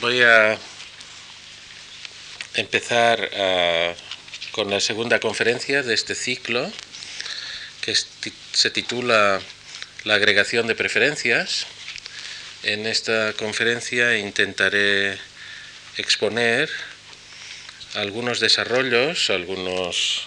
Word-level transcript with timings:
Voy 0.00 0.22
a 0.22 0.58
empezar 2.54 3.30
ah, 3.36 3.94
con 4.50 4.70
la 4.70 4.80
segunda 4.80 5.20
conferencia 5.20 5.84
de 5.84 5.94
este 5.94 6.16
ciclo, 6.16 6.68
que 7.82 7.94
se 8.52 8.70
titula 8.70 9.40
La 10.02 10.14
agregación 10.14 10.66
de 10.66 10.74
preferencias. 10.74 11.66
En 12.64 12.86
esta 12.86 13.34
conferencia 13.34 14.18
intentaré 14.18 15.16
exponer 15.96 16.68
algunos 17.94 18.40
desarrollos, 18.40 19.30
algunos 19.30 20.26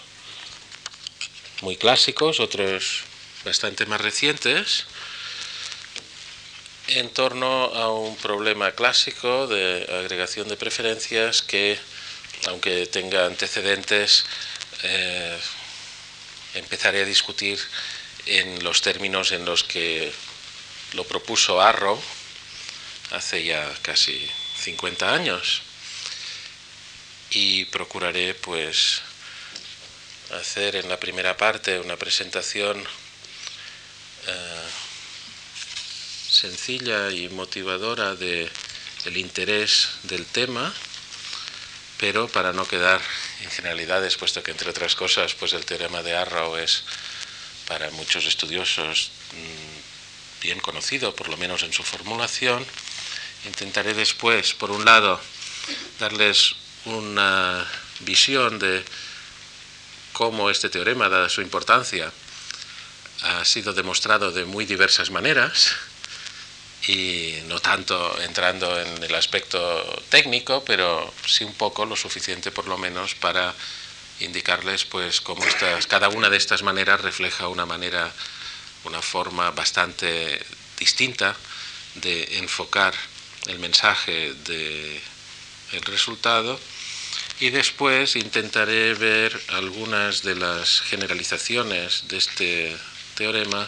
muy 1.61 1.75
clásicos, 1.75 2.39
otros 2.39 3.03
bastante 3.43 3.85
más 3.85 3.99
recientes, 3.99 4.85
en 6.87 7.09
torno 7.09 7.65
a 7.65 7.91
un 7.91 8.15
problema 8.17 8.71
clásico 8.73 9.47
de 9.47 9.87
agregación 10.03 10.47
de 10.47 10.57
preferencias 10.57 11.41
que, 11.41 11.77
aunque 12.47 12.87
tenga 12.87 13.25
antecedentes, 13.25 14.25
eh, 14.83 15.37
empezaré 16.55 17.01
a 17.01 17.05
discutir 17.05 17.59
en 18.25 18.63
los 18.63 18.81
términos 18.81 19.31
en 19.31 19.45
los 19.45 19.63
que 19.63 20.11
lo 20.93 21.05
propuso 21.05 21.61
Arrow 21.61 22.01
hace 23.11 23.43
ya 23.43 23.71
casi 23.81 24.29
50 24.59 25.13
años. 25.13 25.61
Y 27.31 27.65
procuraré 27.65 28.33
pues 28.33 29.01
hacer 30.33 30.75
en 30.75 30.89
la 30.89 30.99
primera 30.99 31.37
parte 31.37 31.79
una 31.79 31.95
presentación 31.95 32.83
eh, 34.27 34.61
sencilla 36.31 37.11
y 37.11 37.27
motivadora 37.27 38.15
de 38.15 38.49
el 39.05 39.17
interés 39.17 39.89
del 40.03 40.25
tema, 40.25 40.73
pero 41.99 42.27
para 42.29 42.53
no 42.53 42.65
quedar 42.67 43.01
en 43.41 43.51
generalidades, 43.51 44.15
puesto 44.15 44.41
que 44.41 44.51
entre 44.51 44.69
otras 44.69 44.95
cosas, 44.95 45.33
pues 45.33 45.53
el 45.53 45.65
teorema 45.65 46.01
de 46.03 46.15
Arrow 46.15 46.55
es 46.55 46.83
para 47.67 47.91
muchos 47.91 48.25
estudiosos 48.25 49.11
mm, 49.33 50.41
bien 50.41 50.59
conocido, 50.59 51.15
por 51.15 51.27
lo 51.27 51.37
menos 51.37 51.63
en 51.63 51.73
su 51.73 51.83
formulación, 51.83 52.65
intentaré 53.45 53.93
después, 53.93 54.53
por 54.53 54.71
un 54.71 54.85
lado, 54.85 55.19
darles 55.99 56.55
una 56.85 57.67
visión 57.99 58.57
de 58.57 58.83
cómo 60.13 60.49
este 60.49 60.69
teorema, 60.69 61.09
dada 61.09 61.29
su 61.29 61.41
importancia, 61.41 62.11
ha 63.23 63.45
sido 63.45 63.73
demostrado 63.73 64.31
de 64.31 64.45
muy 64.45 64.65
diversas 64.65 65.11
maneras, 65.11 65.75
y 66.87 67.35
no 67.47 67.59
tanto 67.59 68.19
entrando 68.21 68.79
en 68.79 69.03
el 69.03 69.13
aspecto 69.15 69.59
técnico, 70.09 70.63
pero 70.65 71.13
sí 71.25 71.43
un 71.43 71.53
poco 71.53 71.85
lo 71.85 71.95
suficiente 71.95 72.51
por 72.51 72.67
lo 72.67 72.77
menos 72.77 73.15
para 73.15 73.53
indicarles 74.19 74.85
pues 74.85 75.21
cómo 75.21 75.43
estas, 75.45 75.87
cada 75.87 76.09
una 76.09 76.29
de 76.29 76.37
estas 76.37 76.63
maneras 76.63 77.01
refleja 77.01 77.47
una 77.47 77.65
manera, 77.65 78.11
una 78.85 79.01
forma 79.01 79.51
bastante 79.51 80.43
distinta 80.79 81.35
de 81.95 82.37
enfocar 82.37 82.93
el 83.47 83.59
mensaje 83.59 84.33
el 85.71 85.81
resultado. 85.83 86.59
Y 87.39 87.49
después 87.49 88.15
intentaré 88.15 88.93
ver 88.93 89.39
algunas 89.49 90.21
de 90.21 90.35
las 90.35 90.81
generalizaciones 90.81 92.07
de 92.07 92.17
este 92.17 92.77
teorema 93.15 93.67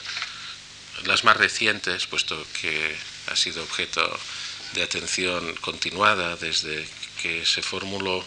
las 1.06 1.24
más 1.24 1.38
recientes, 1.38 2.08
puesto 2.08 2.46
que 2.62 2.96
ha 3.28 3.36
sido 3.36 3.64
objeto 3.64 4.20
de 4.74 4.84
atención 4.84 5.56
continuada 5.56 6.36
desde 6.36 6.88
que 7.22 7.46
se 7.46 7.62
formuló 7.62 8.26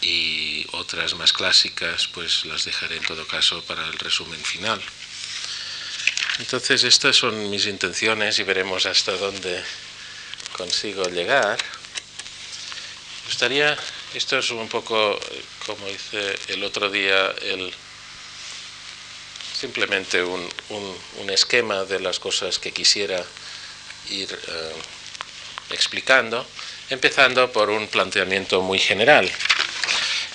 y 0.00 0.66
otras 0.72 1.14
más 1.14 1.32
clásicas 1.32 2.08
pues 2.08 2.44
las 2.44 2.64
dejaré 2.64 2.96
en 2.96 3.04
todo 3.04 3.26
caso 3.26 3.62
para 3.64 3.86
el 3.86 3.98
resumen 3.98 4.40
final. 4.42 4.80
Entonces 6.38 6.84
estas 6.84 7.16
son 7.16 7.50
mis 7.50 7.66
intenciones 7.66 8.38
y 8.38 8.44
veremos 8.44 8.86
hasta 8.86 9.12
dónde 9.12 9.62
consigo 10.56 11.04
llegar. 11.08 11.58
Me 11.58 13.26
gustaría, 13.26 13.76
esto 14.14 14.38
es 14.38 14.50
un 14.50 14.68
poco 14.68 15.18
como 15.66 15.88
hice 15.88 16.38
el 16.48 16.62
otro 16.64 16.90
día 16.90 17.34
el 17.42 17.72
simplemente 19.58 20.22
un, 20.22 20.48
esquema 21.30 21.84
de 21.84 21.98
las 22.00 22.18
cosas 22.20 22.58
que 22.58 22.72
quisiera 22.72 23.22
ir 24.10 24.32
eh, 24.32 24.72
explicando, 25.70 26.46
empezando 26.90 27.50
por 27.52 27.68
un 27.68 27.88
planteamiento 27.88 28.62
muy 28.62 28.78
general. 28.78 29.30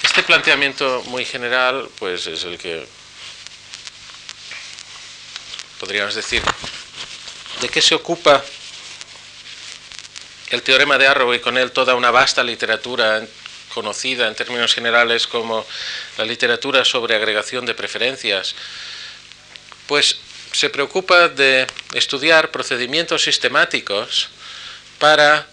Este 0.04 0.24
planteamiento 0.24 1.02
muy 1.08 1.26
general, 1.26 1.90
pues 2.00 2.28
es 2.28 2.44
el 2.44 2.58
que 2.58 2.86
podríamos 5.80 6.16
decir, 6.16 6.44
¿de 7.62 7.70
qué 7.70 7.82
se 7.82 7.96
ocupa 7.96 8.44
el 10.52 10.62
teorema 10.62 10.98
de 10.98 11.08
Arrow 11.08 11.34
y 11.34 11.40
con 11.40 11.58
él 11.58 11.72
toda 11.72 11.96
una 11.96 12.12
vasta 12.12 12.44
literatura 12.44 13.26
conocida 13.74 14.28
en 14.28 14.36
términos 14.36 14.76
generales 14.76 15.28
como 15.28 15.66
la 16.18 16.26
literatura 16.26 16.86
sobre 16.86 17.16
agregación 17.16 17.66
de 17.66 17.74
preferencias, 17.74 18.56
pues 19.94 20.18
se 20.52 20.72
preocupa 20.72 21.28
de 21.28 21.68
estudiar 21.94 22.50
procedimientos 22.50 23.22
sistemáticos 23.22 24.28
para, 24.98 25.48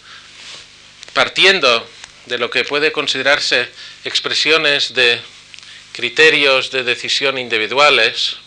partiendo 1.12 1.86
de 2.24 2.38
lo 2.38 2.48
que 2.48 2.64
puede 2.64 2.90
considerarse 2.90 3.68
expresiones 4.02 4.94
de 4.94 5.20
criterios 5.92 6.70
de 6.70 6.84
decisión 6.84 7.36
individuales, 7.36 8.38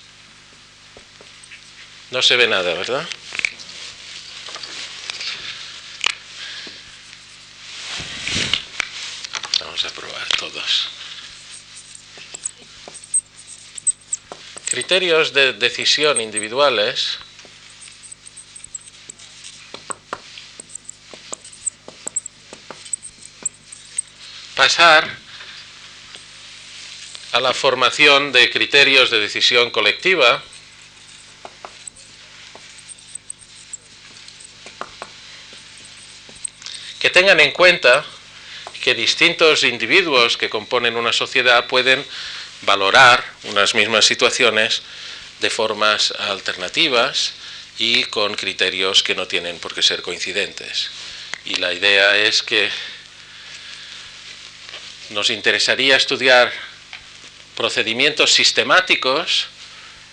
no 2.10 2.24
se 2.24 2.38
ve 2.38 2.48
nada, 2.48 2.74
¿verdad? 2.74 3.08
Vamos 9.60 9.86
a 9.86 9.90
probar 9.92 10.28
todos. 10.40 10.93
Criterios 14.74 15.34
de 15.34 15.54
decisión 15.54 16.20
individuales 16.20 17.20
pasar 24.56 25.08
a 27.34 27.40
la 27.40 27.54
formación 27.54 28.32
de 28.32 28.50
criterios 28.50 29.12
de 29.12 29.20
decisión 29.20 29.70
colectiva 29.70 30.42
que 36.98 37.12
tengan 37.12 37.40
en 37.42 37.52
cuenta 37.52 38.04
que 38.84 38.96
distintos 38.96 39.64
individuos 39.64 40.36
que 40.36 40.50
componen 40.50 40.98
una 40.98 41.14
sociedad 41.14 41.68
pueden 41.68 42.04
valorar 42.66 43.24
unas 43.44 43.76
mismas 43.76 44.06
situaciones 44.06 44.82
de 45.40 45.50
formas 45.50 46.12
alternativas 46.12 47.34
y 47.78 48.04
con 48.06 48.36
criterios 48.36 49.04
que 49.04 49.16
no 49.16 49.28
tienen 49.28 49.60
por 49.60 49.74
qué 49.74 49.82
ser 49.82 50.02
coincidentes. 50.02 50.90
Y 51.46 51.56
la 51.56 51.74
idea 51.74 52.18
es 52.18 52.42
que 52.44 52.70
nos 55.10 55.30
interesaría 55.30 55.98
estudiar 55.98 56.52
procedimientos 57.56 58.34
sistemáticos 58.34 59.48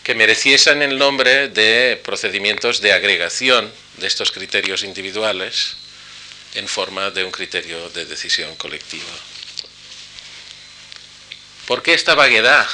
que 0.02 0.14
mereciesen 0.14 0.82
el 0.82 0.98
nombre 0.98 1.48
de 1.48 2.00
procedimientos 2.02 2.80
de 2.80 2.92
agregación 2.92 3.70
de 3.98 4.06
estos 4.06 4.32
criterios 4.32 4.82
individuales 4.82 5.76
en 6.54 6.66
forma 6.66 7.10
de 7.10 7.24
un 7.24 7.30
criterio 7.30 7.88
de 7.90 8.06
decisión 8.06 8.56
colectiva. 8.56 9.29
¿Por 11.70 11.84
qué 11.84 11.94
esta 11.94 12.16
vaguedad? 12.16 12.66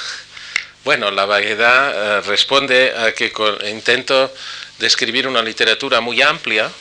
Bueno, 0.83 1.11
la 1.11 1.27
vaguedad 1.27 1.93
eh, 1.93 2.21
responde 2.23 2.95
a 2.97 3.13
que 3.13 3.31
intento 3.69 4.33
describir 4.79 5.29
una 5.29 5.43
literatura 5.43 6.01
muy 6.01 6.23
amplia. 6.23 6.73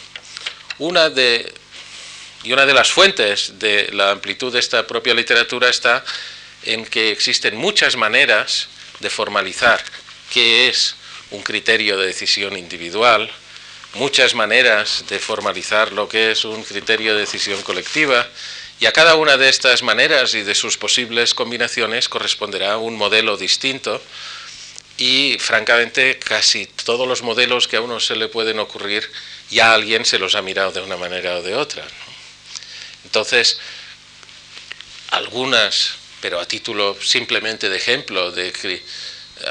Una 0.77 1.09
de, 1.09 1.53
y 2.45 2.53
una 2.53 2.65
de 2.65 2.73
las 2.73 2.89
fuentes 2.89 3.59
de 3.59 3.89
la 3.91 4.11
amplitud 4.11 4.53
de 4.53 4.59
esta 4.59 4.87
propia 4.87 5.13
literatura 5.13 5.67
está 5.67 6.05
en 6.63 6.85
que 6.85 7.11
existen 7.11 7.57
muchas 7.57 7.97
maneras 7.97 8.69
de 9.01 9.09
formalizar 9.09 9.83
qué 10.31 10.69
es 10.69 10.95
un 11.31 11.43
criterio 11.43 11.97
de 11.97 12.07
decisión 12.07 12.57
individual, 12.57 13.29
muchas 13.95 14.35
maneras 14.35 15.03
de 15.09 15.19
formalizar 15.19 15.91
lo 15.91 16.07
que 16.07 16.31
es 16.31 16.45
un 16.45 16.63
criterio 16.63 17.13
de 17.13 17.19
decisión 17.19 17.61
colectiva 17.63 18.25
y 18.79 18.85
a 18.85 18.91
cada 18.91 19.15
una 19.15 19.37
de 19.37 19.49
estas 19.49 19.83
maneras 19.83 20.33
y 20.33 20.43
de 20.43 20.55
sus 20.55 20.77
posibles 20.77 21.33
combinaciones 21.33 22.09
corresponderá 22.09 22.77
un 22.77 22.97
modelo 22.97 23.37
distinto 23.37 24.01
y 24.97 25.37
francamente 25.39 26.19
casi 26.19 26.65
todos 26.65 27.07
los 27.07 27.21
modelos 27.21 27.67
que 27.67 27.77
a 27.77 27.81
uno 27.81 27.99
se 27.99 28.15
le 28.15 28.27
pueden 28.27 28.59
ocurrir 28.59 29.09
ya 29.49 29.73
alguien 29.73 30.05
se 30.05 30.19
los 30.19 30.35
ha 30.35 30.41
mirado 30.41 30.71
de 30.71 30.81
una 30.81 30.97
manera 30.97 31.37
o 31.37 31.41
de 31.41 31.55
otra. 31.55 31.85
Entonces, 33.03 33.59
algunas, 35.11 35.95
pero 36.21 36.39
a 36.39 36.45
título 36.45 36.97
simplemente 37.01 37.69
de 37.69 37.77
ejemplo, 37.77 38.31
de 38.31 38.81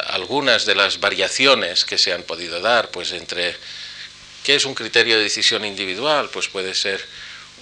algunas 0.09 0.67
de 0.67 0.75
las 0.75 1.00
variaciones 1.00 1.85
que 1.85 1.99
se 1.99 2.12
han 2.12 2.23
podido 2.23 2.61
dar, 2.61 2.91
pues 2.91 3.12
entre 3.12 3.56
qué 4.43 4.56
es 4.56 4.65
un 4.65 4.75
criterio 4.75 5.17
de 5.17 5.25
decisión 5.25 5.65
individual, 5.65 6.31
pues 6.31 6.49
puede 6.49 6.75
ser 6.75 7.05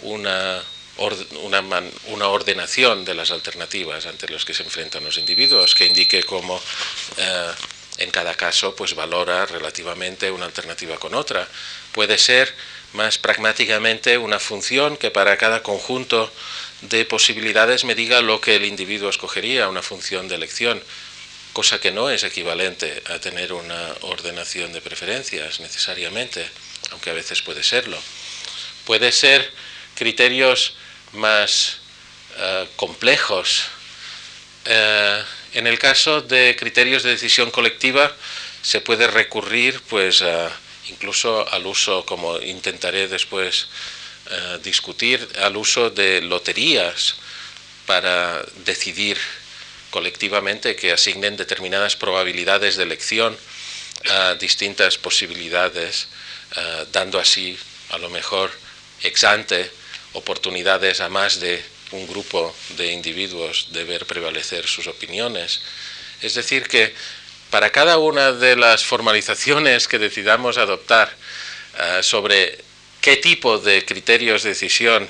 una, 0.02 0.62
una, 0.98 2.28
ordenación 2.28 3.04
de 3.04 3.14
las 3.14 3.30
alternativas 3.30 4.06
ante 4.06 4.28
las 4.28 4.44
que 4.44 4.54
se 4.54 4.62
enfrentan 4.62 5.04
los 5.04 5.18
individuos, 5.18 5.74
que 5.74 5.86
indique 5.86 6.22
cómo 6.22 6.60
eh, 7.16 7.50
en 7.98 8.10
cada 8.10 8.34
caso 8.34 8.74
pues 8.74 8.94
valora 8.94 9.46
relativamente 9.46 10.30
una 10.30 10.46
alternativa 10.46 10.96
con 10.98 11.14
otra. 11.14 11.48
Puede 11.92 12.18
ser 12.18 12.54
más 12.92 13.18
pragmáticamente 13.18 14.18
una 14.18 14.38
función 14.38 14.96
que 14.96 15.10
para 15.10 15.36
cada 15.38 15.62
conjunto 15.62 16.30
de 16.82 17.04
posibilidades 17.04 17.84
me 17.84 17.94
diga 17.94 18.20
lo 18.20 18.40
que 18.40 18.56
el 18.56 18.64
individuo 18.64 19.08
escogería, 19.08 19.68
una 19.68 19.82
función 19.82 20.28
de 20.28 20.34
elección 20.34 20.82
cosa 21.52 21.80
que 21.80 21.90
no 21.90 22.10
es 22.10 22.24
equivalente 22.24 23.02
a 23.10 23.18
tener 23.18 23.52
una 23.52 23.94
ordenación 24.02 24.72
de 24.72 24.80
preferencias 24.80 25.60
necesariamente, 25.60 26.48
aunque 26.90 27.10
a 27.10 27.14
veces 27.14 27.42
puede 27.42 27.62
serlo. 27.62 27.98
Puede 28.86 29.12
ser 29.12 29.52
criterios 29.94 30.74
más 31.12 31.78
eh, 32.38 32.66
complejos. 32.76 33.64
Eh, 34.64 35.22
en 35.54 35.66
el 35.66 35.78
caso 35.78 36.22
de 36.22 36.56
criterios 36.58 37.02
de 37.02 37.10
decisión 37.10 37.50
colectiva 37.50 38.14
se 38.62 38.80
puede 38.80 39.06
recurrir 39.06 39.80
pues 39.88 40.24
incluso 40.88 41.46
al 41.52 41.66
uso, 41.66 42.06
como 42.06 42.38
intentaré 42.38 43.08
después 43.08 43.68
eh, 44.30 44.58
discutir, 44.62 45.28
al 45.42 45.56
uso 45.56 45.90
de 45.90 46.22
loterías 46.22 47.16
para 47.86 48.42
decidir 48.64 49.18
colectivamente 49.90 50.74
que 50.76 50.92
asignen 50.92 51.36
determinadas 51.36 51.96
probabilidades 51.96 52.76
de 52.76 52.84
elección 52.84 53.36
a 54.10 54.34
distintas 54.34 54.96
posibilidades, 54.96 56.08
dando 56.92 57.20
así 57.20 57.58
a 57.90 57.98
lo 57.98 58.08
mejor 58.08 58.50
ex 59.02 59.24
ante 59.24 59.70
oportunidades 60.12 61.00
a 61.00 61.08
más 61.08 61.40
de 61.40 61.62
un 61.92 62.06
grupo 62.06 62.54
de 62.76 62.92
individuos 62.92 63.68
de 63.70 63.84
ver 63.84 64.06
prevalecer 64.06 64.66
sus 64.66 64.86
opiniones. 64.86 65.60
Es 66.22 66.34
decir, 66.34 66.68
que 66.68 66.94
para 67.50 67.70
cada 67.70 67.98
una 67.98 68.32
de 68.32 68.56
las 68.56 68.84
formalizaciones 68.84 69.88
que 69.88 69.98
decidamos 69.98 70.56
adoptar 70.56 71.14
eh, 71.78 72.02
sobre 72.02 72.58
qué 73.00 73.16
tipo 73.16 73.58
de 73.58 73.84
criterios 73.84 74.42
de 74.42 74.50
decisión 74.50 75.08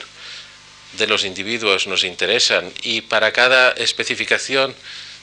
de 0.94 1.06
los 1.06 1.24
individuos 1.24 1.86
nos 1.86 2.04
interesan 2.04 2.72
y 2.82 3.02
para 3.02 3.32
cada 3.32 3.70
especificación 3.72 4.74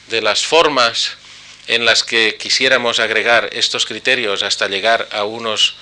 de 0.08 0.22
las 0.22 0.44
formas 0.44 1.12
en 1.68 1.84
las 1.84 2.02
que 2.02 2.36
quisiéramos 2.36 2.98
agregar 2.98 3.50
estos 3.52 3.86
criterios 3.86 4.42
hasta 4.42 4.68
llegar 4.68 5.08
a 5.12 5.24
unos 5.24 5.76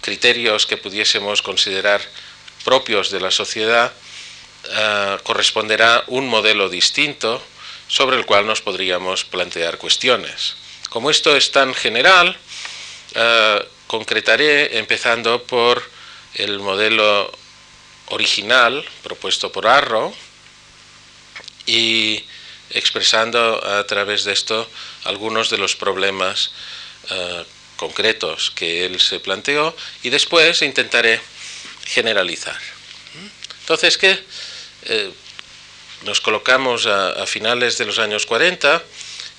criterios 0.00 0.66
que 0.66 0.76
pudiésemos 0.76 1.42
considerar 1.42 2.00
propios 2.64 3.10
de 3.10 3.20
la 3.20 3.30
sociedad, 3.30 3.92
eh, 4.70 5.18
corresponderá 5.22 6.04
un 6.08 6.28
modelo 6.28 6.68
distinto 6.68 7.42
sobre 7.88 8.16
el 8.16 8.26
cual 8.26 8.46
nos 8.46 8.60
podríamos 8.60 9.24
plantear 9.24 9.78
cuestiones. 9.78 10.56
Como 10.88 11.10
esto 11.10 11.36
es 11.36 11.50
tan 11.50 11.74
general, 11.74 12.36
eh, 13.14 13.68
concretaré 13.86 14.78
empezando 14.78 15.42
por 15.42 15.82
el 16.34 16.60
modelo 16.60 17.32
original 18.06 18.84
propuesto 19.02 19.50
por 19.50 19.66
Arrow 19.66 20.14
y 21.66 22.24
expresando 22.70 23.64
a 23.64 23.84
través 23.86 24.24
de 24.24 24.32
esto 24.32 24.68
algunos 25.04 25.50
de 25.50 25.58
los 25.58 25.74
problemas 25.74 26.52
eh, 27.10 27.44
concretos 27.76 28.50
que 28.50 28.84
él 28.86 29.00
se 29.00 29.20
planteó 29.20 29.74
y 30.02 30.10
después 30.10 30.62
intentaré 30.62 31.20
generalizar. 31.90 32.58
Entonces, 33.60 33.98
que 33.98 34.18
eh, 34.84 35.12
nos 36.02 36.20
colocamos 36.20 36.86
a, 36.86 37.22
a, 37.22 37.26
finales 37.26 37.76
de 37.78 37.84
los 37.84 37.98
años 37.98 38.26
40 38.26 38.82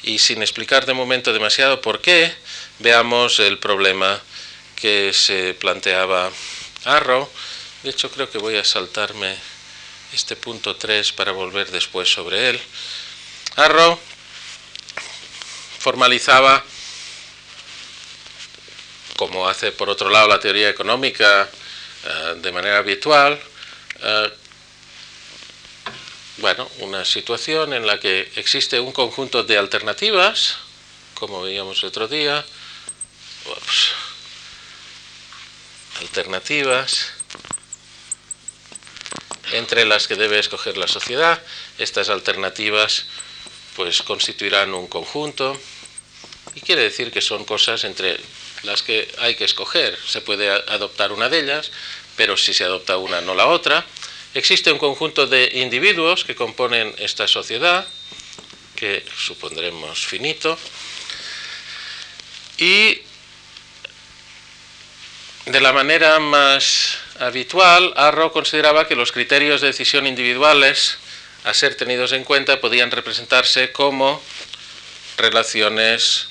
y 0.03 0.19
sin 0.19 0.41
explicar 0.41 0.85
de 0.85 0.93
momento 0.93 1.33
demasiado 1.33 1.81
por 1.81 2.01
qué, 2.01 2.33
veamos 2.79 3.39
el 3.39 3.57
problema 3.57 4.21
que 4.75 5.11
se 5.13 5.53
planteaba 5.55 6.31
Arrow 6.85 7.29
de 7.83 7.89
hecho, 7.89 8.11
creo 8.11 8.29
que 8.29 8.37
voy 8.37 8.57
a 8.57 8.63
saltarme 8.63 9.35
este 10.13 10.35
punto 10.35 10.75
3 10.75 11.13
para 11.13 11.31
volver 11.31 11.71
después 11.71 12.11
sobre 12.11 12.49
él. 12.49 12.61
Arrow 13.55 13.97
formalizaba, 15.79 16.63
como 19.17 19.49
hace 19.49 19.71
por 19.71 19.89
otro 19.89 20.11
lado 20.11 20.27
la 20.27 20.39
teoría 20.39 20.69
económica 20.69 21.49
eh, 22.03 22.35
de 22.37 22.51
manera 22.51 22.77
habitual, 22.77 23.39
eh, 24.01 24.33
bueno, 26.37 26.67
una 26.79 27.05
situación 27.05 27.73
en 27.73 27.85
la 27.85 27.99
que 27.99 28.31
existe 28.35 28.79
un 28.79 28.91
conjunto 28.91 29.43
de 29.43 29.57
alternativas, 29.57 30.57
como 31.13 31.43
veíamos 31.43 31.83
el 31.83 31.89
otro 31.89 32.07
día, 32.07 32.43
alternativas 35.99 37.11
entre 39.51 39.85
las 39.85 40.07
que 40.07 40.15
debe 40.15 40.39
escoger 40.39 40.77
la 40.77 40.87
sociedad. 40.87 41.41
Estas 41.77 42.09
alternativas 42.09 43.05
pues 43.75 44.01
constituirán 44.01 44.73
un 44.73 44.87
conjunto 44.87 45.59
y 46.55 46.61
quiere 46.61 46.81
decir 46.81 47.11
que 47.11 47.21
son 47.21 47.45
cosas 47.45 47.83
entre 47.83 48.19
las 48.63 48.83
que 48.83 49.11
hay 49.19 49.35
que 49.35 49.45
escoger. 49.45 49.97
Se 50.07 50.21
puede 50.21 50.49
adoptar 50.49 51.11
una 51.11 51.29
de 51.29 51.39
ellas, 51.39 51.71
pero 52.15 52.37
si 52.37 52.53
se 52.53 52.63
adopta 52.63 52.97
una 52.97 53.21
no 53.21 53.35
la 53.35 53.47
otra. 53.47 53.85
Existe 54.33 54.71
un 54.71 54.77
conjunto 54.77 55.27
de 55.27 55.49
individuos 55.55 56.23
que 56.23 56.35
componen 56.35 56.95
esta 56.97 57.27
sociedad, 57.27 57.85
que 58.75 59.03
supondremos 59.17 60.05
finito, 60.05 60.57
y 62.57 63.01
de 65.45 65.59
la 65.59 65.73
manera 65.73 66.19
más 66.19 66.99
habitual, 67.19 67.91
Arrow 67.95 68.31
consideraba 68.31 68.87
que 68.87 68.95
los 68.95 69.11
criterios 69.11 69.61
de 69.61 69.67
decisión 69.67 70.05
individuales 70.05 70.97
a 71.43 71.53
ser 71.53 71.75
tenidos 71.75 72.11
en 72.11 72.23
cuenta 72.23 72.61
podían 72.61 72.91
representarse 72.91 73.71
como 73.71 74.21
relaciones 75.17 76.27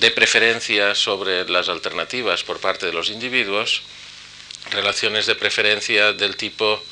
de 0.00 0.10
preferencia 0.10 0.94
sobre 0.94 1.48
las 1.48 1.68
alternativas 1.68 2.44
por 2.44 2.60
parte 2.60 2.86
de 2.86 2.92
los 2.92 3.10
individuos, 3.10 3.82
relaciones 4.70 5.26
de 5.26 5.34
preferencia 5.34 6.12
del 6.12 6.36
tipo 6.36 6.82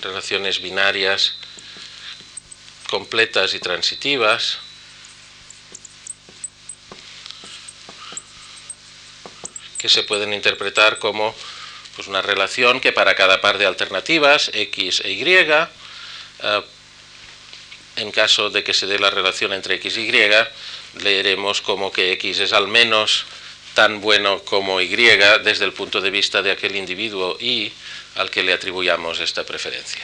relaciones 0.00 0.62
binarias 0.62 1.34
completas 2.88 3.54
y 3.54 3.60
transitivas, 3.60 4.58
que 9.78 9.88
se 9.88 10.02
pueden 10.02 10.32
interpretar 10.32 10.98
como 10.98 11.34
pues 11.96 12.08
una 12.08 12.22
relación 12.22 12.80
que 12.80 12.92
para 12.92 13.14
cada 13.14 13.40
par 13.40 13.58
de 13.58 13.66
alternativas, 13.66 14.50
X 14.54 15.02
e 15.04 15.12
Y, 15.12 15.24
eh, 15.24 16.62
en 17.96 18.10
caso 18.12 18.50
de 18.50 18.64
que 18.64 18.74
se 18.74 18.86
dé 18.86 18.98
la 18.98 19.10
relación 19.10 19.52
entre 19.52 19.74
X 19.76 19.96
y 19.98 20.08
Y, 20.08 20.30
leeremos 20.94 21.60
como 21.60 21.92
que 21.92 22.12
X 22.12 22.40
es 22.40 22.52
al 22.52 22.68
menos 22.68 23.26
tan 23.74 24.00
bueno 24.00 24.42
como 24.44 24.80
Y 24.80 24.88
desde 24.88 25.64
el 25.64 25.72
punto 25.72 26.00
de 26.00 26.10
vista 26.10 26.42
de 26.42 26.50
aquel 26.50 26.76
individuo 26.76 27.36
Y 27.40 27.72
al 28.16 28.30
que 28.30 28.42
le 28.42 28.52
atribuyamos 28.52 29.20
esta 29.20 29.44
preferencia. 29.44 30.02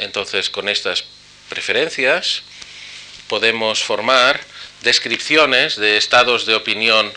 Entonces, 0.00 0.50
con 0.50 0.68
estas 0.68 1.04
preferencias 1.48 2.42
podemos 3.26 3.82
formar 3.82 4.40
descripciones 4.82 5.76
de 5.76 5.96
estados 5.96 6.46
de 6.46 6.54
opinión 6.54 7.12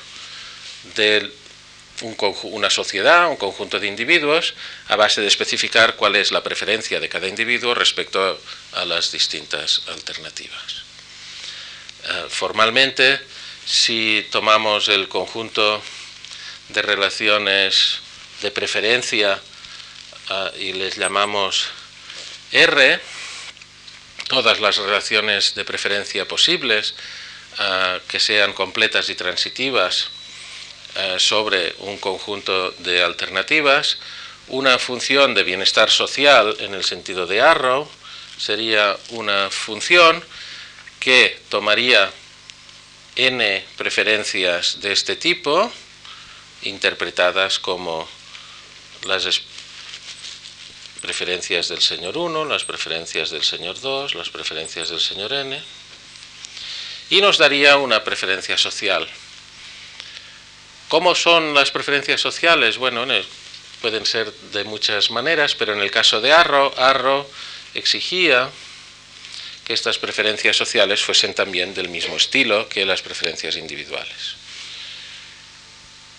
del 0.95 1.31
una 2.43 2.69
sociedad, 2.69 3.29
un 3.29 3.37
conjunto 3.37 3.79
de 3.79 3.87
individuos, 3.87 4.55
a 4.87 4.95
base 4.95 5.21
de 5.21 5.27
especificar 5.27 5.95
cuál 5.95 6.15
es 6.15 6.31
la 6.31 6.41
preferencia 6.41 6.99
de 6.99 7.09
cada 7.09 7.27
individuo 7.27 7.75
respecto 7.75 8.39
a, 8.73 8.85
las 8.85 9.11
distintas 9.11 9.83
alternativas. 9.87 10.83
Eh, 12.03 12.25
formalmente, 12.29 13.19
si 13.65 14.27
tomamos 14.31 14.87
el 14.89 15.07
conjunto 15.07 15.81
de 16.69 16.81
relaciones 16.81 17.99
de 18.41 18.49
preferencia 18.49 19.39
eh, 20.29 20.51
y 20.59 20.73
les 20.73 20.97
llamamos 20.97 21.67
R, 22.51 22.99
todas 24.27 24.59
las 24.59 24.77
relaciones 24.77 25.53
de 25.53 25.63
preferencia 25.63 26.27
posibles 26.27 26.95
eh, 27.59 27.99
que 28.07 28.19
sean 28.19 28.53
completas 28.53 29.09
y 29.09 29.15
transitivas, 29.15 30.09
sobre 31.19 31.73
un 31.79 31.97
conjunto 31.99 32.71
de 32.79 33.01
alternativas, 33.01 33.97
una 34.49 34.77
función 34.77 35.33
de 35.33 35.43
bienestar 35.43 35.89
social 35.89 36.53
en 36.59 36.73
el 36.73 36.83
sentido 36.83 37.25
de 37.27 37.39
Arrow 37.39 37.89
sería 38.37 38.97
una 39.11 39.49
función 39.49 40.21
que 41.01 41.41
tomaría 41.49 42.13
n 43.17 43.65
preferencias 43.75 44.79
de 44.79 44.93
este 44.93 45.17
tipo, 45.17 45.69
interpretadas 46.61 47.57
como 47.57 48.07
las 49.03 49.25
preferencias 51.01 51.69
del 51.69 51.81
señor 51.81 52.17
1, 52.17 52.45
las 52.45 52.63
preferencias 52.63 53.31
del 53.31 53.43
señor 53.43 53.81
2, 53.81 54.13
las 54.13 54.29
preferencias 54.29 54.89
del 54.89 55.01
señor 55.01 55.33
n, 55.33 55.59
y 57.09 57.19
nos 57.19 57.39
daría 57.39 57.77
una 57.77 58.03
preferencia 58.03 58.55
social. 58.57 59.09
¿Cómo 60.87 61.15
son 61.15 61.55
las 61.55 61.71
preferencias 61.71 62.21
sociales? 62.21 62.77
Bueno, 62.77 63.07
pueden 63.81 64.05
ser 64.05 64.31
de 64.53 64.63
muchas 64.65 65.09
maneras, 65.09 65.55
pero 65.55 65.73
en 65.73 65.81
el 65.81 65.89
caso 65.89 66.21
de 66.21 66.31
Arrow, 66.31 66.71
Arrow 66.77 67.27
exigía 67.73 68.51
que 69.65 69.73
estas 69.73 69.97
preferencias 69.97 70.55
sociales 70.55 71.01
fuesen 71.01 71.33
también 71.33 71.73
del 71.73 71.89
mismo 71.89 72.17
estilo 72.17 72.67
que 72.67 72.85
las 72.85 73.01
preferencias 73.01 73.55
individuales. 73.55 74.35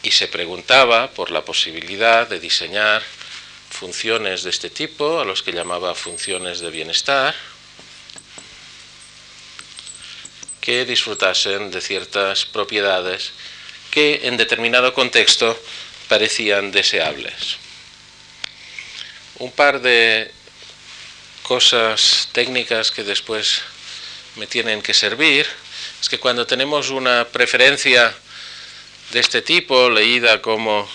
Y 0.03 0.11
se 0.11 0.29
preguntaba 0.29 1.11
por 1.11 1.31
la 1.31 1.45
posibilidad 1.45 2.29
de 2.29 2.41
diseñar 2.41 3.03
funciones 3.71 4.43
de 4.43 4.51
este 4.51 4.71
tipo, 4.71 5.21
a 5.21 5.25
los 5.25 5.43
que 5.43 5.53
llamaba 5.53 5.95
funciones 5.95 6.61
de 6.61 6.71
bienestar, 6.71 7.35
que 10.61 10.85
disfrutasen 10.85 11.71
de 11.71 11.81
ciertas 11.81 12.45
propiedades 12.45 13.33
que 13.91 14.21
en 14.25 14.37
determinado 14.37 14.95
contexto 14.95 15.61
parecían 16.09 16.71
deseables. 16.71 17.57
Un 19.39 19.51
par 19.51 19.81
de 19.81 20.31
cosas 21.43 22.29
técnicas 22.33 22.91
que 22.91 23.05
después 23.05 23.63
me 24.37 24.47
tienen 24.47 24.83
que 24.83 24.95
servir. 24.95 25.47
Es 26.01 26.09
que 26.09 26.19
cuando 26.19 26.47
tenemos 26.47 26.91
una 26.91 27.27
preferencia 27.29 28.15
de 29.11 29.21
este 29.21 29.43
tipo, 29.43 29.91
leída 29.91 30.41
como 30.41 30.89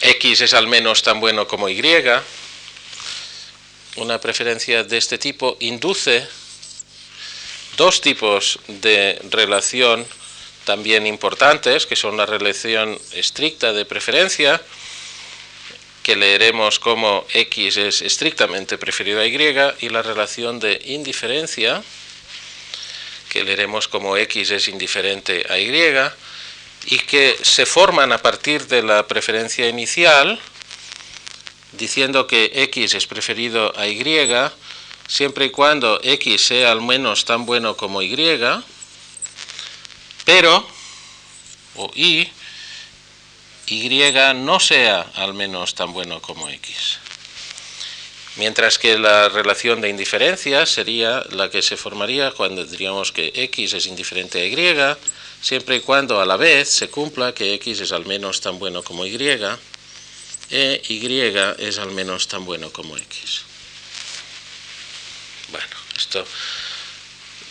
X 0.00 0.40
es 0.40 0.54
al 0.54 0.66
menos 0.66 1.02
tan 1.02 1.20
bueno 1.20 1.46
como 1.46 1.68
Y, 1.68 1.82
una 3.96 4.18
preferencia 4.20 4.84
de 4.84 4.96
este 4.96 5.18
tipo 5.18 5.56
induce 5.60 6.26
dos 7.76 8.00
tipos 8.00 8.58
de 8.66 9.20
relación 9.30 10.06
también 10.64 11.06
importantes, 11.06 11.86
que 11.86 11.96
son 11.96 12.16
la 12.16 12.26
relación 12.26 12.98
estricta 13.12 13.72
de 13.72 13.84
preferencia, 13.84 14.60
que 16.02 16.16
leeremos 16.16 16.78
como 16.78 17.24
X 17.32 17.76
es 17.76 18.02
estrictamente 18.02 18.76
preferido 18.78 19.20
a 19.20 19.26
Y, 19.26 19.36
y 19.80 19.88
la 19.88 20.02
relación 20.02 20.58
de 20.58 20.80
indiferencia, 20.86 21.82
que 23.28 23.44
leeremos 23.44 23.88
como 23.88 24.16
X 24.16 24.50
es 24.50 24.68
indiferente 24.68 25.46
a 25.48 25.58
Y, 25.58 25.72
y 26.86 26.98
que 26.98 27.36
se 27.42 27.66
forman 27.66 28.12
a 28.12 28.18
partir 28.18 28.66
de 28.66 28.82
la 28.82 29.06
preferencia 29.06 29.68
inicial, 29.68 30.40
diciendo 31.72 32.26
que 32.26 32.50
X 32.52 32.94
es 32.94 33.06
preferido 33.06 33.72
a 33.78 33.86
Y, 33.86 34.28
siempre 35.06 35.46
y 35.46 35.50
cuando 35.50 36.00
X 36.02 36.46
sea 36.46 36.72
al 36.72 36.82
menos 36.82 37.24
tan 37.24 37.46
bueno 37.46 37.76
como 37.76 38.02
Y, 38.02 38.16
pero, 40.24 40.66
o 41.76 41.90
y, 41.94 42.28
y 43.72 44.34
no 44.34 44.60
sea 44.60 45.00
al 45.14 45.32
menos 45.32 45.74
tan 45.74 45.94
bueno 45.94 46.20
como 46.20 46.48
x. 46.50 46.98
Mientras 48.36 48.78
que 48.78 48.98
la 48.98 49.30
relación 49.30 49.80
de 49.80 49.88
indiferencia 49.88 50.66
sería 50.66 51.24
la 51.30 51.50
que 51.50 51.62
se 51.62 51.76
formaría 51.76 52.32
cuando 52.32 52.64
diríamos 52.64 53.12
que 53.12 53.32
x 53.34 53.72
es 53.72 53.86
indiferente 53.86 54.42
a 54.42 54.46
y, 54.46 54.98
siempre 55.40 55.76
y 55.76 55.80
cuando 55.80 56.20
a 56.20 56.26
la 56.26 56.36
vez 56.36 56.68
se 56.68 56.88
cumpla 56.88 57.32
que 57.32 57.54
x 57.54 57.80
es 57.80 57.92
al 57.92 58.04
menos 58.04 58.40
tan 58.42 58.58
bueno 58.58 58.82
como 58.82 59.06
y, 59.06 59.16
e 60.50 60.82
y 60.88 61.26
es 61.58 61.78
al 61.78 61.92
menos 61.92 62.28
tan 62.28 62.44
bueno 62.44 62.70
como 62.72 62.96
x. 62.98 63.42
Bueno, 65.50 65.76
esto 65.96 66.26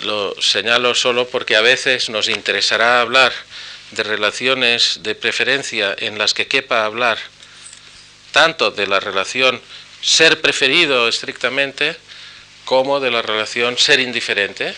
lo 0.01 0.35
señalo 0.41 0.93
solo 0.95 1.27
porque 1.27 1.55
a 1.55 1.61
veces 1.61 2.09
nos 2.09 2.27
interesará 2.27 3.01
hablar 3.01 3.33
de 3.91 4.03
relaciones 4.03 4.99
de 5.01 5.15
preferencia 5.15 5.95
en 5.97 6.17
las 6.17 6.33
que 6.33 6.47
quepa 6.47 6.85
hablar 6.85 7.17
tanto 8.31 8.71
de 8.71 8.87
la 8.87 8.99
relación 8.99 9.61
ser 10.01 10.41
preferido 10.41 11.07
estrictamente 11.07 11.95
como 12.65 12.99
de 12.99 13.11
la 13.11 13.21
relación 13.21 13.77
ser 13.77 13.99
indiferente. 13.99 14.73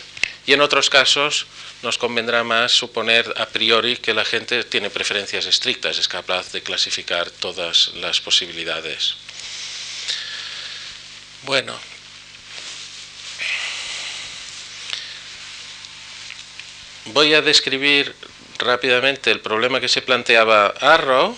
Y 0.46 0.54
en 0.54 0.62
otros 0.62 0.90
casos 0.90 1.46
nos 1.84 1.98
convendrá 1.98 2.44
más 2.44 2.72
suponer 2.72 3.34
a 3.38 3.46
priori 3.46 3.98
que 3.98 4.14
la 4.14 4.26
gente 4.26 4.64
tiene 4.64 4.90
preferencias 4.90 5.46
estrictas, 5.46 5.98
es 5.98 6.08
capaz 6.08 6.52
de 6.52 6.62
clasificar 6.62 7.30
todas 7.30 7.92
las 7.96 8.20
posibilidades. 8.20 9.16
Bueno, 11.44 11.78
voy 17.06 17.34
a 17.34 17.42
describir 17.42 18.16
rápidamente 18.60 19.32
el 19.32 19.40
problema 19.40 19.80
que 19.80 19.88
se 19.88 20.02
planteaba 20.02 20.68
Arrow 20.80 21.36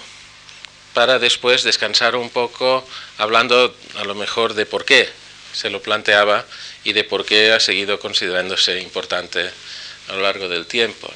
para 0.93 1.19
después 1.19 1.63
descansar 1.63 2.15
un 2.15 2.29
poco 2.29 2.87
hablando 3.17 3.75
a 3.97 4.03
lo 4.03 4.15
mejor 4.15 4.53
de 4.53 4.65
por 4.65 4.85
qué 4.85 5.09
se 5.53 5.69
lo 5.69 5.81
planteaba 5.81 6.45
y 6.83 6.93
de 6.93 7.03
por 7.03 7.25
qué 7.25 7.51
ha 7.51 7.59
seguido 7.59 7.99
considerándose 7.99 8.79
importante 8.79 9.49
a 10.09 10.13
lo 10.13 10.21
largo 10.21 10.47
del 10.47 10.65
tiempo. 10.65 11.11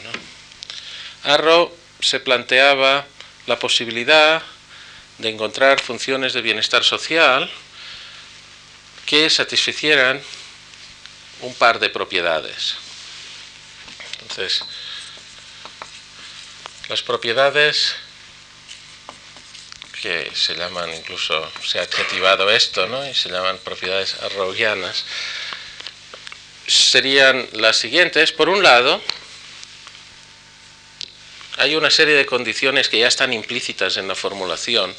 Arrow 1.23 1.75
se 1.99 2.19
planteaba 2.19 3.05
la 3.47 3.59
posibilidad 3.59 4.41
de 5.17 5.29
encontrar 5.29 5.81
funciones 5.81 6.33
de 6.33 6.41
bienestar 6.41 6.83
social 6.83 7.49
que 9.05 9.29
satisficieran 9.29 10.21
un 11.41 11.53
par 11.55 11.79
de 11.79 11.89
propiedades. 11.89 12.75
Entonces, 14.21 14.63
las 16.89 17.03
propiedades 17.03 17.95
que 20.01 20.31
se 20.33 20.55
llaman, 20.55 20.91
incluso 20.93 21.51
se 21.63 21.79
ha 21.79 21.83
adjetivado 21.83 22.49
esto, 22.49 22.87
¿no? 22.87 23.07
y 23.07 23.13
se 23.13 23.29
llaman 23.29 23.59
propiedades 23.59 24.15
arrogianas, 24.15 25.05
serían 26.65 27.47
las 27.53 27.77
siguientes. 27.77 28.31
Por 28.31 28.49
un 28.49 28.63
lado, 28.63 29.01
hay 31.57 31.75
una 31.75 31.91
serie 31.91 32.15
de 32.15 32.25
condiciones 32.25 32.89
que 32.89 32.99
ya 32.99 33.07
están 33.07 33.33
implícitas 33.33 33.97
en 33.97 34.07
la 34.07 34.15
formulación, 34.15 34.95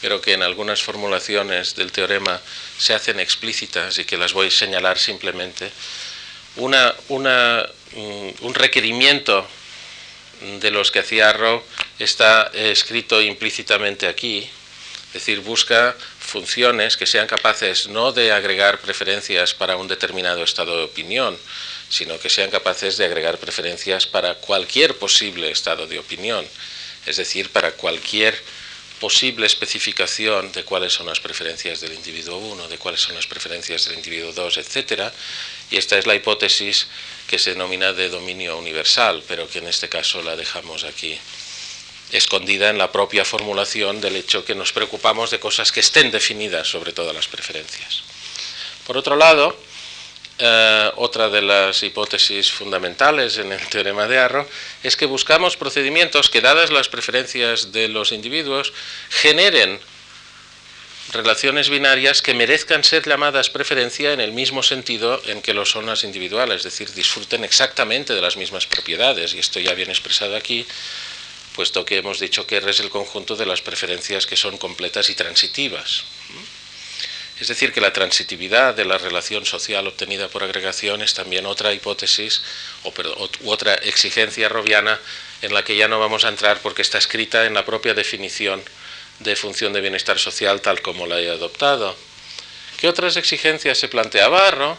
pero 0.00 0.20
que 0.20 0.32
en 0.32 0.42
algunas 0.42 0.82
formulaciones 0.82 1.76
del 1.76 1.92
teorema 1.92 2.40
se 2.78 2.94
hacen 2.94 3.20
explícitas 3.20 3.98
y 3.98 4.04
que 4.04 4.16
las 4.16 4.32
voy 4.32 4.48
a 4.48 4.50
señalar 4.50 4.98
simplemente. 4.98 5.70
Una, 6.56 6.94
una 7.08 7.68
un 7.94 8.54
requerimiento 8.54 9.46
de 10.60 10.70
los 10.70 10.90
que 10.90 11.00
hacía 11.00 11.30
Arrow 11.30 11.62
está 11.98 12.50
escrito 12.54 13.20
implícitamente 13.20 14.06
aquí, 14.06 14.48
es 15.08 15.12
decir, 15.12 15.40
busca 15.40 15.96
funciones 16.18 16.96
que 16.96 17.06
sean 17.06 17.26
capaces 17.26 17.88
no 17.88 18.12
de 18.12 18.32
agregar 18.32 18.80
preferencias 18.80 19.54
para 19.54 19.76
un 19.76 19.88
determinado 19.88 20.42
estado 20.42 20.76
de 20.76 20.84
opinión, 20.84 21.38
sino 21.88 22.18
que 22.18 22.28
sean 22.28 22.50
capaces 22.50 22.98
de 22.98 23.06
agregar 23.06 23.38
preferencias 23.38 24.06
para 24.06 24.34
cualquier 24.34 24.96
posible 24.98 25.50
estado 25.50 25.86
de 25.86 25.98
opinión, 25.98 26.46
es 27.06 27.16
decir, 27.16 27.50
para 27.50 27.72
cualquier 27.72 28.38
posible 29.00 29.46
especificación 29.46 30.52
de 30.52 30.64
cuáles 30.64 30.92
son 30.92 31.06
las 31.06 31.20
preferencias 31.20 31.80
del 31.80 31.94
individuo 31.94 32.36
1, 32.36 32.68
de 32.68 32.78
cuáles 32.78 33.00
son 33.00 33.14
las 33.14 33.26
preferencias 33.26 33.86
del 33.86 33.96
individuo 33.96 34.32
2, 34.32 34.58
etc. 34.58 35.12
Y 35.70 35.76
esta 35.76 35.96
es 35.96 36.06
la 36.06 36.14
hipótesis 36.14 36.88
que 37.28 37.38
se 37.38 37.50
denomina 37.50 37.92
de 37.92 38.08
dominio 38.08 38.56
universal, 38.56 39.22
pero 39.28 39.48
que 39.48 39.58
en 39.58 39.68
este 39.68 39.88
caso 39.88 40.22
la 40.22 40.34
dejamos 40.34 40.82
aquí 40.84 41.16
escondida 42.10 42.70
en 42.70 42.78
la 42.78 42.90
propia 42.90 43.24
formulación 43.24 44.00
del 44.00 44.16
hecho 44.16 44.44
que 44.44 44.54
nos 44.54 44.72
preocupamos 44.72 45.30
de 45.30 45.38
cosas 45.38 45.70
que 45.70 45.80
estén 45.80 46.10
definidas 46.10 46.66
sobre 46.66 46.92
todas 46.92 47.14
las 47.14 47.28
preferencias. 47.28 48.02
Por 48.86 48.96
otro 48.96 49.14
lado, 49.14 49.54
eh, 50.38 50.90
otra 50.96 51.28
de 51.28 51.42
las 51.42 51.82
hipótesis 51.82 52.50
fundamentales 52.50 53.36
en 53.36 53.52
el 53.52 53.66
teorema 53.68 54.06
de 54.06 54.18
Arrow 54.18 54.46
es 54.82 54.96
que 54.96 55.04
buscamos 55.04 55.56
procedimientos 55.56 56.30
que, 56.30 56.40
dadas 56.40 56.70
las 56.70 56.88
preferencias 56.88 57.72
de 57.72 57.88
los 57.88 58.12
individuos, 58.12 58.72
generen 59.10 59.78
relaciones 61.12 61.70
binarias 61.70 62.20
que 62.20 62.34
merezcan 62.34 62.84
ser 62.84 63.06
llamadas 63.06 63.50
preferencia 63.50 64.12
en 64.12 64.20
el 64.20 64.32
mismo 64.32 64.62
sentido 64.62 65.20
en 65.26 65.40
que 65.40 65.54
lo 65.54 65.64
son 65.64 65.86
las 65.86 66.04
individuales, 66.04 66.58
es 66.58 66.64
decir, 66.64 66.92
disfruten 66.92 67.44
exactamente 67.44 68.14
de 68.14 68.20
las 68.20 68.36
mismas 68.36 68.66
propiedades, 68.66 69.34
y 69.34 69.38
esto 69.38 69.58
ya 69.60 69.74
viene 69.74 69.92
expresado 69.92 70.36
aquí, 70.36 70.66
puesto 71.54 71.84
que 71.84 71.98
hemos 71.98 72.20
dicho 72.20 72.46
que 72.46 72.56
R 72.56 72.70
es 72.70 72.80
el 72.80 72.90
conjunto 72.90 73.36
de 73.36 73.46
las 73.46 73.62
preferencias 73.62 74.26
que 74.26 74.36
son 74.36 74.58
completas 74.58 75.08
y 75.10 75.14
transitivas. 75.14 76.04
Es 77.40 77.46
decir, 77.46 77.72
que 77.72 77.80
la 77.80 77.92
transitividad 77.92 78.74
de 78.74 78.84
la 78.84 78.98
relación 78.98 79.46
social 79.46 79.86
obtenida 79.86 80.28
por 80.28 80.42
agregación 80.42 81.02
es 81.02 81.14
también 81.14 81.46
otra 81.46 81.72
hipótesis 81.72 82.42
o 82.82 82.92
otra 83.44 83.74
exigencia 83.74 84.48
robiana 84.48 85.00
en 85.40 85.54
la 85.54 85.64
que 85.64 85.76
ya 85.76 85.86
no 85.86 86.00
vamos 86.00 86.24
a 86.24 86.30
entrar 86.30 86.58
porque 86.60 86.82
está 86.82 86.98
escrita 86.98 87.46
en 87.46 87.54
la 87.54 87.64
propia 87.64 87.94
definición 87.94 88.62
de 89.20 89.36
función 89.36 89.72
de 89.72 89.80
bienestar 89.80 90.18
social 90.18 90.60
tal 90.60 90.82
como 90.82 91.06
la 91.06 91.20
he 91.20 91.30
adoptado. 91.30 91.96
¿Qué 92.78 92.88
otras 92.88 93.16
exigencias 93.16 93.78
se 93.78 93.88
planteaba 93.88 94.40
Barro? 94.40 94.78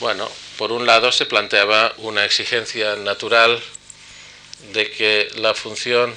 Bueno, 0.00 0.30
por 0.58 0.72
un 0.72 0.86
lado 0.86 1.12
se 1.12 1.26
planteaba 1.26 1.94
una 1.98 2.24
exigencia 2.24 2.96
natural 2.96 3.62
de 4.72 4.90
que 4.90 5.30
la 5.36 5.54
función 5.54 6.14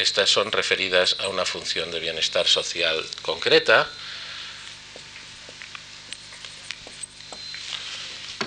estas 0.00 0.30
son 0.30 0.50
referidas 0.50 1.16
a 1.18 1.28
una 1.28 1.44
función 1.44 1.90
de 1.90 2.00
bienestar 2.00 2.46
social 2.46 3.04
concreta. 3.20 3.86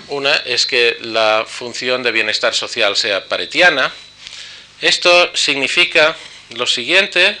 Una 0.08 0.34
es 0.34 0.66
que 0.66 0.98
la 1.00 1.46
función 1.46 2.02
de 2.02 2.10
bienestar 2.10 2.54
social 2.54 2.96
sea 2.96 3.28
paretiana. 3.28 3.92
Esto 4.84 5.34
significa 5.34 6.14
lo 6.50 6.66
siguiente, 6.66 7.38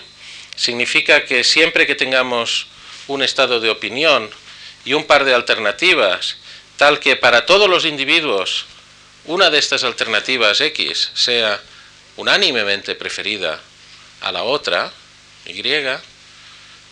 significa 0.56 1.26
que 1.26 1.44
siempre 1.44 1.86
que 1.86 1.94
tengamos 1.94 2.68
un 3.06 3.22
estado 3.22 3.60
de 3.60 3.68
opinión 3.68 4.30
y 4.86 4.94
un 4.94 5.04
par 5.04 5.26
de 5.26 5.34
alternativas, 5.34 6.38
tal 6.78 7.00
que 7.00 7.16
para 7.16 7.44
todos 7.44 7.68
los 7.68 7.84
individuos 7.84 8.64
una 9.26 9.50
de 9.50 9.58
estas 9.58 9.84
alternativas 9.84 10.58
X 10.62 11.10
sea 11.12 11.60
unánimemente 12.16 12.94
preferida 12.94 13.60
a 14.22 14.32
la 14.32 14.44
otra, 14.44 14.90
Y, 15.44 15.60
es 15.60 16.00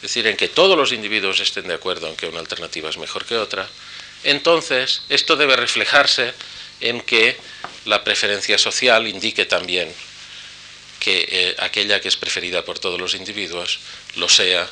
decir, 0.02 0.26
en 0.26 0.36
que 0.36 0.48
todos 0.48 0.76
los 0.76 0.92
individuos 0.92 1.40
estén 1.40 1.66
de 1.66 1.74
acuerdo 1.80 2.08
en 2.08 2.16
que 2.16 2.26
una 2.26 2.40
alternativa 2.40 2.90
es 2.90 2.98
mejor 2.98 3.24
que 3.24 3.38
otra, 3.38 3.66
entonces 4.22 5.00
esto 5.08 5.34
debe 5.34 5.56
reflejarse 5.56 6.34
en 6.82 7.00
que 7.00 7.38
la 7.86 8.04
preferencia 8.04 8.58
social 8.58 9.06
indique 9.06 9.46
también 9.46 9.90
que 11.02 11.26
eh, 11.28 11.56
aquella 11.58 12.00
que 12.00 12.06
es 12.06 12.16
preferida 12.16 12.64
por 12.64 12.78
todos 12.78 13.00
los 13.00 13.14
individuos 13.14 13.80
lo 14.14 14.28
sea 14.28 14.70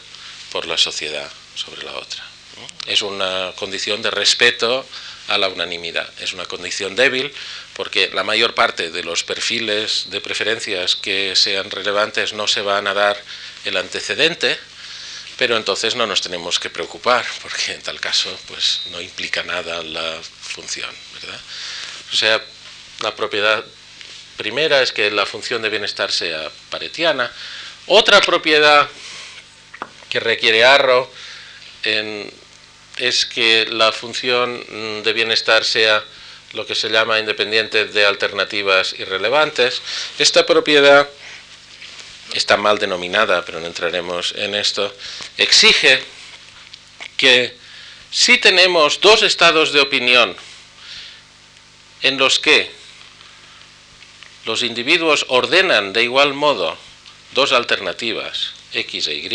por 0.53 0.65
la 0.65 0.79
sociedad 0.79 1.29
sobre 1.57 1.83
la 1.83 1.93
otra. 1.95 2.23
Es 2.87 3.03
una 3.03 3.53
condición 3.57 4.01
de 4.01 4.13
respeto 4.13 4.87
a 5.27 5.39
la 5.39 5.49
unanimidad. 5.49 6.09
Es 6.21 6.33
una 6.33 6.45
condición 6.45 6.95
débil 6.95 7.35
porque 7.75 8.11
la 8.15 8.23
mayor 8.23 8.55
parte 8.55 8.93
de 8.93 9.03
los 9.03 9.25
perfiles 9.25 10.07
de 10.11 10.21
preferencias 10.21 10.95
que 10.95 11.35
sean 11.35 11.69
relevantes 11.69 12.33
no 12.33 12.47
se 12.47 12.63
van 12.63 12.87
a 12.87 12.95
dar 12.95 13.21
el 13.65 13.77
antecedente, 13.77 14.57
pero 15.37 15.57
entonces 15.57 15.97
no 15.97 16.07
nos 16.07 16.21
tenemos 16.21 16.61
que 16.61 16.71
preocupar 16.71 17.27
porque 17.43 17.73
en 17.73 17.83
tal 17.83 17.99
caso 17.99 18.31
pues 18.47 18.83
no 18.93 19.01
implica 19.01 19.43
nada 19.43 19.83
la 19.83 20.21
función, 20.23 20.91
O 22.13 22.17
sea, 22.17 22.41
la 23.01 23.17
propiedad 23.17 23.65
primera 24.41 24.81
es 24.81 24.91
que 24.91 25.11
la 25.11 25.27
función 25.27 25.61
de 25.61 25.69
bienestar 25.69 26.11
sea 26.11 26.51
paretiana. 26.71 27.31
Otra 27.89 28.23
propiedad 28.23 28.89
que 30.09 30.19
requiere 30.19 30.65
Arrow 30.65 31.07
es 32.97 33.27
que 33.27 33.67
la 33.67 33.93
función 33.93 34.65
mm, 34.67 35.03
de 35.03 35.13
bienestar 35.13 35.63
sea 35.63 36.03
lo 36.55 36.67
que 36.67 36.75
se 36.75 36.89
llama 36.89 37.19
independiente 37.19 37.85
de 37.85 38.07
alternativas 38.07 38.95
irrelevantes. 38.99 39.83
Esta 40.19 40.47
propiedad 40.47 41.07
está 42.33 42.57
mal 42.57 42.79
denominada, 42.79 43.45
pero 43.45 43.61
no 43.61 43.67
entraremos 43.67 44.33
en 44.37 44.55
esto, 44.55 44.91
exige 45.37 46.03
que 47.19 47.55
si 48.11 48.39
tenemos 48.39 49.03
dos 49.03 49.23
estados 49.23 49.75
de 49.75 49.81
opinión 49.81 50.35
en 52.01 52.17
los 52.17 52.39
que 52.39 52.80
los 54.45 54.63
individuos 54.63 55.27
ordenan 55.29 55.93
de 55.93 56.05
igual 56.05 56.35
modo 56.35 56.77
dos 57.33 57.53
alternativas, 57.53 58.53
X 58.73 59.09
e 59.09 59.15
Y, 59.17 59.29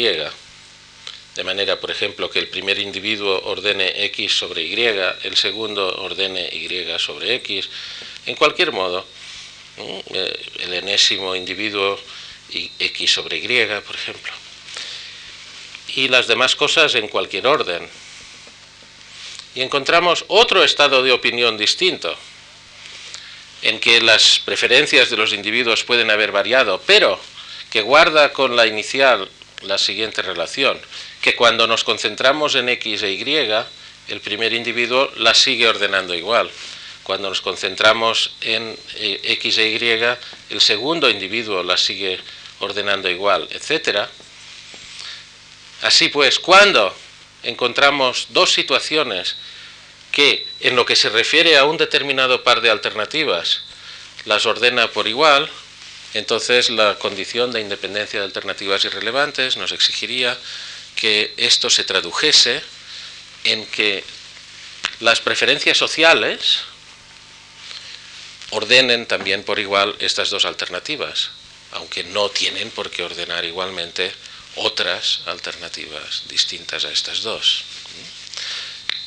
de 1.36 1.44
manera, 1.44 1.80
por 1.80 1.92
ejemplo, 1.92 2.30
que 2.30 2.40
el 2.40 2.48
primer 2.48 2.80
individuo 2.80 3.42
ordene 3.44 4.06
X 4.06 4.38
sobre 4.38 4.64
Y, 4.64 4.76
el 5.24 5.36
segundo 5.36 5.86
ordene 6.02 6.50
Y 6.52 6.98
sobre 6.98 7.36
X, 7.36 7.70
en 8.26 8.36
cualquier 8.36 8.72
modo, 8.72 9.06
eh, 9.78 10.50
el 10.60 10.74
enésimo 10.74 11.36
individuo 11.36 12.00
X 12.50 13.12
sobre 13.12 13.38
Y, 13.38 13.82
por 13.86 13.96
ejemplo, 13.96 14.32
y 15.90 16.08
las 16.08 16.28
demás 16.28 16.56
cosas 16.56 16.96
en 16.96 17.10
cualquier 17.10 17.48
orden. 17.48 17.88
Y 19.56 19.62
encontramos 19.62 20.26
otro 20.28 20.64
estado 20.64 21.04
de 21.04 21.12
opinión 21.12 21.58
distinto, 21.58 22.16
en 23.62 23.80
que 23.80 24.02
las 24.02 24.40
preferencias 24.40 25.10
de 25.10 25.18
los 25.18 25.34
individuos 25.34 25.84
pueden 25.84 26.12
haber 26.12 26.32
variado, 26.32 26.82
pero 26.86 27.20
que 27.72 27.82
guarda 27.82 28.32
con 28.32 28.56
la 28.56 28.68
inicial 28.68 29.30
la 29.62 29.78
siguiente 29.78 30.22
relación 30.22 30.80
que 31.26 31.36
cuando 31.36 31.66
nos 31.66 31.84
concentramos 31.84 32.54
en 32.54 32.70
X 32.70 33.02
e 33.02 33.14
Y, 33.14 33.26
el 34.10 34.22
primer 34.22 34.54
individuo 34.54 35.10
la 35.18 35.34
sigue 35.34 35.68
ordenando 35.68 36.14
igual. 36.14 36.52
Cuando 37.02 37.30
nos 37.30 37.42
concentramos 37.42 38.36
en 38.42 38.78
eh, 38.98 39.20
X 39.24 39.58
e 39.58 39.70
Y, 39.72 40.54
el 40.54 40.62
segundo 40.62 41.10
individuo 41.10 41.64
la 41.64 41.78
sigue 41.78 42.20
ordenando 42.60 43.10
igual, 43.10 43.48
etc. 43.50 44.08
Así 45.82 46.10
pues, 46.10 46.38
cuando 46.38 46.96
encontramos 47.42 48.28
dos 48.30 48.54
situaciones 48.54 49.36
que, 50.16 50.48
en 50.62 50.78
lo 50.78 50.86
que 50.86 50.96
se 50.96 51.10
refiere 51.10 51.58
a 51.58 51.66
un 51.66 51.76
determinado 51.76 52.42
par 52.42 52.62
de 52.62 52.72
alternativas, 52.72 53.64
las 54.24 54.46
ordena 54.46 54.88
por 54.88 55.10
igual, 55.10 55.50
entonces 56.14 56.70
la 56.70 56.98
condición 56.98 57.52
de 57.52 57.60
independencia 57.60 58.20
de 58.20 58.26
alternativas 58.26 58.86
irrelevantes 58.86 59.58
nos 59.58 59.74
exigiría 59.74 60.38
que 60.96 61.34
esto 61.36 61.70
se 61.70 61.84
tradujese 61.84 62.64
en 63.44 63.66
que 63.66 64.06
las 65.02 65.20
preferencias 65.20 65.78
sociales 65.78 66.62
ordenen 68.52 69.08
también 69.08 69.44
por 69.44 69.60
igual 69.60 69.98
estas 70.00 70.30
dos 70.30 70.46
alternativas, 70.46 71.32
aunque 71.74 72.06
no 72.06 72.30
tienen 72.30 72.72
por 72.72 72.90
qué 72.90 73.04
ordenar 73.04 73.44
igualmente 73.44 74.14
otras 74.56 75.24
alternativas 75.26 76.24
distintas 76.30 76.86
a 76.86 76.92
estas 76.92 77.22
dos. 77.22 77.66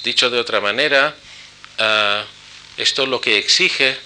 Dicho 0.04 0.30
de 0.30 0.38
otra 0.38 0.60
manera, 0.60 1.14
ah, 1.78 2.24
esto 2.76 3.06
lo 3.06 3.20
que 3.20 3.38
exige 3.38 3.96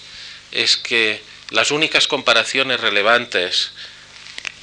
es 0.51 0.77
que 0.77 1.23
las 1.51 1.71
únicas 1.71 2.09
comparaciones 2.09 2.81
relevantes 2.81 3.73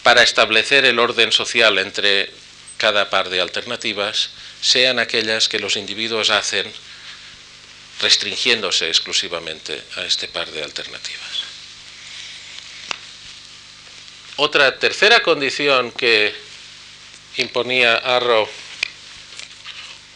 para 0.03 0.23
establecer 0.23 0.85
el 0.85 0.99
orden 0.99 1.31
social 1.31 1.77
entre 1.77 2.31
cada 2.77 3.09
par 3.09 3.29
de 3.29 3.41
alternativas 3.41 4.31
sean 4.61 4.97
aquellas 4.97 5.49
que 5.49 5.59
los 5.59 5.75
individuos 5.75 6.29
hacen 6.29 6.71
restringiéndose 8.01 8.87
exclusivamente 8.87 9.81
a 9.97 10.01
este 10.03 10.27
par 10.27 10.49
de 10.49 10.63
alternativas. 10.63 11.43
Otra 14.37 14.79
tercera 14.79 15.21
condición 15.21 15.91
que 15.91 16.33
imponía 17.35 17.95
Arrow 17.97 18.47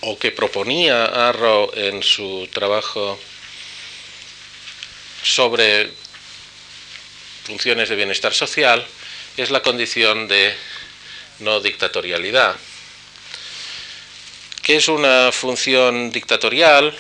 o 0.06 0.20
que 0.20 0.32
proponía 0.32 1.06
Arrow 1.06 1.72
en 1.76 2.04
su 2.04 2.48
trabajo 2.52 3.20
sobre 5.24 5.92
funciones 7.46 7.90
de 7.90 7.96
bienestar 7.96 8.34
social 8.34 8.86
es 9.38 9.50
la 9.50 9.62
condición 9.62 10.28
de 10.28 10.54
no 11.40 11.60
dictatorialidad. 11.60 12.56
¿Qué 14.62 14.78
es 14.78 14.88
una 14.88 15.32
función 15.32 16.12
dictatorial? 16.12 16.96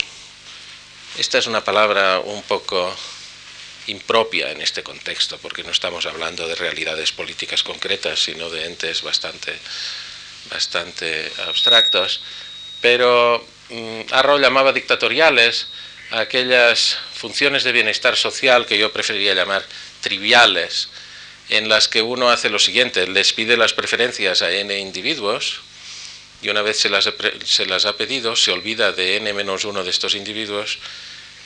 Esta 1.18 1.38
es 1.38 1.48
una 1.48 1.64
palabra 1.64 2.20
un 2.20 2.42
poco 2.44 2.96
impropia 3.88 4.52
en 4.52 4.62
este 4.62 4.84
contexto, 4.84 5.38
porque 5.40 5.64
no 5.64 5.72
estamos 5.72 6.06
hablando 6.06 6.48
de 6.48 6.56
realidades 6.56 7.12
políticas 7.12 7.64
concretas, 7.64 8.20
sino 8.20 8.50
de 8.50 8.66
entes 8.66 9.02
bastante, 9.02 9.58
bastante 10.50 11.32
abstractos. 11.48 12.22
Pero 12.84 13.42
mm, 13.70 14.02
Arrow 14.12 14.38
llamaba 14.38 14.74
dictatoriales 14.74 15.68
aquellas 16.12 16.98
funciones 17.16 17.64
de 17.64 17.72
bienestar 17.72 18.18
social 18.18 18.66
que 18.66 18.78
yo 18.78 18.92
preferiría 18.92 19.34
llamar 19.34 19.66
triviales, 20.02 20.90
en 21.48 21.70
las 21.70 21.88
que 21.88 22.02
uno 22.02 22.30
hace 22.30 22.50
lo 22.50 22.60
siguiente, 22.60 23.08
les 23.08 23.32
pide 23.32 23.56
las 23.56 23.72
preferencias 23.72 24.42
a 24.42 24.52
n 24.52 24.78
individuos 24.78 25.62
y 26.42 26.50
una 26.50 26.62
vez 26.62 26.78
se 26.78 26.90
las, 26.90 27.10
se 27.46 27.66
las 27.66 27.86
ha 27.86 27.96
pedido, 27.96 28.36
se 28.36 28.52
olvida 28.52 28.92
de 28.92 29.16
n 29.16 29.34
menos 29.34 29.64
uno 29.64 29.86
de 29.86 29.90
estos 29.90 30.14
individuos 30.14 30.78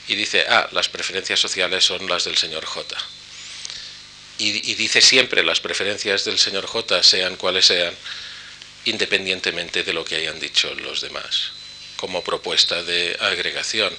y 0.08 0.16
dice, 0.16 0.44
ah, 0.48 0.68
las 0.72 0.88
preferencias 0.88 1.38
sociales 1.38 1.84
son 1.84 2.08
las 2.08 2.24
del 2.24 2.36
señor 2.36 2.64
J. 2.64 2.96
y, 4.38 4.74
dice 4.74 5.00
siempre 5.00 5.44
las 5.44 5.60
preferencias 5.60 6.24
del 6.24 6.40
señor 6.40 6.66
J, 6.66 7.00
sean 7.04 7.36
cuales 7.36 7.66
sean, 7.66 7.94
independientemente 8.84 9.82
de 9.82 9.92
lo 9.92 10.04
que 10.04 10.16
hayan 10.16 10.40
dicho 10.40 10.74
los 10.74 11.00
demás, 11.00 11.50
como 11.96 12.22
propuesta 12.22 12.82
de 12.82 13.16
agregación. 13.20 13.92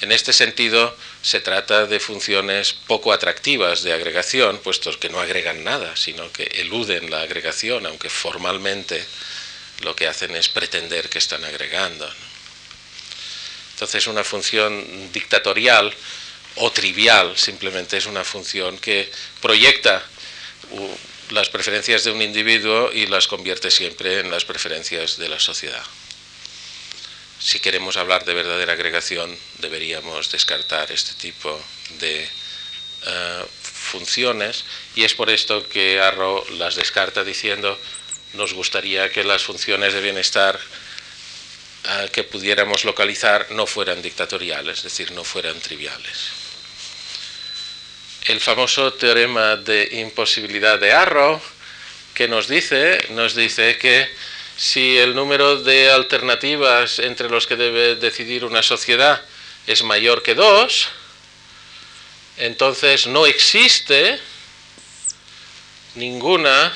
En 0.00 0.12
este 0.12 0.32
sentido, 0.32 0.96
se 1.20 1.40
trata 1.40 1.86
de 1.86 2.00
funciones 2.00 2.72
poco 2.72 3.12
atractivas 3.12 3.82
de 3.82 3.92
agregación, 3.92 4.58
puestos 4.58 4.96
que 4.96 5.10
no 5.10 5.20
agregan 5.20 5.62
nada, 5.62 5.94
sino 5.96 6.32
que 6.32 6.44
eluden 6.44 7.10
la 7.10 7.20
agregación, 7.20 7.84
aunque 7.84 8.08
formalmente 8.08 9.04
lo 9.82 9.94
que 9.94 10.06
hacen 10.06 10.34
es 10.36 10.48
pretender 10.48 11.08
que 11.10 11.18
están 11.18 11.44
agregando. 11.44 12.10
Entonces, 13.74 14.06
una 14.06 14.24
función 14.24 15.12
dictatorial 15.12 15.94
o 16.56 16.70
trivial 16.70 17.36
simplemente 17.36 17.96
es 17.96 18.06
una 18.06 18.24
función 18.24 18.78
que 18.78 19.10
proyecta 19.40 20.02
las 21.30 21.48
preferencias 21.48 22.04
de 22.04 22.10
un 22.10 22.22
individuo 22.22 22.90
y 22.92 23.06
las 23.06 23.28
convierte 23.28 23.70
siempre 23.70 24.20
en 24.20 24.30
las 24.30 24.44
preferencias 24.44 25.16
de 25.16 25.28
la 25.28 25.38
sociedad. 25.38 25.82
Si 27.38 27.60
queremos 27.60 27.96
hablar 27.96 28.24
de 28.24 28.34
verdadera 28.34 28.74
agregación, 28.74 29.36
deberíamos 29.58 30.30
descartar 30.30 30.90
este 30.92 31.14
tipo 31.14 31.58
de 32.00 32.24
eh, 32.24 33.44
funciones 33.62 34.64
y 34.94 35.04
es 35.04 35.14
por 35.14 35.30
esto 35.30 35.66
que 35.68 36.00
Arrow 36.00 36.44
las 36.58 36.74
descarta 36.74 37.24
diciendo 37.24 37.78
nos 38.34 38.52
gustaría 38.52 39.10
que 39.10 39.24
las 39.24 39.42
funciones 39.42 39.94
de 39.94 40.00
bienestar 40.00 40.60
eh, 41.84 42.10
que 42.12 42.24
pudiéramos 42.24 42.84
localizar 42.84 43.46
no 43.52 43.66
fueran 43.66 44.02
dictatoriales, 44.02 44.78
es 44.78 44.84
decir, 44.84 45.12
no 45.12 45.24
fueran 45.24 45.58
triviales 45.60 46.39
el 48.26 48.40
famoso 48.40 48.92
teorema 48.92 49.56
de 49.56 49.88
imposibilidad 49.92 50.78
de 50.78 50.92
Arrow, 50.92 51.40
que 52.14 52.28
nos 52.28 52.48
dice, 52.48 52.98
nos 53.10 53.34
dice 53.34 53.78
que 53.78 54.08
si 54.56 54.98
el 54.98 55.14
número 55.14 55.62
de 55.62 55.90
alternativas 55.90 56.98
entre 56.98 57.30
los 57.30 57.46
que 57.46 57.56
debe 57.56 57.96
decidir 57.96 58.44
una 58.44 58.62
sociedad 58.62 59.22
es 59.66 59.82
mayor 59.82 60.22
que 60.22 60.34
dos, 60.34 60.88
entonces 62.36 63.06
no 63.06 63.26
existe 63.26 64.20
ninguna, 65.94 66.72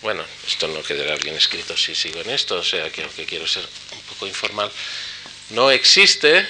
bueno, 0.00 0.24
esto 0.46 0.68
no 0.68 0.82
quedará 0.82 1.16
bien 1.16 1.36
escrito 1.36 1.76
si 1.76 1.94
sigo 1.94 2.20
en 2.20 2.30
esto, 2.30 2.56
o 2.56 2.64
sea 2.64 2.90
que 2.90 3.02
aunque 3.02 3.26
quiero 3.26 3.46
ser 3.46 3.66
un 3.92 4.00
poco 4.02 4.26
informal, 4.26 4.70
no 5.50 5.70
existe 5.70 6.46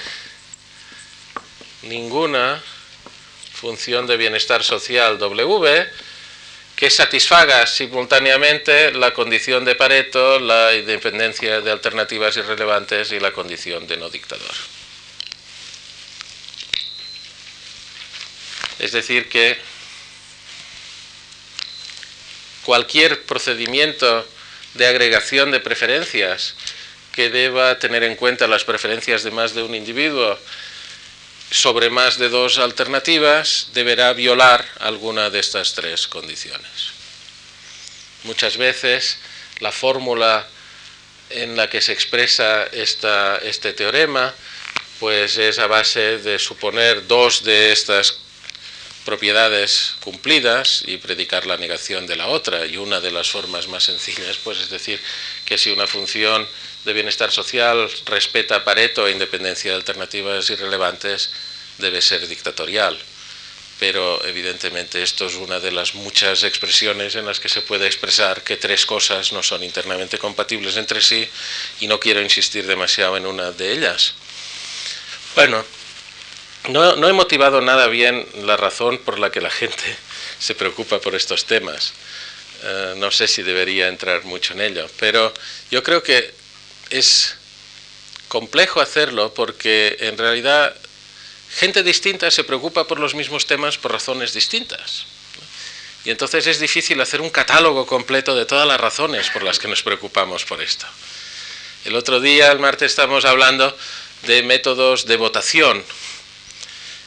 ninguna 1.82 2.62
función 3.62 4.08
de 4.08 4.16
bienestar 4.16 4.64
social 4.64 5.18
W, 5.18 5.86
que 6.74 6.90
satisfaga 6.90 7.64
simultáneamente 7.64 8.90
la 8.90 9.14
condición 9.14 9.64
de 9.64 9.76
Pareto, 9.76 10.40
la 10.40 10.74
independencia 10.74 11.60
de 11.60 11.70
alternativas 11.70 12.36
irrelevantes 12.36 13.12
y 13.12 13.20
la 13.20 13.30
condición 13.30 13.86
de 13.86 13.96
no 13.98 14.10
dictador. 14.10 14.50
Es 18.80 18.90
decir, 18.90 19.28
que 19.28 19.56
cualquier 22.64 23.22
procedimiento 23.26 24.26
de 24.74 24.86
agregación 24.88 25.52
de 25.52 25.60
preferencias 25.60 26.56
que 27.12 27.30
deba 27.30 27.78
tener 27.78 28.02
en 28.02 28.16
cuenta 28.16 28.48
las 28.48 28.64
preferencias 28.64 29.22
de 29.22 29.30
más 29.30 29.54
de 29.54 29.62
un 29.62 29.76
individuo 29.76 30.36
sobre 31.52 31.90
más 31.90 32.16
de 32.16 32.30
dos 32.30 32.58
alternativas 32.58 33.68
deberá 33.74 34.14
violar 34.14 34.66
alguna 34.80 35.28
de 35.28 35.38
estas 35.38 35.74
tres 35.74 36.08
condiciones. 36.08 36.92
Muchas 38.24 38.56
veces 38.56 39.18
la 39.60 39.70
fórmula 39.70 40.46
en 41.28 41.56
la 41.56 41.68
que 41.68 41.82
se 41.82 41.92
expresa 41.92 42.64
este 42.64 43.72
teorema 43.74 44.34
pues 44.98 45.36
es 45.36 45.58
a 45.58 45.66
base 45.66 46.18
de 46.18 46.38
suponer 46.38 47.06
dos 47.06 47.44
de 47.44 47.72
estas 47.72 48.18
propiedades 49.04 49.94
cumplidas 50.00 50.84
y 50.86 50.96
predicar 50.96 51.46
la 51.46 51.56
negación 51.56 52.06
de 52.06 52.16
la 52.16 52.28
otra. 52.28 52.64
Y 52.66 52.76
una 52.76 53.00
de 53.00 53.10
las 53.10 53.30
formas 53.30 53.68
más 53.68 53.84
sencillas 53.84 54.38
pues 54.42 54.58
es 54.58 54.70
decir 54.70 55.00
que 55.44 55.58
si 55.58 55.70
una 55.70 55.86
función 55.86 56.48
de 56.84 56.92
bienestar 56.92 57.30
social 57.30 57.90
respeta 58.06 58.64
Pareto 58.64 59.06
e 59.06 59.12
independencia 59.12 59.70
de 59.70 59.76
alternativas 59.76 60.50
irrelevantes, 60.50 61.30
debe 61.78 62.02
ser 62.02 62.26
dictatorial. 62.26 62.98
Pero 63.78 64.24
evidentemente 64.24 65.02
esto 65.02 65.26
es 65.26 65.34
una 65.34 65.58
de 65.58 65.72
las 65.72 65.94
muchas 65.94 66.44
expresiones 66.44 67.16
en 67.16 67.26
las 67.26 67.40
que 67.40 67.48
se 67.48 67.62
puede 67.62 67.86
expresar 67.86 68.42
que 68.42 68.56
tres 68.56 68.86
cosas 68.86 69.32
no 69.32 69.42
son 69.42 69.64
internamente 69.64 70.18
compatibles 70.18 70.76
entre 70.76 71.00
sí 71.02 71.28
y 71.80 71.86
no 71.86 71.98
quiero 71.98 72.20
insistir 72.20 72.66
demasiado 72.66 73.16
en 73.16 73.26
una 73.26 73.50
de 73.50 73.72
ellas. 73.72 74.14
Bueno, 75.34 75.64
no, 76.68 77.08
he 77.08 77.12
motivado 77.12 77.60
nada 77.60 77.88
bien 77.88 78.24
la 78.44 78.56
razón 78.56 78.98
por 78.98 79.18
la 79.18 79.32
que 79.32 79.40
la 79.40 79.50
gente 79.50 79.82
se 80.38 80.54
preocupa 80.54 81.00
por 81.00 81.14
estos 81.14 81.46
temas. 81.46 81.92
Eh, 82.62 82.94
no 82.98 83.10
sé 83.10 83.26
si 83.26 83.42
debería 83.42 83.88
entrar 83.88 84.24
mucho 84.24 84.52
en 84.52 84.60
ello, 84.60 84.88
pero 84.98 85.34
yo 85.70 85.82
creo 85.82 86.02
que 86.02 86.41
es 86.92 87.34
complejo 88.28 88.80
hacerlo 88.80 89.34
porque 89.34 89.96
en 90.00 90.16
realidad 90.16 90.74
gente 91.56 91.82
distinta 91.82 92.30
se 92.30 92.44
preocupa 92.44 92.86
por 92.86 92.98
los 92.98 93.14
mismos 93.14 93.46
temas 93.46 93.76
por 93.78 93.92
razones 93.92 94.32
distintas. 94.32 95.06
Y 96.04 96.10
entonces 96.10 96.46
es 96.46 96.58
difícil 96.58 97.00
hacer 97.00 97.20
un 97.20 97.30
catálogo 97.30 97.86
completo 97.86 98.34
de 98.34 98.46
todas 98.46 98.66
las 98.66 98.80
razones 98.80 99.30
por 99.30 99.42
las 99.42 99.58
que 99.58 99.68
nos 99.68 99.82
preocupamos 99.82 100.44
por 100.44 100.60
esto. 100.60 100.86
El 101.84 101.94
otro 101.94 102.20
día, 102.20 102.50
el 102.50 102.58
martes, 102.58 102.92
estamos 102.92 103.24
hablando 103.24 103.76
de 104.22 104.42
métodos 104.42 105.06
de 105.06 105.16
votación. 105.16 105.84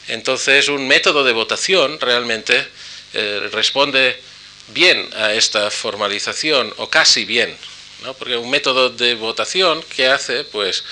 Entonces, 0.08 0.68
un 0.68 0.86
método 0.86 1.24
de 1.24 1.32
votación 1.32 2.00
realmente 2.00 2.66
eh, 3.12 3.48
responde 3.52 4.20
bien 4.68 5.08
a 5.14 5.32
esta 5.32 5.70
formalización, 5.70 6.72
o 6.76 6.88
casi 6.88 7.24
bien, 7.24 7.56
¿no? 8.02 8.14
porque 8.14 8.36
un 8.36 8.50
método 8.50 8.90
de 8.90 9.14
votación 9.14 9.82
que 9.94 10.06
hace, 10.06 10.44
pues 10.44 10.84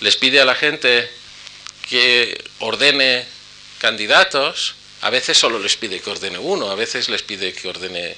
les 0.00 0.16
pide 0.16 0.40
a 0.40 0.44
la 0.44 0.54
gente 0.54 1.10
que 1.88 2.42
ordene 2.60 3.24
candidatos, 3.78 4.74
a 5.02 5.10
veces 5.10 5.36
solo 5.36 5.58
les 5.58 5.76
pide 5.76 6.00
que 6.00 6.10
ordene 6.10 6.38
uno, 6.38 6.70
a 6.70 6.74
veces 6.74 7.08
les 7.08 7.22
pide 7.22 7.52
que 7.52 7.68
ordene 7.68 8.16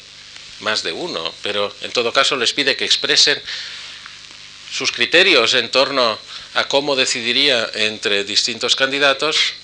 más 0.60 0.82
de 0.82 0.92
uno, 0.92 1.32
pero 1.42 1.74
en 1.82 1.90
todo 1.92 2.12
caso 2.12 2.36
les 2.36 2.52
pide 2.52 2.76
que 2.76 2.84
expresen 2.84 3.40
sus 4.70 4.92
criterios 4.92 5.54
en 5.54 5.70
torno 5.70 6.18
a 6.54 6.64
cómo 6.68 6.96
decidiría 6.96 7.70
entre 7.74 8.24
distintos 8.24 8.76
candidatos 8.76 9.54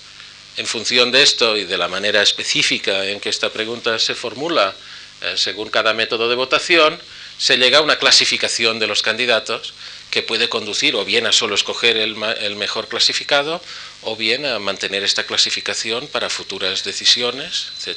en 0.56 0.66
función 0.66 1.10
de 1.10 1.22
esto 1.22 1.56
y 1.56 1.64
de 1.64 1.78
la 1.78 1.88
manera 1.88 2.22
específica 2.22 3.06
en 3.06 3.20
que 3.20 3.28
esta 3.28 3.50
pregunta 3.50 3.98
se 3.98 4.14
formula 4.14 4.74
eh, 5.22 5.34
según 5.36 5.68
cada 5.68 5.94
método 5.94 6.28
de 6.28 6.36
votación, 6.36 6.98
se 7.40 7.56
llega 7.56 7.78
a 7.78 7.80
una 7.80 7.98
clasificación 7.98 8.78
de 8.78 8.86
los 8.86 9.00
candidatos 9.00 9.72
que 10.10 10.22
puede 10.22 10.50
conducir 10.50 10.94
o 10.94 11.06
bien 11.06 11.26
a 11.26 11.32
solo 11.32 11.54
escoger 11.54 11.96
el, 11.96 12.14
mejor 12.56 12.86
clasificado 12.86 13.62
o 14.02 14.14
bien 14.14 14.44
a 14.44 14.58
mantener 14.58 15.02
esta 15.04 15.24
clasificación 15.24 16.06
para 16.08 16.28
futuras 16.28 16.84
decisiones, 16.84 17.72
etc. 17.78 17.96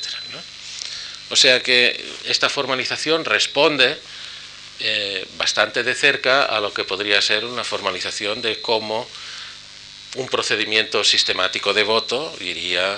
O 1.30 1.36
sea 1.36 1.62
que 1.62 2.02
esta 2.24 2.50
formalización 2.50 3.26
responde 3.26 3.98
eh, 4.80 5.28
bastante 5.38 5.84
de 5.84 5.94
cerca 5.94 6.46
a 6.46 6.62
lo 6.62 6.74
que 6.74 6.86
podría 6.86 7.22
ser 7.22 7.44
una 7.44 7.66
formalización 7.66 8.42
de 8.42 8.62
cómo 8.62 9.06
un 10.16 10.30
procedimiento 10.30 11.04
sistemático 11.04 11.74
de 11.74 11.84
voto 11.84 12.34
iría 12.40 12.98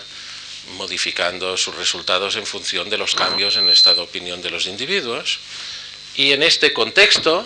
modificando 0.77 1.57
sus 1.57 1.75
resultados 1.75 2.35
en 2.35 2.45
función 2.45 2.87
de 2.89 2.99
los 2.99 3.15
cambios 3.15 3.57
en 3.57 3.65
el 3.65 3.73
estado 3.73 3.97
de 3.97 4.01
opinión 4.03 4.43
de 4.43 4.51
los 4.51 4.67
individuos. 4.67 5.39
Y 6.17 6.31
en 6.31 6.43
este 6.43 6.71
contexto, 6.71 7.45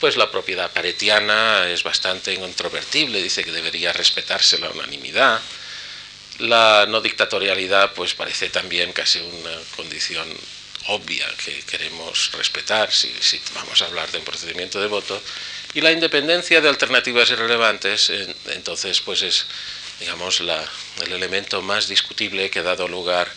pues 0.00 0.16
la 0.16 0.30
propiedad 0.30 0.70
paretiana 0.72 1.70
es 1.70 1.82
bastante 1.82 2.32
incontrovertible, 2.32 3.22
dice 3.22 3.44
que 3.44 3.52
debería 3.52 3.92
respetarse 3.92 4.58
la 4.58 4.70
unanimidad. 4.70 5.40
La 6.38 6.86
no 6.88 7.00
dictatorialidad 7.00 7.92
pues 7.94 8.14
parece 8.14 8.50
también 8.50 8.92
casi 8.92 9.20
una 9.20 9.56
condición 9.76 10.26
obvia 10.88 11.26
que 11.44 11.60
queremos 11.62 12.32
respetar 12.32 12.92
si, 12.92 13.10
vamos 13.54 13.80
a 13.80 13.86
hablar 13.86 14.10
de 14.10 14.18
un 14.18 14.24
procedimiento 14.24 14.80
de 14.80 14.88
voto. 14.88 15.20
Y 15.74 15.80
la 15.80 15.92
independencia 15.92 16.60
de 16.60 16.68
alternativas 16.68 17.30
irrelevantes, 17.30 18.10
entonces 18.46 19.00
pues 19.00 19.22
es 19.22 19.46
digamos 20.00 20.40
el 20.40 21.12
elemento 21.12 21.62
más 21.62 21.88
discutible 21.88 22.50
que 22.50 22.58
ha 22.58 22.64
dado 22.64 22.88
lugar 22.88 23.30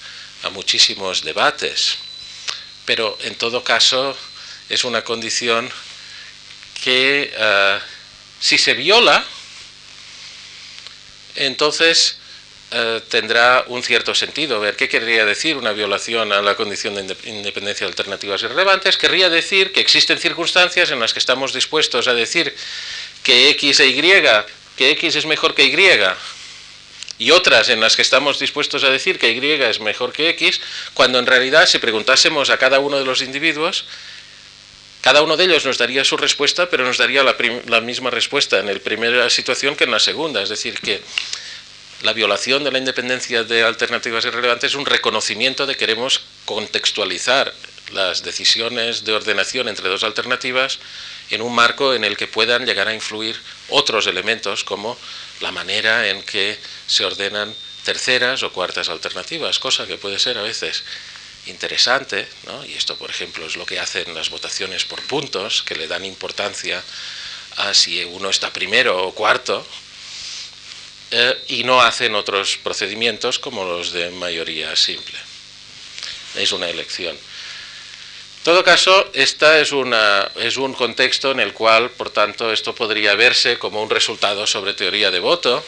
a 0.43 0.49
muchísimos 0.49 1.23
debates. 1.23 1.97
Pero 2.85 3.17
en 3.21 3.35
todo 3.35 3.63
caso 3.63 4.17
es 4.69 4.83
una 4.83 5.03
condición 5.03 5.69
que 6.83 7.33
eh, 7.35 7.79
si 8.39 8.57
se 8.57 8.73
viola, 8.73 9.23
entonces 11.35 12.17
eh, 12.69 13.01
tendrá 13.09 13.63
un 13.67 13.81
cierto 13.81 14.13
sentido. 14.13 14.59
Ver 14.59 14.75
qué 14.75 14.89
querría 14.89 15.25
decir 15.25 15.55
una 15.55 15.71
violación 15.71 16.33
a 16.33 16.41
la 16.41 16.55
condición 16.55 16.95
de 16.95 17.15
independencia 17.25 17.85
de 17.85 17.91
alternativas 17.91 18.43
irrelevantes. 18.43 18.97
Querría 18.97 19.29
decir 19.29 19.71
que 19.71 19.79
existen 19.79 20.17
circunstancias 20.19 20.91
en 20.91 20.99
las 20.99 21.13
que 21.13 21.19
estamos 21.19 21.53
dispuestos 21.53 22.07
a 22.07 22.13
decir 22.13 22.53
que 23.23 23.49
X 23.51 23.79
e 23.79 23.87
Y, 23.87 24.01
que 24.75 24.91
X 24.91 25.15
es 25.15 25.25
mejor 25.25 25.55
que 25.55 25.65
Y, 25.65 25.77
y 27.19 27.31
otras 27.31 27.69
en 27.69 27.79
las 27.79 27.95
que 27.95 28.01
estamos 28.01 28.37
dispuestos 28.37 28.83
a 28.83 28.89
decir 28.89 29.17
que 29.17 29.31
Y 29.31 29.61
es 29.63 29.79
mejor 29.79 30.11
que 30.11 30.29
X, 30.29 30.59
cuando 30.93 31.19
en 31.19 31.25
realidad 31.25 31.67
si 31.67 31.79
preguntásemos 31.79 32.49
a 32.49 32.57
cada 32.57 32.79
uno 32.79 32.99
de 32.99 33.05
los 33.05 33.21
individuos, 33.21 33.85
cada 35.01 35.21
uno 35.21 35.37
de 35.37 35.45
ellos 35.45 35.65
nos 35.65 35.77
daría 35.77 36.03
su 36.03 36.17
respuesta, 36.17 36.69
pero 36.69 36.85
nos 36.85 36.97
daría 36.97 37.23
la, 37.23 37.35
la 37.67 37.81
misma 37.81 38.09
respuesta 38.09 38.59
en 38.59 38.67
la 38.67 38.79
primera 38.79 39.29
situación 39.29 39.75
que 39.75 39.85
en 39.85 39.91
la 39.91 39.99
segunda. 39.99 40.41
Es 40.41 40.49
decir, 40.49 40.79
que 40.79 41.01
la 42.03 42.13
violación 42.13 42.63
de 42.63 42.71
la 42.71 42.77
independencia 42.77 43.43
de 43.43 43.63
alternativas 43.63 44.25
irrelevantes 44.25 44.71
es 44.71 44.75
un 44.75 44.85
reconocimiento 44.85 45.65
de 45.65 45.73
que 45.73 45.79
queremos 45.79 46.21
contextualizar 46.45 47.53
las 47.91 48.23
decisiones 48.23 49.05
de 49.05 49.13
ordenación 49.13 49.67
entre 49.67 49.89
dos 49.89 50.03
alternativas 50.03 50.79
en 51.29 51.41
un 51.41 51.55
marco 51.55 51.93
en 51.93 52.03
el 52.03 52.17
que 52.17 52.27
puedan 52.27 52.65
llegar 52.65 52.87
a 52.87 52.93
influir 52.93 53.39
otros 53.69 54.07
elementos 54.07 54.63
como 54.63 54.97
la 55.41 55.51
manera 55.51 56.07
en 56.09 56.21
que 56.23 56.57
se 56.85 57.05
ordenan 57.05 57.53
terceras 57.83 58.43
o 58.43 58.51
cuartas 58.51 58.89
alternativas, 58.89 59.59
cosa 59.59 59.87
que 59.87 59.97
puede 59.97 60.19
ser 60.19 60.37
a 60.37 60.41
veces 60.41 60.83
interesante, 61.49 62.27
y 62.67 62.73
esto 62.73 62.95
por 62.97 63.09
ejemplo 63.09 63.45
es 63.45 63.55
lo 63.55 63.65
que 63.65 63.79
hacen 63.79 64.13
las 64.13 64.29
votaciones 64.29 64.85
por 64.85 65.01
puntos, 65.03 65.63
que 65.63 65.75
le 65.75 65.87
dan 65.87 66.05
importancia 66.05 66.83
a 67.57 67.73
si 67.73 68.03
uno 68.03 68.29
está 68.29 68.51
primero 68.51 69.07
o 69.07 69.13
cuarto, 69.13 69.65
eh, 71.09 71.43
y 71.47 71.63
no 71.63 71.81
hacen 71.81 72.15
otros 72.15 72.57
procedimientos 72.57 73.39
como 73.39 73.63
los 73.63 73.93
de 73.93 74.09
mayoría 74.11 74.75
simple. 74.75 75.17
Es 76.35 76.51
una 76.51 76.69
elección. 76.69 77.15
En 77.15 78.43
todo 78.43 78.63
caso, 78.63 79.09
esta 79.13 79.59
es, 79.59 79.71
es 80.35 80.57
un 80.57 80.73
contexto 80.73 81.31
en 81.31 81.39
el 81.39 81.53
cual, 81.53 81.89
por 81.91 82.09
tanto, 82.09 82.51
esto 82.51 82.75
podría 82.75 83.15
verse 83.15 83.57
como 83.57 83.81
un 83.81 83.89
resultado 83.89 84.47
sobre 84.47 84.73
teoría 84.73 85.11
de 85.11 85.19
voto. 85.19 85.63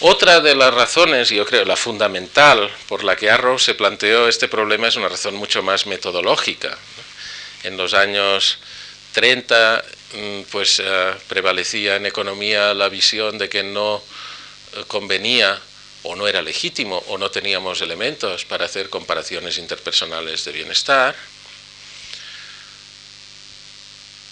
Otra 0.00 0.40
de 0.40 0.54
las 0.54 0.74
razones, 0.74 1.30
yo 1.30 1.46
creo 1.46 1.64
la 1.64 1.76
fundamental, 1.76 2.70
por 2.86 3.02
la 3.02 3.16
que 3.16 3.30
Arrow 3.30 3.58
se 3.58 3.74
planteó 3.74 4.28
este 4.28 4.46
problema 4.46 4.88
es 4.88 4.96
una 4.96 5.08
razón 5.08 5.36
mucho 5.36 5.62
más 5.62 5.86
metodológica. 5.86 6.76
En 7.62 7.78
los 7.78 7.94
años 7.94 8.58
30 9.12 9.82
mm, 10.12 10.40
pues 10.52 10.82
eh, 10.84 11.14
prevalecía 11.28 11.96
en 11.96 12.04
economía 12.04 12.74
la 12.74 12.90
visión 12.90 13.38
de 13.38 13.48
que 13.48 13.62
no 13.62 14.02
convenía 14.86 15.58
o 16.02 16.14
no 16.14 16.28
era 16.28 16.42
legítimo 16.42 17.02
o 17.08 17.16
no 17.16 17.30
teníamos 17.30 17.80
elementos 17.80 18.44
para 18.44 18.66
hacer 18.66 18.90
comparaciones 18.90 19.56
interpersonales 19.56 20.44
de 20.44 20.52
bienestar. 20.52 21.16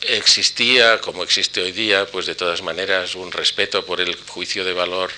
Existía, 0.02 1.00
como 1.00 1.22
existe 1.22 1.62
hoy 1.62 1.72
día, 1.72 2.04
pues 2.04 2.26
de 2.26 2.34
todas 2.34 2.60
maneras 2.60 3.14
un 3.14 3.32
respeto 3.32 3.86
por 3.86 4.02
el 4.02 4.14
juicio 4.14 4.62
de 4.62 4.74
valor 4.74 5.10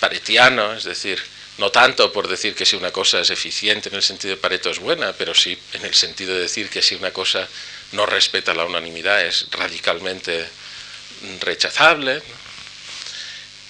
paretiano, 0.00 0.72
es 0.74 0.84
decir, 0.84 1.22
no 1.58 1.70
tanto 1.70 2.12
por 2.12 2.28
decir 2.28 2.54
que 2.54 2.64
si 2.64 2.76
una 2.76 2.92
cosa 2.92 3.20
es 3.20 3.30
eficiente 3.30 3.88
en 3.88 3.96
el 3.96 4.02
sentido 4.02 4.36
de 4.36 4.40
Pareto 4.40 4.70
es 4.70 4.78
buena, 4.78 5.12
pero 5.12 5.34
sí 5.34 5.58
en 5.72 5.84
el 5.84 5.94
sentido 5.94 6.34
de 6.34 6.42
decir 6.42 6.70
que 6.70 6.82
si 6.82 6.94
una 6.94 7.10
cosa 7.10 7.48
no 7.92 8.06
respeta 8.06 8.54
la 8.54 8.64
unanimidad 8.64 9.24
es 9.24 9.46
radicalmente 9.50 10.46
rechazable 11.40 12.22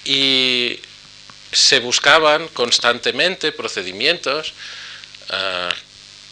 y 0.04 0.78
se 1.50 1.80
buscaban 1.80 2.48
constantemente 2.48 3.52
procedimientos 3.52 4.52
ah, 5.30 5.70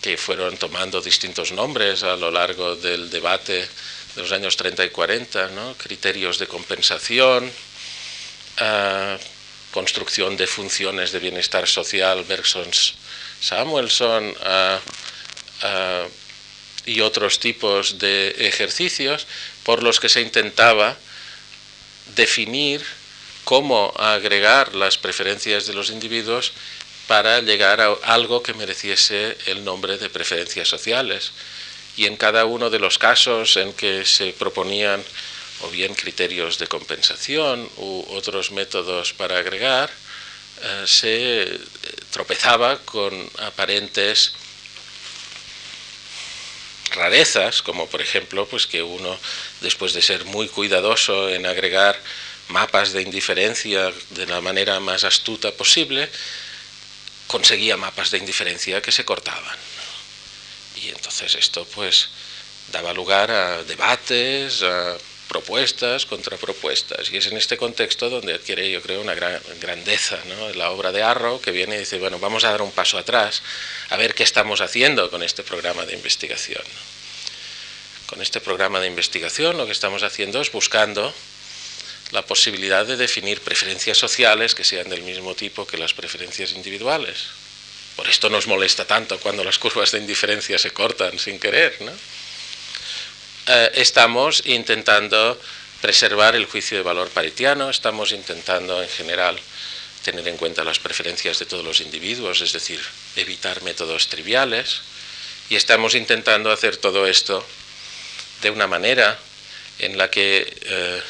que 0.03 0.19
fueron 0.19 0.59
tomando 0.59 1.01
distintos 1.01 1.53
nombres 1.53 2.03
a 2.03 2.17
lo 2.17 2.31
largo 2.31 2.77
del 2.77 3.09
debate 3.09 3.67
de 4.15 4.23
los 4.23 4.31
años 4.33 4.57
30 4.57 4.85
y 4.85 4.91
40, 4.91 5.75
criterios 5.79 6.39
de 6.39 6.47
compensación, 6.47 7.51
ah, 8.59 9.17
construcción 9.77 10.39
de 10.39 10.47
funciones 10.47 11.13
de 11.13 11.19
bienestar 11.19 11.69
social 11.69 12.25
versus 12.25 12.95
Samuelson 13.43 14.35
ah, 14.43 14.81
y 16.87 17.03
otros 17.03 17.41
tipos 17.41 17.99
de 17.99 18.31
ejercicios 18.49 19.27
por 19.65 19.83
los 19.83 20.01
que 20.01 20.09
se 20.09 20.23
intentaba 20.23 20.97
definir 22.17 22.81
cómo 23.45 23.93
agregar 23.99 24.75
las 24.75 24.97
preferencias 24.97 25.67
de 25.67 25.75
los 25.75 25.91
individuos 25.91 26.53
para 27.07 27.43
llegar 27.43 27.83
a 27.83 27.93
algo 28.17 28.43
que 28.43 28.55
mereciese 28.55 29.37
el 29.45 29.63
nombre 29.63 29.99
de 29.99 30.09
preferencias 30.09 30.69
sociales. 30.69 31.33
Y 31.99 32.07
en 32.07 32.17
cada 32.17 32.47
uno 32.47 32.71
de 32.71 32.79
los 32.79 32.97
casos 32.97 33.59
en 33.59 33.75
que 33.75 34.07
se 34.07 34.33
proponían 34.33 35.05
o 35.63 35.69
bien 35.71 35.95
criterios 35.95 36.59
de 36.59 36.67
compensación 36.67 37.69
u 37.77 38.05
otros 38.11 38.51
métodos 38.51 39.13
para 39.13 39.39
agregar, 39.39 39.91
eh, 40.63 40.85
se 40.87 41.61
tropezaba 42.11 42.79
con 42.79 43.13
aparentes 43.39 44.33
rarezas, 46.91 47.63
como 47.63 47.89
por 47.89 48.01
ejemplo 48.01 48.47
pues 48.47 48.67
que 48.67 48.83
uno, 48.83 49.19
después 49.61 49.93
de 49.93 50.03
ser 50.03 50.25
muy 50.25 50.49
cuidadoso 50.49 51.29
en 51.29 51.47
agregar 51.47 52.01
mapas 52.49 52.93
de 52.93 53.03
indiferencia 53.03 53.93
de 54.11 54.27
la 54.27 54.41
manera 54.41 54.81
más 54.81 55.05
astuta 55.05 55.53
posible, 55.53 56.09
conseguía 57.27 57.77
mapas 57.77 58.11
de 58.11 58.19
indiferencia 58.19 58.81
que 58.81 58.93
se 58.93 59.05
cortaban. 59.05 59.57
Y 60.77 60.89
entonces 60.89 61.35
esto 61.35 61.67
pues 61.75 62.09
daba 62.73 62.93
lugar 62.93 63.31
a 63.31 63.63
debates, 63.65 64.63
a 64.63 64.97
propuestas, 65.29 66.07
contrapropuestas. 66.07 67.11
Y 67.11 67.17
es 67.17 67.27
en 67.27 67.37
este 67.37 67.57
contexto 67.57 68.09
donde 68.11 68.35
adquiere, 68.35 68.71
yo 68.71 68.81
creo, 68.83 69.01
una 69.01 69.15
gran 69.15 69.41
grandeza 69.61 70.19
¿no? 70.27 70.51
la 70.55 70.71
obra 70.71 70.93
de 70.93 71.03
Arrow, 71.03 71.41
que 71.41 71.51
viene 71.51 71.77
y 71.77 71.81
dice, 71.81 71.99
bueno, 71.99 72.19
vamos 72.19 72.45
a 72.45 72.51
dar 72.51 72.63
un 72.63 72.73
paso 72.73 72.99
atrás, 72.99 73.43
a 73.91 73.97
ver 73.97 74.15
qué 74.15 74.23
estamos 74.23 74.61
haciendo 74.61 75.11
con 75.11 75.23
este 75.23 75.43
programa 75.43 75.85
de 75.85 75.95
investigación. 75.95 76.63
Con 78.07 78.23
este 78.23 78.41
programa 78.41 78.79
de 78.81 78.87
investigación 78.87 79.57
lo 79.57 79.67
que 79.67 79.73
estamos 79.73 80.03
haciendo 80.05 80.41
es 80.41 80.53
buscando 80.53 81.13
la 82.13 82.23
posibilidad 82.23 82.87
de 82.87 82.97
definir 82.97 83.41
preferencias 83.41 83.99
sociales 83.99 84.55
que 84.55 84.63
sean 84.63 84.89
del 84.89 85.03
mismo 85.03 85.35
tipo 85.35 85.67
que 85.67 85.77
las 85.77 85.93
preferencias 85.93 86.53
individuales. 86.53 87.27
Por 87.97 88.09
esto 88.09 88.29
nos 88.31 88.47
molesta 88.47 88.85
tanto 88.85 89.19
cuando 89.19 89.43
las 89.43 89.59
curvas 89.59 89.91
de 89.91 89.99
indiferencia 89.99 90.59
se 90.59 90.71
cortan 90.71 91.19
sin 91.19 91.41
querer. 91.41 91.77
Eh, 93.49 93.71
estamos 93.75 94.43
intentando 94.47 95.41
preservar 95.81 96.35
el 96.35 96.47
juicio 96.47 96.79
de 96.79 96.83
valor 96.83 97.09
paritiano, 97.11 97.71
estamos 97.71 98.11
intentando 98.11 98.83
en 98.83 98.89
general 98.89 99.39
tener 100.03 100.27
en 100.27 100.37
cuenta 100.37 100.65
las 100.65 100.81
preferencias 100.81 101.39
de 101.39 101.47
todos 101.47 101.65
los 101.65 101.81
individuos, 101.81 102.41
es 102.41 102.53
decir, 102.53 102.81
evitar 103.15 103.63
métodos 103.63 104.09
triviales, 104.09 104.81
y 105.49 105.55
estamos 105.55 105.95
intentando 105.95 106.51
hacer 106.51 106.77
todo 106.77 107.07
esto 107.07 107.47
de 108.43 108.51
una 108.51 108.67
manera 108.67 109.17
en 109.79 109.97
la 109.97 110.11
que 110.11 110.53
eh, 110.63 111.03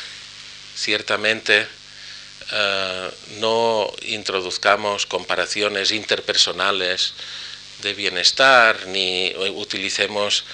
ciertamente 0.74 1.66
eh, 2.52 3.10
no 3.38 3.90
introduzcamos 4.02 5.06
comparaciones 5.06 5.90
interpersonales 5.90 7.14
de 7.80 7.94
bienestar 7.94 8.86
ni 8.88 9.32
utilicemos 9.54 10.44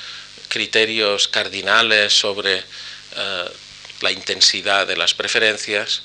criterios 0.52 1.28
cardinales 1.28 2.12
sobre 2.12 2.58
eh, 2.58 3.50
la 4.02 4.12
intensidad 4.12 4.86
de 4.86 4.98
las 4.98 5.14
preferencias, 5.14 6.02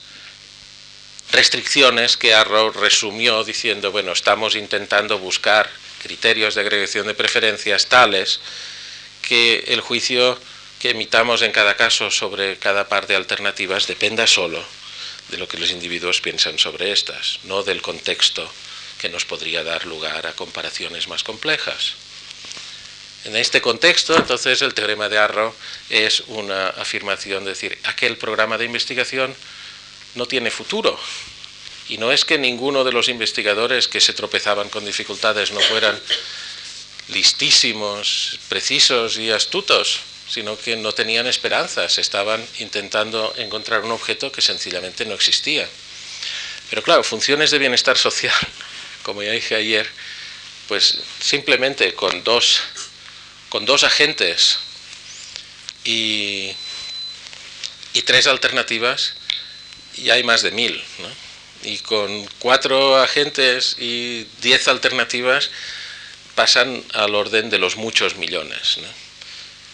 restricciones 1.33 2.15
que 2.15 2.33
Arrow 2.33 2.71
resumió 2.71 3.43
diciendo, 3.43 3.91
bueno, 3.91 4.13
estamos 4.13 4.55
intentando 4.55 5.19
buscar 5.19 5.69
criterios 6.01 6.55
de 6.55 6.61
agregación 6.61 7.07
de 7.07 7.13
preferencias 7.13 7.87
tales 7.87 8.39
que 9.21 9.65
el 9.67 9.81
juicio 9.81 10.39
que 10.79 10.91
emitamos 10.91 11.41
en 11.41 11.51
cada 11.51 11.75
caso 11.75 12.09
sobre 12.09 12.55
cada 12.57 12.87
par 12.87 13.05
de 13.05 13.17
alternativas 13.17 13.85
dependa 13.85 14.27
solo 14.27 14.63
de 15.27 15.39
lo 15.39 15.49
que 15.49 15.57
los 15.57 15.71
individuos 15.71 16.21
piensan 16.21 16.57
sobre 16.57 16.93
estas, 16.93 17.39
no 17.43 17.63
del 17.63 17.81
contexto 17.81 18.49
que 18.97 19.09
nos 19.09 19.25
podría 19.25 19.65
dar 19.65 19.85
lugar 19.85 20.25
a 20.25 20.31
comparaciones 20.31 21.09
más 21.09 21.25
complejas. 21.25 22.06
En 23.27 23.35
este 23.35 23.59
contexto, 23.59 24.15
entonces, 24.15 24.61
el 24.61 24.73
teorema 24.73 25.09
de 25.09 25.17
Arrow 25.17 25.53
es 25.89 26.23
una 26.27 26.69
afirmación, 26.69 27.43
de 27.43 27.49
decir, 27.49 27.77
aquel 27.83 28.15
programa 28.15 28.57
de 28.57 28.63
investigación 28.63 29.35
no 30.15 30.25
tiene 30.25 30.49
futuro. 30.49 30.97
Y 31.89 31.97
no 31.97 32.13
es 32.13 32.23
que 32.23 32.37
ninguno 32.37 32.85
de 32.85 32.93
los 32.93 33.09
investigadores 33.09 33.89
que 33.89 33.99
se 33.99 34.13
tropezaban 34.13 34.69
con 34.69 34.85
dificultades 34.85 35.51
no 35.51 35.59
fueran 35.59 35.99
listísimos, 37.09 38.39
precisos 38.47 39.17
y 39.17 39.29
astutos, 39.29 39.99
sino 40.29 40.57
que 40.57 40.77
no 40.77 40.93
tenían 40.93 41.27
esperanzas, 41.27 41.97
estaban 41.97 42.45
intentando 42.59 43.33
encontrar 43.35 43.83
un 43.83 43.91
objeto 43.91 44.31
que 44.31 44.41
sencillamente 44.41 45.05
no 45.05 45.15
existía. 45.15 45.67
Pero 46.69 46.81
claro, 46.81 47.03
funciones 47.03 47.51
de 47.51 47.59
bienestar 47.59 47.97
social, 47.97 48.35
como 49.03 49.21
ya 49.21 49.31
dije 49.31 49.55
ayer, 49.55 49.85
pues 50.69 50.99
simplemente 51.19 51.93
con 51.93 52.23
dos, 52.23 52.61
con 53.49 53.65
dos 53.65 53.83
agentes 53.83 54.59
y, 55.83 56.51
y 57.93 58.01
tres 58.03 58.27
alternativas, 58.27 59.13
ya 59.95 60.15
hay 60.15 60.23
más 60.23 60.41
de 60.41 60.51
mil. 60.51 60.83
Y 61.63 61.79
con 61.79 62.25
cuatro 62.39 62.97
agentes 63.01 63.75
y 63.79 64.27
diez 64.41 64.67
alternativas 64.67 65.49
pasan 66.35 66.83
al 66.93 67.15
orden 67.15 67.49
de 67.49 67.57
los 67.57 67.77
muchos 67.77 68.15
millones. 68.15 68.77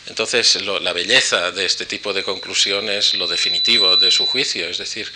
Entonces, 0.07 0.61
la 0.61 0.93
belleza 0.93 1.51
de 1.51 1.65
este 1.65 1.85
tipo 1.85 2.13
de 2.13 2.23
conclusión 2.23 2.89
es 2.89 3.13
lo 3.13 3.27
definitivo 3.27 3.97
de 3.97 4.11
su 4.11 4.25
juicio, 4.25 4.67
es 4.67 4.77
decir, 4.77 5.11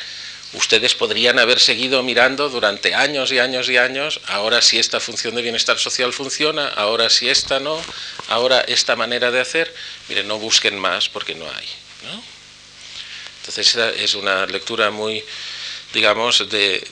ustedes 0.53 0.95
podrían 0.95 1.39
haber 1.39 1.59
seguido 1.59 2.03
mirando 2.03 2.49
durante 2.49 2.93
años 2.95 3.31
y 3.31 3.39
años 3.39 3.69
y 3.69 3.77
años, 3.77 4.21
ahora 4.27 4.61
si 4.61 4.79
esta 4.79 4.99
función 4.99 5.35
de 5.35 5.41
bienestar 5.41 5.77
social 5.77 6.13
funciona, 6.13 6.67
ahora 6.69 7.09
si 7.09 7.29
esta 7.29 7.59
no, 7.59 7.81
ahora 8.29 8.61
esta 8.61 8.95
manera 8.95 9.31
de 9.31 9.41
hacer, 9.41 9.73
miren, 10.07 10.27
no 10.27 10.39
busquen 10.39 10.77
más 10.77 11.09
porque 11.09 11.35
no 11.35 11.45
hay. 11.45 11.67
Entonces 13.41 13.75
es 13.75 14.13
una 14.15 14.45
lectura 14.45 14.91
muy, 14.91 15.23
digamos, 15.93 16.49
de 16.49 16.85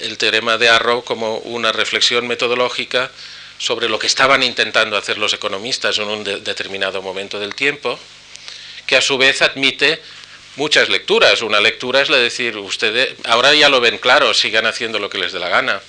el 0.00 0.18
teorema 0.18 0.58
de 0.58 0.68
Arrow 0.68 1.04
como 1.04 1.38
una 1.38 1.72
reflexión 1.72 2.26
metodológica 2.26 3.10
sobre 3.58 3.88
lo 3.88 3.98
que 3.98 4.08
estaban 4.08 4.42
intentando 4.42 4.96
hacer 4.96 5.18
los 5.18 5.32
economistas 5.32 5.98
en 5.98 6.08
un 6.08 6.24
determinado 6.24 7.00
momento 7.00 7.38
del 7.38 7.54
tiempo, 7.54 7.98
que 8.86 8.96
a 8.96 9.00
su 9.00 9.16
vez 9.16 9.40
admite 9.40 10.02
muchas 10.56 10.88
lecturas. 10.88 11.42
Una 11.42 11.60
lectura 11.60 12.00
es 12.00 12.08
la 12.08 12.16
de 12.16 12.24
decir, 12.24 12.56
ustedes 12.56 13.14
ahora 13.24 13.54
ya 13.54 13.68
lo 13.68 13.80
ven 13.80 13.98
claro, 13.98 14.34
sigan 14.34 14.66
haciendo 14.66 14.98
lo 14.98 15.10
que 15.10 15.18
les 15.18 15.32
dé 15.32 15.38
la 15.38 15.48
gana. 15.48 15.80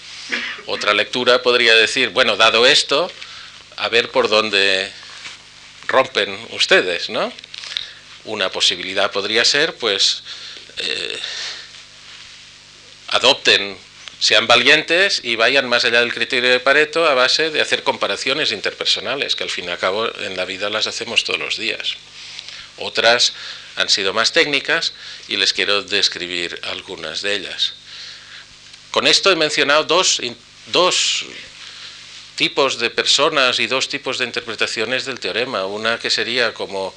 Otra 0.65 0.93
lectura 0.93 1.41
podría 1.41 1.75
decir, 1.75 2.09
bueno, 2.09 2.37
dado 2.37 2.65
esto, 2.65 3.11
a 3.77 3.89
ver 3.89 4.09
por 4.09 4.29
dónde 4.29 4.91
rompen 5.87 6.37
ustedes, 6.51 7.09
¿no? 7.09 7.31
Una 8.25 8.49
posibilidad 8.49 9.11
podría 9.11 9.43
ser, 9.43 9.75
pues, 9.75 10.23
eh, 10.77 11.19
adopten, 13.09 13.77
sean 14.19 14.47
valientes 14.47 15.19
y 15.23 15.35
vayan 15.35 15.67
más 15.67 15.83
allá 15.83 15.99
del 15.99 16.13
criterio 16.13 16.49
de 16.49 16.61
Pareto 16.61 17.05
a 17.05 17.13
base 17.13 17.51
de 17.51 17.59
hacer 17.59 17.83
comparaciones 17.83 18.53
interpersonales, 18.53 19.35
que 19.35 19.43
al 19.43 19.49
fin 19.49 19.65
y 19.65 19.71
al 19.71 19.77
cabo 19.77 20.07
en 20.21 20.37
la 20.37 20.45
vida 20.45 20.69
las 20.69 20.87
hacemos 20.87 21.25
todos 21.25 21.39
los 21.39 21.57
días. 21.57 21.95
Otras 22.77 23.33
han 23.75 23.89
sido 23.89 24.13
más 24.13 24.31
técnicas 24.31 24.93
y 25.27 25.37
les 25.37 25.53
quiero 25.53 25.81
describir 25.81 26.59
algunas 26.63 27.21
de 27.21 27.35
ellas. 27.35 27.73
Con 28.91 29.07
esto 29.07 29.31
he 29.31 29.35
mencionado 29.35 29.85
dos, 29.85 30.21
dos 30.67 31.25
tipos 32.35 32.79
de 32.79 32.89
personas 32.89 33.59
y 33.59 33.67
dos 33.67 33.89
tipos 33.89 34.17
de 34.17 34.25
interpretaciones 34.25 35.05
del 35.05 35.19
teorema. 35.19 35.65
Una 35.65 35.99
que 35.99 36.09
sería 36.09 36.53
como 36.53 36.93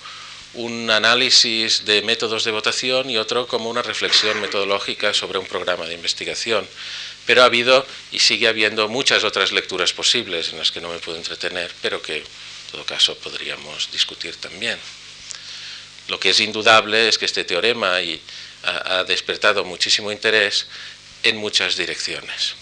un 0.55 0.91
análisis 0.91 1.85
de 1.85 2.03
métodos 2.03 2.45
de 2.45 2.51
votación 2.51 3.11
y 3.11 3.19
otro 3.19 3.47
como 3.47 3.69
una 3.69 3.83
reflexión 3.83 4.41
metodológica 4.41 5.13
sobre 5.13 5.39
un 5.39 5.47
programa 5.47 5.87
de 5.87 5.95
investigación. 5.95 6.67
Pero 7.27 7.43
ha 7.43 7.47
habido 7.47 7.87
y 8.13 8.21
sigue 8.21 8.49
habiendo 8.49 8.89
muchas 8.89 9.25
otras 9.25 9.53
lecturas 9.53 9.93
posibles 9.93 10.53
en 10.53 10.59
las 10.59 10.71
que 10.71 10.81
no 10.81 10.89
me 10.89 10.99
puedo 10.99 11.19
entretener, 11.19 11.73
pero 11.83 12.01
que 12.01 12.19
en 12.19 12.25
todo 12.71 12.85
caso 12.85 13.17
podríamos 13.17 13.91
discutir 13.91 14.37
también. 14.37 14.79
Lo 16.09 16.21
que 16.21 16.31
es 16.31 16.41
indudable 16.41 17.09
es 17.09 17.19
que 17.19 17.25
este 17.25 17.45
teorema 17.45 17.99
ha, 18.63 19.05
despertado 19.05 19.65
muchísimo 19.65 20.11
interés 20.11 20.67
en 21.23 21.37
muchas 21.37 21.77
direcciones. 21.77 22.55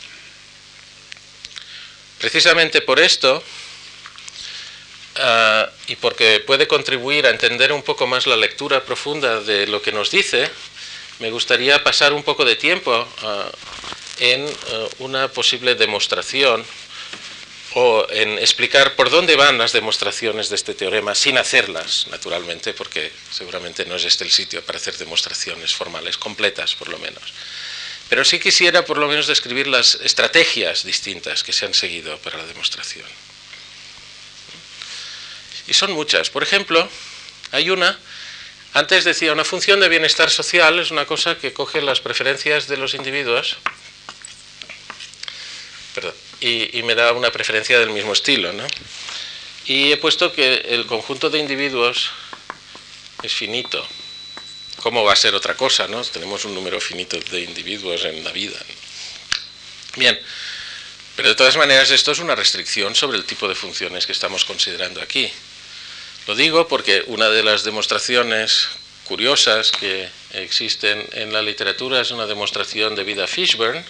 Precisamente 2.18 2.80
por 2.80 3.00
esto, 3.00 3.42
ah, 5.16 5.68
y 5.86 5.96
porque 5.96 6.40
puede 6.40 6.66
contribuir 6.66 7.26
a 7.26 7.30
entender 7.30 7.72
un 7.72 7.82
poco 7.82 8.06
más 8.06 8.26
la 8.26 8.36
lectura 8.36 8.84
profunda 8.84 9.40
de 9.40 9.66
lo 9.66 9.80
que 9.82 9.92
nos 9.92 10.10
dice, 10.10 10.50
me 11.20 11.30
gustaría 11.30 11.82
pasar 11.84 12.12
un 12.12 12.22
poco 12.22 12.44
de 12.44 12.56
tiempo 12.56 13.06
ah, 13.22 13.50
en 14.18 14.46
ah, 14.46 14.86
una 14.98 15.28
posible 15.28 15.74
demostración 15.74 16.64
o 17.74 18.06
en 18.10 18.38
explicar 18.38 18.94
por 18.94 19.10
dónde 19.10 19.34
van 19.34 19.58
las 19.58 19.72
demostraciones 19.72 20.48
de 20.48 20.54
este 20.54 20.74
teorema, 20.74 21.14
sin 21.14 21.38
hacerlas, 21.38 22.06
naturalmente, 22.08 22.72
porque 22.72 23.10
seguramente 23.32 23.84
no 23.84 23.96
es 23.96 24.04
este 24.04 24.22
el 24.22 24.30
sitio 24.30 24.64
para 24.64 24.78
hacer 24.78 24.96
demostraciones 24.96 25.74
formales, 25.74 26.16
completas 26.16 26.76
por 26.76 26.88
lo 26.88 26.98
menos. 26.98 27.22
Pero 28.08 28.24
sí 28.24 28.38
quisiera 28.38 28.84
por 28.84 28.98
lo 28.98 29.08
menos 29.08 29.26
describir 29.26 29.66
las 29.66 29.96
estrategias 29.96 30.84
distintas 30.84 31.42
que 31.42 31.52
se 31.52 31.66
han 31.66 31.74
seguido 31.74 32.16
para 32.18 32.38
la 32.38 32.46
demostración. 32.46 33.06
Y 35.66 35.74
son 35.74 35.92
muchas. 35.92 36.30
Por 36.30 36.44
ejemplo, 36.44 36.88
hay 37.50 37.70
una, 37.70 37.98
antes 38.72 39.02
decía, 39.02 39.32
una 39.32 39.44
función 39.44 39.80
de 39.80 39.88
bienestar 39.88 40.30
social 40.30 40.78
es 40.78 40.92
una 40.92 41.06
cosa 41.06 41.38
que 41.38 41.52
coge 41.52 41.82
las 41.82 42.00
preferencias 42.00 42.68
de 42.68 42.76
los 42.76 42.94
individuos. 42.94 43.56
Perdón 45.96 46.23
y, 46.40 46.82
me 46.82 46.94
da 46.94 47.12
una 47.12 47.30
preferencia 47.30 47.78
del 47.78 47.90
mismo 47.90 48.12
estilo. 48.12 48.52
¿no? 48.52 48.66
Y 49.66 49.92
he 49.92 49.96
puesto 49.96 50.32
que 50.32 50.56
el 50.68 50.86
conjunto 50.86 51.30
de 51.30 51.38
individuos 51.38 52.10
es 53.22 53.32
finito. 53.32 53.86
¿Cómo 54.82 55.04
va 55.04 55.12
a 55.12 55.16
ser 55.16 55.34
otra 55.34 55.54
cosa? 55.54 55.88
¿no? 55.88 56.02
Tenemos 56.02 56.44
un 56.44 56.54
número 56.54 56.80
finito 56.80 57.18
de 57.18 57.40
individuos 57.40 58.04
en 58.04 58.22
la 58.22 58.32
vida. 58.32 58.58
Bien, 59.96 60.18
pero 61.16 61.28
de 61.28 61.34
todas 61.34 61.56
maneras 61.56 61.90
esto 61.90 62.12
es 62.12 62.18
una 62.18 62.34
restricción 62.34 62.94
sobre 62.94 63.16
el 63.16 63.24
tipo 63.24 63.48
de 63.48 63.54
funciones 63.54 64.06
que 64.06 64.12
estamos 64.12 64.44
considerando 64.44 65.00
aquí. 65.00 65.30
Lo 66.26 66.34
digo 66.34 66.66
porque 66.68 67.04
una 67.06 67.28
de 67.28 67.42
las 67.42 67.64
demostraciones 67.64 68.68
curiosas 69.04 69.70
que 69.70 70.08
existen 70.32 71.06
en 71.12 71.32
la 71.32 71.42
literatura 71.42 72.00
es 72.00 72.10
una 72.10 72.26
demostración 72.26 72.94
de 72.94 73.04
vida 73.04 73.26
Fishburne, 73.26 73.84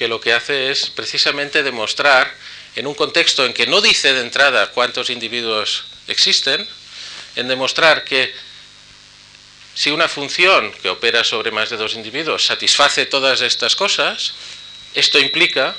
que 0.00 0.08
lo 0.08 0.18
que 0.18 0.32
hace 0.32 0.70
es 0.70 0.88
precisamente 0.88 1.62
demostrar, 1.62 2.34
en 2.74 2.86
un 2.86 2.94
contexto 2.94 3.44
en 3.44 3.52
que 3.52 3.66
no 3.66 3.82
dice 3.82 4.14
de 4.14 4.22
entrada 4.22 4.70
cuántos 4.72 5.10
individuos 5.10 5.84
existen, 6.08 6.66
en 7.36 7.48
demostrar 7.48 8.02
que 8.02 8.32
si 9.74 9.90
una 9.90 10.08
función 10.08 10.72
que 10.80 10.88
opera 10.88 11.22
sobre 11.22 11.50
más 11.50 11.68
de 11.68 11.76
dos 11.76 11.92
individuos 11.92 12.46
satisface 12.46 13.04
todas 13.04 13.42
estas 13.42 13.76
cosas, 13.76 14.32
esto 14.94 15.18
implica 15.18 15.76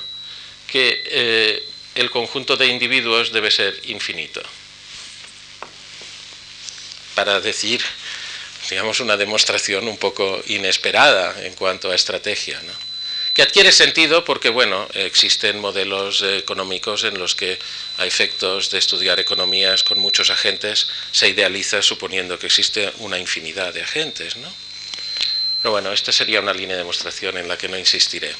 que 0.67 1.01
eh, 1.03 1.63
el 1.95 2.11
conjunto 2.11 2.55
de 2.55 2.67
individuos 2.67 3.31
debe 3.31 3.49
ser 3.49 3.73
infinito. 3.85 4.43
Para 7.15 7.41
decir, 7.41 7.81
digamos, 8.69 8.99
una 8.99 9.17
demostración 9.17 9.87
un 9.87 9.97
poco 9.97 10.43
inesperada 10.45 11.43
en 11.43 11.55
cuanto 11.55 11.89
a 11.89 11.95
estrategia. 11.95 12.61
¿no? 12.61 12.90
Adquiere 13.41 13.71
sentido 13.71 14.25
porque, 14.25 14.49
bueno, 14.49 14.87
existen 14.93 15.59
modelos 15.59 16.21
económicos 16.21 17.03
en 17.03 17.17
los 17.17 17.35
que 17.35 17.57
a 17.97 18.05
efectos 18.05 18.69
de 18.71 18.79
estudiar 18.79 19.19
economías 19.19 19.83
con 19.83 19.99
muchos 19.99 20.29
agentes 20.29 20.87
se 21.11 21.29
idealiza 21.29 21.81
suponiendo 21.81 22.37
que 22.37 22.47
existe 22.47 22.91
una 22.99 23.17
infinidad 23.17 23.73
de 23.73 23.83
agentes, 23.83 24.37
¿no? 24.37 24.51
Pero 25.61 25.71
bueno, 25.71 25.91
esta 25.91 26.11
sería 26.11 26.39
una 26.39 26.53
línea 26.53 26.75
de 26.75 26.81
demostración 26.81 27.37
en 27.37 27.47
la 27.47 27.57
que 27.57 27.67
no 27.67 27.77
insistiré. 27.77 28.35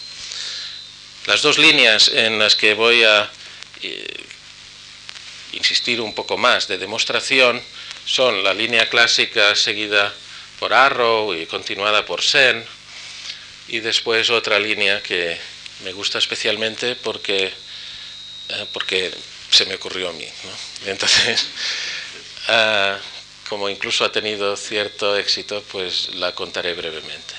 Las 1.28 1.42
dos 1.44 1.60
líneas 1.60 2.08
en 2.08 2.40
las 2.40 2.56
que 2.56 2.74
voy 2.74 3.04
a 3.04 3.30
eh, 3.84 4.24
insistir 5.54 6.02
un 6.02 6.16
poco 6.16 6.38
más 6.38 6.68
de 6.68 6.80
demostración 6.80 7.62
son 8.06 8.44
la 8.44 8.54
línea 8.54 8.90
clásica 8.90 9.56
seguida 9.56 10.14
por 10.60 10.74
Arrow 10.74 11.34
y 11.34 11.46
continuada 11.46 12.06
por 12.06 12.24
Sen, 12.24 12.66
y 13.72 13.80
después 13.80 14.30
otra 14.30 14.60
línea 14.60 15.02
que 15.02 15.38
me 15.86 15.94
gusta 15.94 16.18
especialmente 16.18 16.98
porque, 16.98 17.46
eh, 18.50 18.66
porque 18.74 19.14
se 19.50 19.66
me 19.66 19.76
ocurrió 19.76 20.10
a 20.10 20.14
mí. 20.14 20.28
Entonces, 20.86 21.48
ah, 22.50 22.98
como 23.48 23.70
incluso 23.70 24.04
ha 24.04 24.12
tenido 24.12 24.58
cierto 24.58 25.18
éxito, 25.18 25.64
pues 25.72 26.14
la 26.16 26.36
contaré 26.36 26.74
brevemente. 26.74 27.34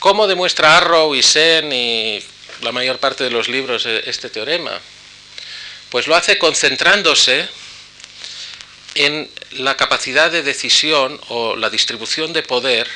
¿Cómo 0.00 0.26
demuestra 0.26 0.76
Arrow 0.76 1.14
y 1.14 1.22
Sen 1.22 1.72
y 1.72 2.20
la 2.62 2.72
mayor 2.72 2.98
parte 2.98 3.24
de 3.24 3.30
los 3.30 3.48
libros 3.48 3.86
este 3.86 4.28
teorema? 4.28 4.80
Pues 5.88 6.08
lo 6.08 6.16
hace 6.16 6.36
concentrándose 6.36 7.48
en 8.94 9.30
la 9.52 9.76
capacidad 9.76 10.30
de 10.30 10.42
decisión 10.42 11.20
o 11.28 11.56
la 11.56 11.70
distribución 11.70 12.32
de 12.32 12.42
poder 12.42 12.88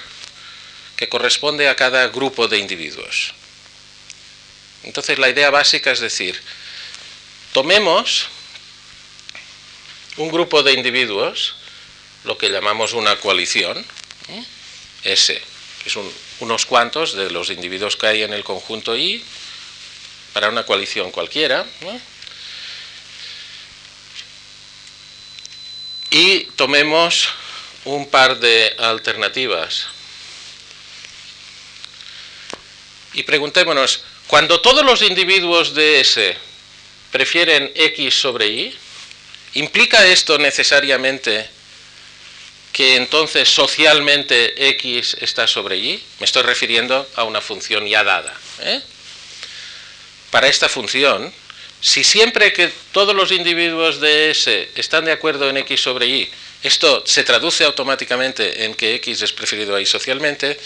que 0.96 1.08
corresponde 1.08 1.68
a 1.68 1.76
cada 1.76 2.08
grupo 2.08 2.48
de 2.48 2.58
individuos. 2.58 3.34
Entonces 4.84 5.18
la 5.18 5.28
idea 5.28 5.50
básica 5.50 5.92
es 5.92 6.00
decir, 6.00 6.40
tomemos 7.52 8.28
un 10.16 10.30
grupo 10.30 10.62
de 10.62 10.72
individuos, 10.72 11.54
lo 12.24 12.36
que 12.36 12.50
llamamos 12.50 12.92
una 12.92 13.16
coalición, 13.16 13.84
S, 15.04 15.42
que 15.82 15.90
son 15.90 16.08
unos 16.40 16.66
cuantos 16.66 17.14
de 17.14 17.30
los 17.30 17.50
individuos 17.50 17.96
que 17.96 18.06
hay 18.06 18.22
en 18.22 18.32
el 18.32 18.44
conjunto 18.44 18.96
I 18.96 19.24
para 20.32 20.48
una 20.48 20.64
coalición 20.64 21.10
cualquiera. 21.10 21.66
Y 26.12 26.44
tomemos 26.56 27.30
un 27.86 28.06
par 28.10 28.38
de 28.38 28.76
alternativas. 28.78 29.86
Y 33.14 33.22
preguntémonos, 33.22 34.04
cuando 34.26 34.60
todos 34.60 34.84
los 34.84 35.00
individuos 35.00 35.72
de 35.72 36.00
S 36.00 36.36
prefieren 37.10 37.72
X 37.74 38.12
sobre 38.14 38.46
Y, 38.48 38.76
¿implica 39.54 40.06
esto 40.06 40.36
necesariamente 40.36 41.48
que 42.74 42.96
entonces 42.96 43.48
socialmente 43.48 44.68
X 44.68 45.16
está 45.18 45.46
sobre 45.46 45.78
Y? 45.78 46.04
Me 46.20 46.26
estoy 46.26 46.42
refiriendo 46.42 47.08
a 47.16 47.24
una 47.24 47.40
función 47.40 47.86
ya 47.86 48.04
dada. 48.04 48.38
¿eh? 48.60 48.82
Para 50.30 50.48
esta 50.48 50.68
función, 50.68 51.32
si 51.82 52.04
siempre 52.04 52.52
que 52.52 52.72
todos 52.92 53.14
los 53.14 53.32
individuos 53.32 54.00
de 54.00 54.30
S 54.30 54.70
están 54.76 55.04
de 55.04 55.10
acuerdo 55.10 55.50
en 55.50 55.56
X 55.58 55.82
sobre 55.82 56.06
Y, 56.06 56.30
esto 56.62 57.02
se 57.04 57.24
traduce 57.24 57.64
automáticamente 57.64 58.64
en 58.64 58.74
que 58.74 58.94
X 58.94 59.20
es 59.20 59.32
preferido 59.32 59.74
a 59.74 59.80
Y 59.80 59.86
socialmente, 59.86 60.58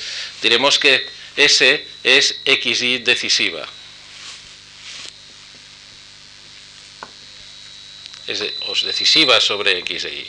diremos 0.42 0.78
que 0.78 1.06
S 1.34 1.86
es 2.04 2.36
XY 2.44 2.98
decisiva. 2.98 3.66
Es 8.26 8.40
decisiva 8.84 9.40
sobre 9.40 9.78
X 9.78 10.04
e 10.04 10.14
Y. 10.14 10.26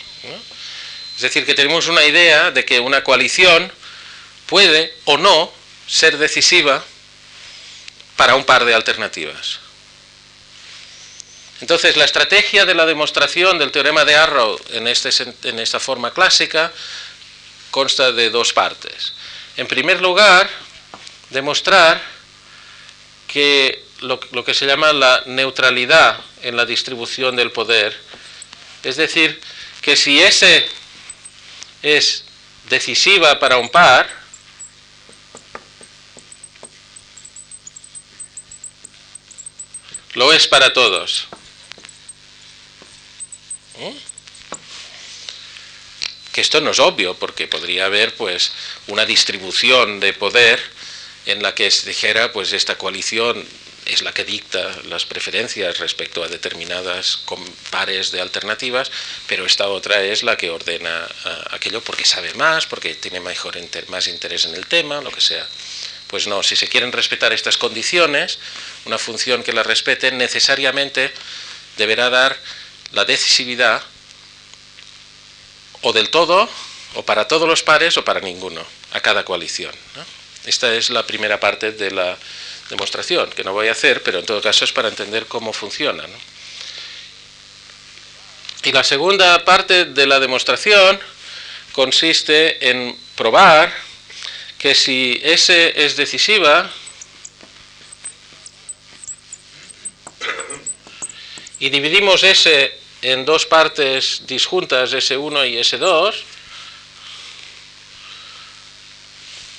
Es 1.17 1.21
decir, 1.21 1.45
que 1.45 1.53
tenemos 1.53 1.87
una 1.87 2.05
idea 2.05 2.51
de 2.51 2.63
que 2.63 2.79
una 2.79 3.03
coalición 3.03 3.69
puede 4.45 4.93
o 5.03 5.17
no 5.17 5.51
ser 5.85 6.17
decisiva 6.17 6.85
para 8.15 8.35
un 8.35 8.45
par 8.45 8.63
de 8.63 8.73
alternativas. 8.73 9.66
Entonces, 11.61 11.97
la 11.97 12.05
estrategia 12.05 12.65
de 12.65 12.75
la 12.75 12.85
demostración 12.85 13.57
del 13.57 13.71
teorema 13.71 14.05
de 14.05 14.15
Arrow 14.15 14.59
en, 14.69 14.87
este, 14.87 15.09
en 15.43 15.59
esta 15.59 15.79
forma 15.79 16.13
clásica 16.13 16.71
consta 17.71 18.11
de 18.11 18.29
dos 18.29 18.53
partes. 18.53 19.13
En 19.55 19.67
primer 19.67 20.01
lugar, 20.01 20.47
demostrar 21.31 22.01
que 23.27 23.83
lo, 24.01 24.19
lo, 24.31 24.45
que 24.45 24.53
se 24.53 24.67
llama 24.67 24.93
la 24.93 25.23
neutralidad 25.25 26.19
en 26.43 26.55
la 26.55 26.65
distribución 26.65 27.35
del 27.35 27.51
poder, 27.51 27.97
es 28.83 28.95
decir, 28.95 29.41
que 29.81 29.95
si 29.95 30.21
S 30.21 30.69
es 31.81 32.23
decisiva 32.69 33.39
para 33.39 33.57
un 33.57 33.69
par, 33.69 34.07
lo 40.13 40.33
es 40.33 40.47
para 40.47 40.73
todos. 40.73 41.27
¿Eh? 43.79 43.93
Que 46.31 46.41
esto 46.41 46.61
no 46.61 46.71
es 46.71 46.79
obvio, 46.79 47.15
porque 47.15 47.47
podría 47.47 47.85
haber 47.85 48.13
pues 48.15 48.51
una 48.87 49.05
distribución 49.05 49.99
de 49.99 50.13
poder 50.13 50.61
en 51.25 51.41
la 51.43 51.53
que 51.53 51.69
se 51.71 51.89
dijera 51.89 52.31
pues 52.31 52.53
esta 52.53 52.77
coalición 52.77 53.45
es 53.87 54.01
la 54.01 54.13
que 54.13 54.23
dicta 54.23 54.75
las 54.85 55.05
preferencias 55.05 55.79
respecto 55.79 56.23
a 56.23 56.27
determinadas 56.27 57.19
pares 57.71 58.11
de 58.11 58.21
alternativas, 58.21 58.91
pero 59.27 59.45
esta 59.45 59.67
otra 59.69 60.03
es 60.03 60.23
la 60.23 60.35
que 60.35 60.49
ordena 60.49 61.07
aquello 61.51 61.81
porque 61.81 62.05
sabe 62.05 62.33
más, 62.33 62.65
porque 62.65 62.95
tiene 62.95 63.19
mejor 63.19 63.57
más 63.87 64.07
interés 64.07 64.45
en 64.45 64.55
el 64.55 64.67
tema, 64.67 65.01
lo 65.01 65.11
que 65.11 65.21
sea. 65.21 65.47
Pues 66.07 66.27
no, 66.27 66.43
si 66.43 66.55
se 66.55 66.67
quieren 66.67 66.91
respetar 66.91 67.33
estas 67.33 67.57
condiciones, 67.57 68.39
una 68.85 68.97
función 68.97 69.43
que 69.43 69.53
las 69.53 69.65
respete 69.65 70.11
necesariamente 70.11 71.11
deberá 71.77 72.09
dar 72.09 72.37
la 72.91 73.05
decisividad 73.05 73.81
o 75.81 75.93
del 75.93 76.09
todo, 76.09 76.49
o 76.95 77.03
para 77.03 77.27
todos 77.27 77.47
los 77.47 77.63
pares, 77.63 77.97
o 77.97 78.03
para 78.03 78.19
ninguno, 78.19 78.65
a 78.91 78.99
cada 78.99 79.23
coalición. 79.23 79.73
Esta 80.45 80.73
es 80.73 80.89
la 80.89 81.05
primera 81.05 81.39
parte 81.39 81.71
de 81.71 81.91
la 81.91 82.17
demostración, 82.69 83.29
que 83.31 83.43
no 83.43 83.53
voy 83.53 83.67
a 83.67 83.73
hacer, 83.73 84.01
pero 84.03 84.19
en 84.19 84.25
todo 84.25 84.41
caso 84.41 84.65
es 84.65 84.71
para 84.71 84.89
entender 84.89 85.25
cómo 85.27 85.53
funciona. 85.53 86.03
Y 88.63 88.71
la 88.71 88.83
segunda 88.83 89.45
parte 89.45 89.85
de 89.85 90.07
la 90.07 90.19
demostración 90.19 90.99
consiste 91.73 92.69
en 92.69 92.97
probar 93.15 93.73
que 94.57 94.73
si 94.73 95.19
S 95.23 95.73
es 95.75 95.95
decisiva, 95.95 96.69
y 101.59 101.69
dividimos 101.69 102.23
S 102.23 102.71
en 103.01 103.25
dos 103.25 103.45
partes 103.45 104.23
disjuntas, 104.27 104.93
S1 104.93 105.49
y 105.49 105.57
S2, 105.57 106.13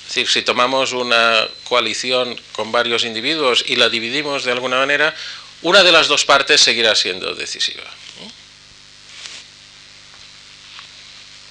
es 0.09 0.15
decir, 0.15 0.27
si 0.27 0.41
tomamos 0.41 0.91
una 0.91 1.47
coalición 1.65 2.39
con 2.53 2.71
varios 2.71 3.03
individuos 3.03 3.63
y 3.67 3.75
la 3.75 3.89
dividimos 3.89 4.43
de 4.43 4.51
alguna 4.51 4.77
manera, 4.77 5.15
una 5.61 5.83
de 5.83 5.91
las 5.91 6.07
dos 6.07 6.25
partes 6.25 6.61
seguirá 6.61 6.95
siendo 6.95 7.35
decisiva. 7.35 7.83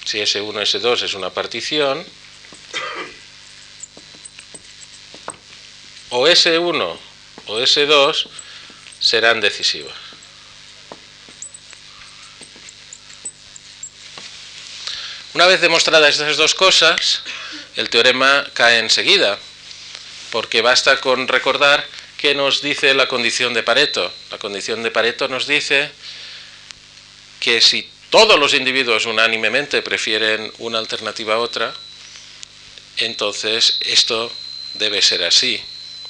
Si 0.03 0.17
S1 0.17 0.51
S2 0.51 1.03
es 1.03 1.13
una 1.13 1.29
partición, 1.29 2.03
o 6.09 6.27
S1 6.27 6.97
o 7.45 7.59
S2 7.59 8.27
serán 8.99 9.39
decisivas. 9.39 10.08
Una 15.35 15.45
vez 15.45 15.61
demostradas 15.61 16.15
estas 16.15 16.37
dos 16.37 16.55
cosas, 16.55 17.21
el 17.75 17.89
teorema 17.89 18.49
cae 18.55 18.79
enseguida, 18.79 19.37
porque 20.31 20.63
basta 20.63 20.99
con 20.99 21.27
recordar 21.27 21.85
qué 22.17 22.33
nos 22.33 22.63
dice 22.63 22.95
la 22.95 23.07
condición 23.07 23.53
de 23.53 23.61
Pareto. 23.61 24.11
La 24.31 24.39
condición 24.39 24.81
de 24.81 24.89
Pareto 24.89 25.27
nos 25.27 25.45
dice 25.45 25.91
que 27.39 27.61
si 27.61 27.87
todos 28.09 28.39
los 28.39 28.55
individuos 28.55 29.05
unánimemente 29.05 29.83
prefieren 29.83 30.51
una 30.57 30.79
alternativa 30.79 31.35
a 31.35 31.39
otra, 31.39 31.75
entonces 32.97 33.77
esto 33.81 34.31
debe 34.73 34.99
ser 35.03 35.23
así 35.23 35.61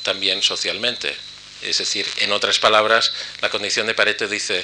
también 0.03 0.41
socialmente. 0.41 1.13
Es 1.61 1.79
decir, 1.79 2.07
en 2.19 2.31
otras 2.31 2.57
palabras, 2.59 3.11
la 3.41 3.49
condición 3.49 3.85
de 3.85 3.95
Pareto 3.95 4.29
dice 4.29 4.63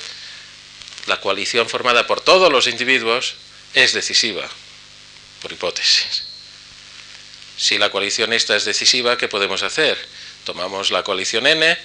la 1.07 1.19
coalición 1.19 1.67
formada 1.67 2.07
por 2.07 2.21
todos 2.21 2.49
los 2.49 2.67
individuos 2.67 3.35
es 3.75 3.91
decisiva, 3.91 4.49
por 5.41 5.51
hipótesis. 5.51 6.23
Si 7.57 7.77
la 7.77 7.91
coalición 7.91 8.31
esta 8.33 8.55
es 8.55 8.65
decisiva, 8.65 9.17
¿qué 9.17 9.27
podemos 9.27 9.63
hacer? 9.63 9.97
Tomamos 10.45 10.91
la 10.91 11.03
coalición 11.03 11.45
N 11.45 11.77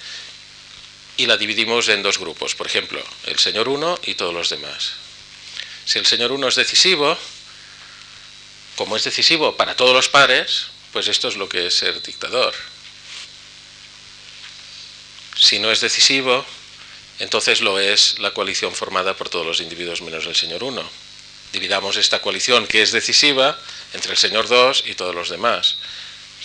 y 1.16 1.26
la 1.26 1.36
dividimos 1.36 1.88
en 1.88 2.02
dos 2.02 2.18
grupos, 2.18 2.54
por 2.54 2.68
ejemplo, 2.68 3.02
el 3.26 3.38
señor 3.38 3.68
1 3.68 4.00
y 4.04 4.14
todos 4.14 4.32
los 4.32 4.50
demás. 4.50 4.92
Si 5.84 5.98
el 5.98 6.06
señor 6.06 6.30
1 6.30 6.48
es 6.48 6.54
decisivo, 6.54 7.18
como 8.76 8.96
es 8.96 9.04
decisivo 9.04 9.56
para 9.56 9.74
todos 9.74 9.92
los 9.92 10.08
pares, 10.08 10.68
pues 10.92 11.08
esto 11.08 11.28
es 11.28 11.36
lo 11.36 11.48
que 11.48 11.66
es 11.66 11.74
ser 11.74 12.00
dictador. 12.02 12.54
Si 15.36 15.58
no 15.58 15.72
es 15.72 15.80
decisivo, 15.80 16.44
entonces 17.18 17.60
lo 17.60 17.80
es 17.80 18.18
la 18.20 18.32
coalición 18.32 18.74
formada 18.74 19.16
por 19.16 19.28
todos 19.28 19.46
los 19.46 19.60
individuos 19.60 20.02
menos 20.02 20.26
el 20.26 20.36
señor 20.36 20.62
1 20.62 20.99
dividamos 21.52 21.96
esta 21.96 22.20
coalición 22.20 22.66
que 22.66 22.82
es 22.82 22.92
decisiva 22.92 23.58
entre 23.92 24.12
el 24.12 24.18
señor 24.18 24.48
2 24.48 24.84
y 24.86 24.94
todos 24.94 25.14
los 25.14 25.30
demás. 25.30 25.76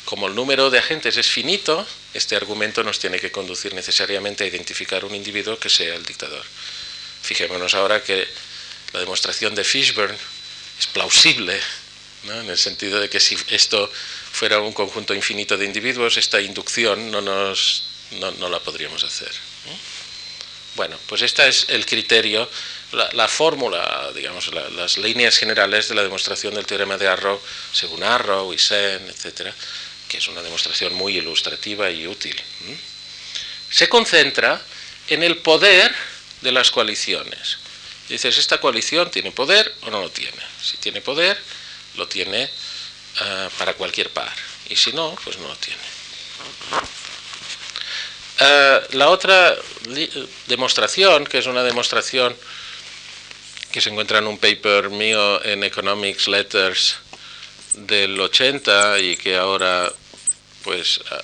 Como 0.05 0.27
el 0.27 0.35
número 0.35 0.69
de 0.69 0.79
agentes 0.79 1.17
es 1.17 1.27
finito, 1.27 1.85
este 2.13 2.35
argumento 2.35 2.83
nos 2.83 2.99
tiene 2.99 3.19
que 3.19 3.31
conducir 3.31 3.73
necesariamente 3.73 4.43
a 4.43 4.47
identificar 4.47 5.03
un 5.03 5.15
individuo 5.15 5.57
que 5.57 5.69
sea 5.69 5.95
el 5.95 6.05
dictador. 6.05 6.43
Fijémonos 7.23 7.73
ahora 7.73 8.03
que 8.03 8.27
la 8.93 8.99
demostración 8.99 9.55
de 9.55 9.63
Fishburne 9.63 10.17
es 10.79 10.87
plausible, 10.87 11.59
en 12.23 12.49
el 12.49 12.57
sentido 12.57 12.99
de 12.99 13.09
que 13.09 13.19
si 13.19 13.37
esto 13.49 13.91
fuera 14.31 14.59
un 14.59 14.73
conjunto 14.73 15.13
infinito 15.13 15.57
de 15.57 15.65
individuos, 15.65 16.17
esta 16.17 16.41
inducción 16.41 17.11
no, 17.11 17.21
nos, 17.21 17.85
no 18.11 18.49
la 18.49 18.59
podríamos 18.59 19.03
hacer. 19.03 19.31
Bueno, 20.75 20.97
pues 21.07 21.21
este 21.21 21.47
es 21.47 21.67
el 21.69 21.85
criterio 21.85 22.49
la, 23.13 23.27
fórmula, 23.27 24.11
digamos, 24.13 24.51
las 24.53 24.97
líneas 24.97 25.37
generales 25.37 25.89
de 25.89 25.95
la 25.95 26.03
demostración 26.03 26.53
del 26.53 26.65
teorema 26.65 26.97
de 26.97 27.07
Arrow, 27.07 27.39
según 27.71 28.03
Arrow 28.03 28.53
y 28.53 28.57
Sen, 28.57 29.07
etcétera, 29.07 29.53
que 30.07 30.17
es 30.17 30.27
una 30.27 30.41
demostración 30.41 30.93
muy 30.93 31.17
ilustrativa 31.17 31.89
y 31.89 32.07
útil. 32.07 32.35
Se 33.69 33.89
concentra 33.89 34.61
en 35.09 35.23
el 35.23 35.37
poder 35.37 35.93
de 36.41 36.51
las 36.51 36.71
coaliciones. 36.71 37.57
Dices, 38.09 38.37
¿esta 38.37 38.59
coalición 38.59 39.09
tiene 39.09 39.31
poder 39.31 39.73
o 39.81 39.89
no 39.89 40.01
lo 40.01 40.09
tiene? 40.09 40.41
Si 40.61 40.77
tiene 40.77 41.01
poder, 41.01 41.37
lo 41.95 42.07
tiene 42.07 42.43
eh, 42.43 43.49
para 43.57 43.73
cualquier 43.73 44.09
par. 44.11 44.31
Y 44.69 44.75
si 44.75 44.93
no, 44.93 45.15
pues 45.23 45.37
no 45.37 45.47
lo 45.47 45.55
tiene. 45.55 45.81
Eh, 48.39 48.81
la 48.91 49.09
otra 49.09 49.55
demostración, 50.47 51.25
que 51.25 51.39
es 51.39 51.47
una 51.47 51.63
demostración 51.63 52.35
que 53.75 53.81
se 53.81 53.89
encuentra 53.89 54.19
en 54.19 54.27
un 54.27 54.37
paper 54.37 54.89
mío 54.89 55.43
en 55.43 55.61
Economics 55.65 56.29
Letters 56.29 56.95
del 57.73 58.17
80 58.17 58.99
y 58.99 59.17
que 59.17 59.35
ahora 59.35 59.91
pues 60.63 61.01
eh, 61.11 61.15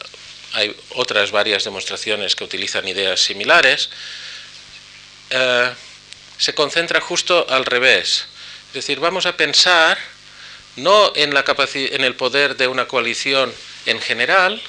hay 0.51 0.75
otras 0.89 1.31
varias 1.31 1.63
demostraciones 1.63 2.35
que 2.35 2.43
utilizan 2.43 2.85
ideas 2.89 3.21
similares, 3.21 3.89
se 6.37 6.53
concentra 6.53 6.99
justo 6.99 7.47
al 7.49 7.63
revés. 7.63 8.25
Es 8.67 8.73
decir, 8.73 8.99
vamos 8.99 9.25
a 9.25 9.37
pensar 9.37 9.97
no 10.75 11.13
en, 11.15 11.33
la 11.33 11.45
en 11.45 12.03
el 12.03 12.15
poder 12.15 12.57
de 12.57 12.67
una 12.67 12.85
coalición 12.85 13.53
en 13.85 14.01
general, 14.01 14.61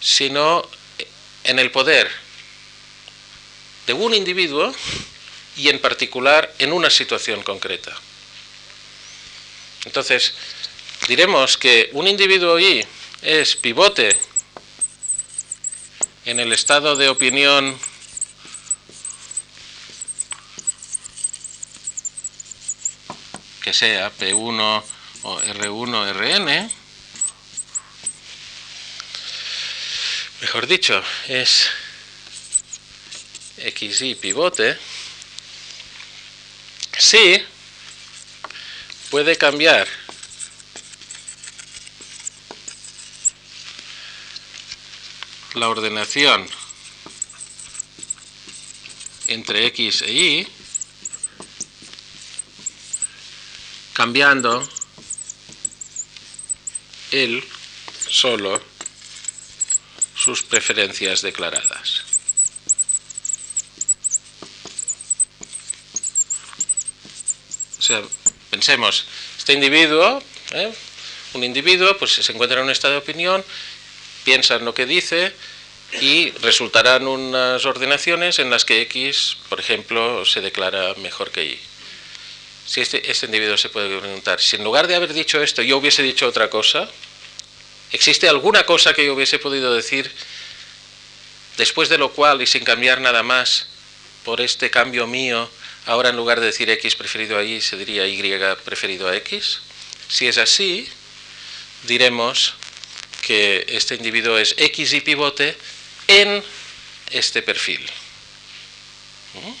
sino 0.00 0.66
en 1.44 1.58
el 1.58 1.70
poder 1.70 2.10
de 3.86 3.92
un 3.92 4.14
individuo 4.14 4.74
y 5.60 5.68
en 5.68 5.78
particular 5.78 6.54
en 6.58 6.72
una 6.72 6.88
situación 6.88 7.42
concreta. 7.42 7.94
Entonces, 9.84 10.32
diremos 11.06 11.58
que 11.58 11.90
un 11.92 12.08
individuo 12.08 12.58
Y 12.58 12.82
es 13.20 13.56
pivote 13.56 14.18
en 16.24 16.40
el 16.40 16.52
estado 16.52 16.96
de 16.96 17.10
opinión 17.10 17.78
que 23.62 23.74
sea 23.74 24.10
P1 24.16 24.82
o 25.22 25.42
R1, 25.42 26.12
Rn, 26.14 26.72
mejor 30.40 30.66
dicho, 30.66 31.02
es 31.28 31.68
XY 33.58 34.14
pivote, 34.14 34.78
sí 37.00 37.42
puede 39.10 39.36
cambiar 39.36 39.88
la 45.54 45.68
ordenación 45.68 46.46
entre 49.26 49.66
X 49.66 50.02
e 50.02 50.12
Y 50.12 50.48
cambiando 53.94 54.68
él 57.12 57.42
solo 58.08 58.62
sus 60.14 60.42
preferencias 60.42 61.22
declaradas. 61.22 62.09
Pensemos, 68.50 69.06
este 69.38 69.52
individuo, 69.52 70.22
¿eh? 70.52 70.72
un 71.34 71.44
individuo, 71.44 71.96
pues 71.98 72.12
se 72.12 72.32
encuentra 72.32 72.58
en 72.58 72.64
un 72.64 72.70
estado 72.70 72.94
de 72.94 72.98
opinión, 73.00 73.44
piensa 74.24 74.56
en 74.56 74.64
lo 74.64 74.74
que 74.74 74.86
dice 74.86 75.32
y 76.00 76.30
resultarán 76.42 77.06
unas 77.06 77.64
ordenaciones 77.64 78.38
en 78.38 78.50
las 78.50 78.64
que 78.64 78.82
X, 78.82 79.36
por 79.48 79.60
ejemplo, 79.60 80.24
se 80.24 80.40
declara 80.40 80.94
mejor 80.94 81.30
que 81.30 81.44
Y 81.44 81.60
si 82.70 82.80
este, 82.80 83.10
este, 83.10 83.26
individuo 83.26 83.56
se 83.56 83.68
puede 83.68 83.98
preguntar, 83.98 84.40
si 84.40 84.54
en 84.54 84.62
lugar 84.62 84.86
de 84.86 84.94
haber 84.94 85.12
dicho 85.12 85.42
esto 85.42 85.60
yo 85.60 85.78
hubiese 85.78 86.04
dicho 86.04 86.28
otra 86.28 86.48
cosa, 86.48 86.88
¿existe 87.90 88.28
alguna 88.28 88.64
cosa 88.64 88.94
que 88.94 89.04
yo 89.04 89.14
hubiese 89.14 89.40
podido 89.40 89.74
decir 89.74 90.08
después 91.56 91.88
de 91.88 91.98
lo 91.98 92.12
cual 92.12 92.42
y 92.42 92.46
sin 92.46 92.62
cambiar 92.62 93.00
nada 93.00 93.24
más 93.24 93.66
por 94.24 94.40
este 94.40 94.70
cambio 94.70 95.08
mío, 95.08 95.50
ahora 95.86 96.10
en 96.10 96.16
lugar 96.16 96.40
de 96.40 96.46
decir 96.46 96.68
X 96.70 96.94
preferido 96.96 97.38
a 97.38 97.42
Y 97.42 97.60
se 97.60 97.76
diría 97.76 98.06
Y 98.06 98.20
preferido 98.64 99.08
a 99.08 99.16
X? 99.16 99.60
Si 100.08 100.26
es 100.26 100.38
así, 100.38 100.88
diremos 101.84 102.54
que 103.22 103.64
este 103.68 103.94
individuo 103.94 104.38
es 104.38 104.54
X 104.56 104.92
y 104.92 105.00
pivote 105.00 105.56
en 106.08 106.42
este 107.10 107.42
perfil. 107.42 107.84
¿Mm? 109.34 109.52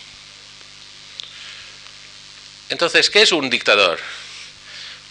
Entonces, 2.70 3.10
¿qué 3.10 3.22
es 3.22 3.32
un 3.32 3.50
dictador? 3.50 4.00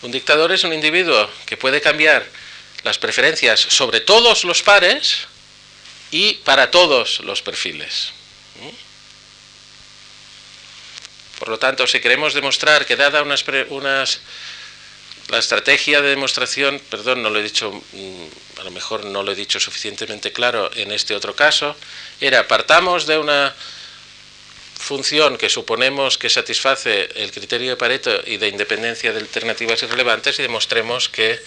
Un 0.01 0.11
dictador 0.11 0.51
es 0.51 0.63
un 0.63 0.73
individuo 0.73 1.29
que 1.45 1.57
puede 1.57 1.81
cambiar 1.81 2.25
las 2.83 2.97
preferencias 2.97 3.59
sobre 3.59 3.99
todos 3.99 4.45
los 4.45 4.63
pares 4.63 5.27
y 6.11 6.35
para 6.35 6.71
todos 6.71 7.19
los 7.21 7.41
perfiles. 7.41 8.13
Por 11.39 11.49
lo 11.49 11.57
tanto, 11.57 11.87
si 11.87 11.99
queremos 11.99 12.33
demostrar 12.33 12.85
que 12.85 12.95
dada 12.95 13.23
unas, 13.23 13.43
unas 13.69 14.19
la 15.29 15.39
estrategia 15.39 16.01
de 16.01 16.09
demostración, 16.09 16.81
perdón, 16.89 17.23
no 17.23 17.29
lo 17.29 17.39
he 17.39 17.43
dicho, 17.43 17.71
mm, 17.71 18.59
a 18.59 18.63
lo 18.63 18.71
mejor 18.71 19.05
no 19.05 19.23
lo 19.23 19.31
he 19.31 19.35
dicho 19.35 19.59
suficientemente 19.59 20.31
claro 20.31 20.69
en 20.75 20.91
este 20.91 21.15
otro 21.15 21.35
caso, 21.35 21.75
era 22.19 22.47
partamos 22.47 23.05
de 23.05 23.17
una 23.17 23.55
función 24.79 25.37
que 25.37 25.49
suponemos 25.49 26.17
que 26.17 26.29
satisface 26.29 27.09
el 27.15 27.31
criterio 27.31 27.71
de 27.71 27.77
Pareto 27.77 28.21
y 28.25 28.37
de 28.37 28.47
independencia 28.47 29.13
de 29.13 29.19
alternativas 29.19 29.83
irrelevantes 29.83 30.39
y 30.39 30.41
demostremos 30.41 31.09
que 31.09 31.39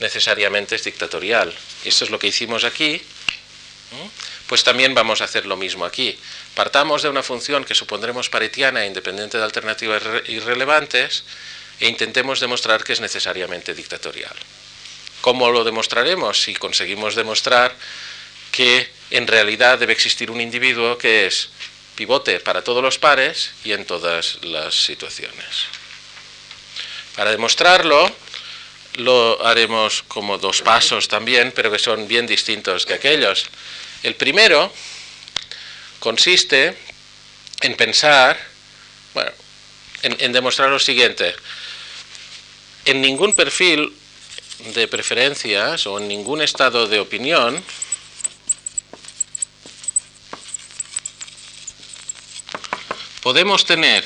necesariamente 0.00 0.76
es 0.76 0.84
dictatorial. 0.84 1.54
Esto 1.84 2.04
es 2.04 2.10
lo 2.10 2.18
que 2.18 2.28
hicimos 2.28 2.64
aquí, 2.64 3.00
pues 4.48 4.64
también 4.64 4.94
vamos 4.94 5.20
a 5.20 5.24
hacer 5.24 5.46
lo 5.46 5.56
mismo 5.56 5.84
aquí. 5.84 6.18
Partamos 6.54 7.02
de 7.02 7.08
una 7.08 7.22
función 7.22 7.64
que 7.64 7.74
supondremos 7.74 8.28
paretiana 8.28 8.82
e 8.82 8.90
independiente 8.90 9.38
de 9.38 9.44
alternativas 9.44 10.02
irrelevantes 10.26 11.24
e 11.78 11.88
intentemos 11.88 12.40
demostrar 12.40 12.84
que 12.84 12.92
es 12.92 13.00
necesariamente 13.00 13.74
dictatorial. 13.74 14.34
¿Cómo 15.20 15.50
lo 15.50 15.64
demostraremos? 15.64 16.42
Si 16.42 16.54
conseguimos 16.54 17.14
demostrar 17.14 17.74
que 18.52 18.88
en 19.10 19.26
realidad 19.26 19.78
debe 19.78 19.92
existir 19.92 20.30
un 20.30 20.40
individuo 20.40 20.98
que 20.98 21.26
es 21.26 21.50
pivote 21.94 22.40
para 22.40 22.62
todos 22.62 22.82
los 22.82 22.98
pares 22.98 23.52
y 23.64 23.72
en 23.72 23.84
todas 23.84 24.38
las 24.42 24.74
situaciones. 24.74 25.68
Para 27.14 27.30
demostrarlo, 27.30 28.10
lo 28.94 29.44
haremos 29.44 30.02
como 30.08 30.38
dos 30.38 30.62
pasos 30.62 31.08
también, 31.08 31.52
pero 31.54 31.70
que 31.70 31.78
son 31.78 32.08
bien 32.08 32.26
distintos 32.26 32.86
que 32.86 32.94
aquellos. 32.94 33.46
El 34.02 34.14
primero 34.14 34.72
consiste 36.00 36.76
en 37.60 37.76
pensar, 37.76 38.38
bueno, 39.14 39.30
en, 40.02 40.32
demostrar 40.32 40.70
lo 40.70 40.78
siguiente. 40.78 41.34
En 42.86 43.00
ningún 43.02 43.34
perfil 43.34 43.92
de 44.74 44.88
preferencias 44.88 45.86
o 45.86 45.98
en 45.98 46.08
ningún 46.08 46.40
estado 46.40 46.86
de 46.88 47.00
opinión, 47.00 47.62
podemos 53.22 53.66
tener 53.66 54.04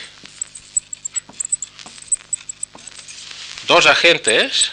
dos 3.69 3.87
agentes 3.87 4.73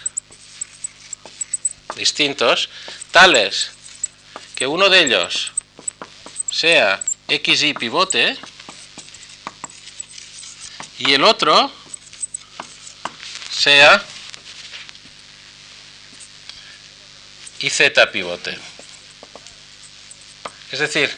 distintos, 1.95 2.69
tales 3.11 3.71
que 4.55 4.65
uno 4.65 4.89
de 4.89 5.03
ellos 5.03 5.51
sea 6.51 7.01
XY 7.27 7.73
pivote 7.73 8.37
y 10.99 11.13
el 11.13 11.23
otro 11.23 11.71
sea 13.51 14.03
YZ 17.59 17.81
pivote. 18.11 18.57
Es 20.71 20.79
decir, 20.79 21.11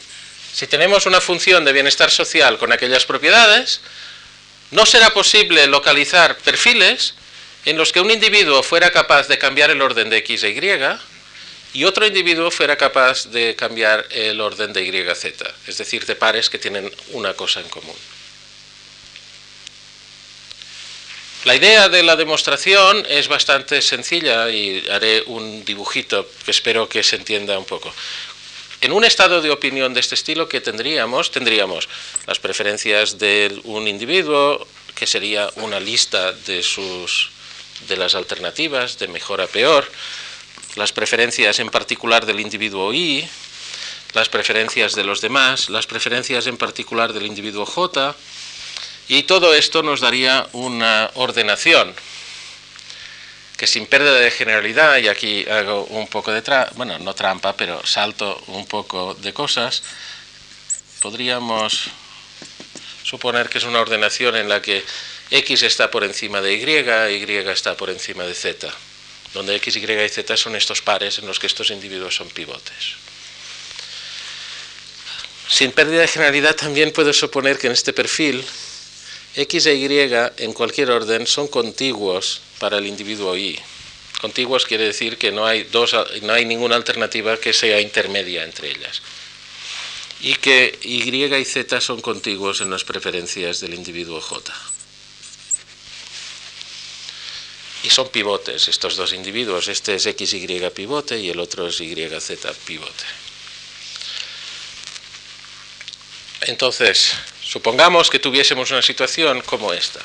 si 0.52 0.66
tenemos 0.66 1.06
una 1.06 1.20
función 1.20 1.64
de 1.64 1.72
bienestar 1.72 2.10
social 2.10 2.58
con 2.58 2.72
aquellas 2.72 3.04
propiedades, 3.04 3.80
no 4.70 4.86
será 4.86 5.10
posible 5.10 5.66
localizar 5.66 6.36
perfiles 6.38 7.14
en 7.64 7.76
los 7.76 7.92
que 7.92 8.00
un 8.00 8.10
individuo 8.10 8.62
fuera 8.62 8.90
capaz 8.90 9.26
de 9.26 9.38
cambiar 9.38 9.70
el 9.70 9.80
orden 9.80 10.10
de 10.10 10.18
x 10.18 10.42
e 10.44 10.50
y 10.50 10.60
y 11.74 11.84
otro 11.84 12.06
individuo 12.06 12.50
fuera 12.50 12.76
capaz 12.76 13.26
de 13.26 13.56
cambiar 13.56 14.06
el 14.10 14.40
orden 14.40 14.72
de 14.72 14.84
y, 14.84 14.92
z, 14.92 15.54
es 15.66 15.76
decir, 15.76 16.06
de 16.06 16.14
pares 16.14 16.48
que 16.48 16.58
tienen 16.58 16.90
una 17.12 17.34
cosa 17.34 17.60
en 17.60 17.68
común. 17.68 17.96
La 21.44 21.56
idea 21.56 21.88
de 21.88 22.02
la 22.02 22.16
demostración 22.16 23.04
es 23.08 23.28
bastante 23.28 23.82
sencilla 23.82 24.48
y 24.48 24.86
haré 24.88 25.24
un 25.26 25.64
dibujito 25.64 26.26
que 26.44 26.52
espero 26.52 26.88
que 26.88 27.02
se 27.02 27.16
entienda 27.16 27.58
un 27.58 27.66
poco. 27.66 27.92
En 28.80 28.92
un 28.92 29.04
estado 29.04 29.42
de 29.42 29.50
opinión 29.50 29.92
de 29.94 30.00
este 30.00 30.14
estilo, 30.14 30.48
¿qué 30.48 30.60
tendríamos? 30.60 31.32
Tendríamos 31.32 31.88
las 32.26 32.38
preferencias 32.38 33.18
de 33.18 33.60
un 33.64 33.88
individuo, 33.88 34.66
que 34.94 35.06
sería 35.06 35.50
una 35.56 35.80
lista 35.80 36.32
de 36.32 36.62
sus 36.62 37.30
de 37.88 37.96
las 37.96 38.14
alternativas, 38.14 38.98
de 38.98 39.08
mejor 39.08 39.40
a 39.40 39.46
peor, 39.46 39.90
las 40.76 40.92
preferencias 40.92 41.58
en 41.58 41.70
particular 41.70 42.26
del 42.26 42.40
individuo 42.40 42.92
I, 42.92 43.28
las 44.12 44.28
preferencias 44.28 44.94
de 44.94 45.04
los 45.04 45.20
demás, 45.20 45.68
las 45.68 45.86
preferencias 45.86 46.46
en 46.46 46.56
particular 46.56 47.12
del 47.12 47.26
individuo 47.26 47.66
J, 47.66 48.14
y 49.08 49.24
todo 49.24 49.54
esto 49.54 49.82
nos 49.82 50.00
daría 50.00 50.46
una 50.52 51.10
ordenación 51.14 51.94
que 53.56 53.66
sin 53.66 53.86
pérdida 53.86 54.14
de 54.14 54.30
generalidad, 54.30 54.98
y 54.98 55.08
aquí 55.08 55.48
hago 55.48 55.84
un 55.84 56.08
poco 56.08 56.32
de 56.32 56.42
trampa, 56.42 56.72
bueno, 56.74 56.98
no 56.98 57.14
trampa, 57.14 57.56
pero 57.56 57.84
salto 57.86 58.42
un 58.48 58.66
poco 58.66 59.14
de 59.14 59.32
cosas, 59.32 59.82
podríamos 61.00 61.90
suponer 63.04 63.48
que 63.48 63.58
es 63.58 63.64
una 63.64 63.80
ordenación 63.80 64.34
en 64.36 64.48
la 64.48 64.60
que 64.60 64.84
X 65.30 65.62
está 65.62 65.90
por 65.90 66.02
encima 66.02 66.40
de 66.40 66.54
Y, 66.54 66.64
Y 66.64 67.36
está 67.48 67.76
por 67.76 67.90
encima 67.90 68.24
de 68.24 68.34
Z, 68.34 68.72
donde 69.34 69.56
X, 69.56 69.76
Y 69.76 69.84
y 69.84 70.08
Z 70.08 70.36
son 70.36 70.56
estos 70.56 70.80
pares 70.80 71.18
en 71.18 71.26
los 71.26 71.38
que 71.38 71.48
estos 71.48 71.70
individuos 71.70 72.14
son 72.14 72.30
pivotes. 72.30 72.96
Sin 75.48 75.72
pérdida 75.72 76.00
de 76.00 76.08
generalidad 76.08 76.56
también 76.56 76.92
puedo 76.92 77.12
suponer 77.12 77.58
que 77.58 77.66
en 77.66 77.74
este 77.74 77.92
perfil 77.92 78.44
X 79.36 79.66
e 79.66 79.74
Y 79.74 79.88
en 80.38 80.52
cualquier 80.52 80.90
orden 80.90 81.26
son 81.26 81.48
contiguos 81.48 82.40
para 82.60 82.78
el 82.78 82.86
individuo 82.86 83.36
Y. 83.36 83.58
Contiguos 84.20 84.64
quiere 84.64 84.84
decir 84.84 85.18
que 85.18 85.32
no 85.32 85.44
hay, 85.44 85.64
dos, 85.64 85.94
no 86.22 86.32
hay 86.32 86.44
ninguna 86.44 86.76
alternativa 86.76 87.36
que 87.36 87.52
sea 87.52 87.80
intermedia 87.80 88.44
entre 88.44 88.70
ellas. 88.70 89.02
Y 90.20 90.36
que 90.36 90.78
Y 90.82 91.02
y 91.02 91.44
Z 91.44 91.80
son 91.80 92.00
contiguos 92.00 92.60
en 92.60 92.70
las 92.70 92.84
preferencias 92.84 93.60
del 93.60 93.74
individuo 93.74 94.20
J. 94.20 94.54
Y 97.84 97.90
son 97.90 98.08
pivotes 98.08 98.66
estos 98.68 98.96
dos 98.96 99.12
individuos. 99.12 99.68
Este 99.68 99.94
es 99.96 100.04
XY 100.04 100.70
pivote 100.74 101.18
y 101.18 101.28
el 101.28 101.38
otro 101.38 101.68
es 101.68 101.76
YZ 101.76 102.30
pivote. 102.64 103.04
Entonces, 106.40 107.12
supongamos 107.42 108.08
que 108.08 108.18
tuviésemos 108.18 108.70
una 108.70 108.80
situación 108.80 109.42
como 109.42 109.74
esta. 109.74 110.00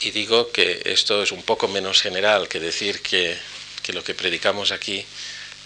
Y 0.00 0.10
digo 0.10 0.52
que 0.52 0.82
esto 0.84 1.22
es 1.22 1.32
un 1.32 1.42
poco 1.42 1.66
menos 1.66 2.02
general 2.02 2.46
que 2.46 2.60
decir 2.60 3.00
que, 3.00 3.38
lo 3.94 4.04
que 4.04 4.14
predicamos 4.14 4.72
aquí, 4.72 5.04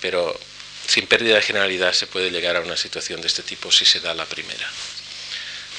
pero 0.00 0.38
sin 0.86 1.08
pérdida 1.08 1.34
de 1.34 1.42
generalidad 1.42 1.92
se 1.92 2.06
puede 2.06 2.30
llegar 2.30 2.56
a 2.56 2.60
una 2.60 2.76
situación 2.76 3.20
de 3.20 3.26
este 3.26 3.42
tipo 3.42 3.72
si 3.72 3.84
se 3.84 3.98
da 3.98 4.14
la 4.14 4.26
primera. 4.26 4.70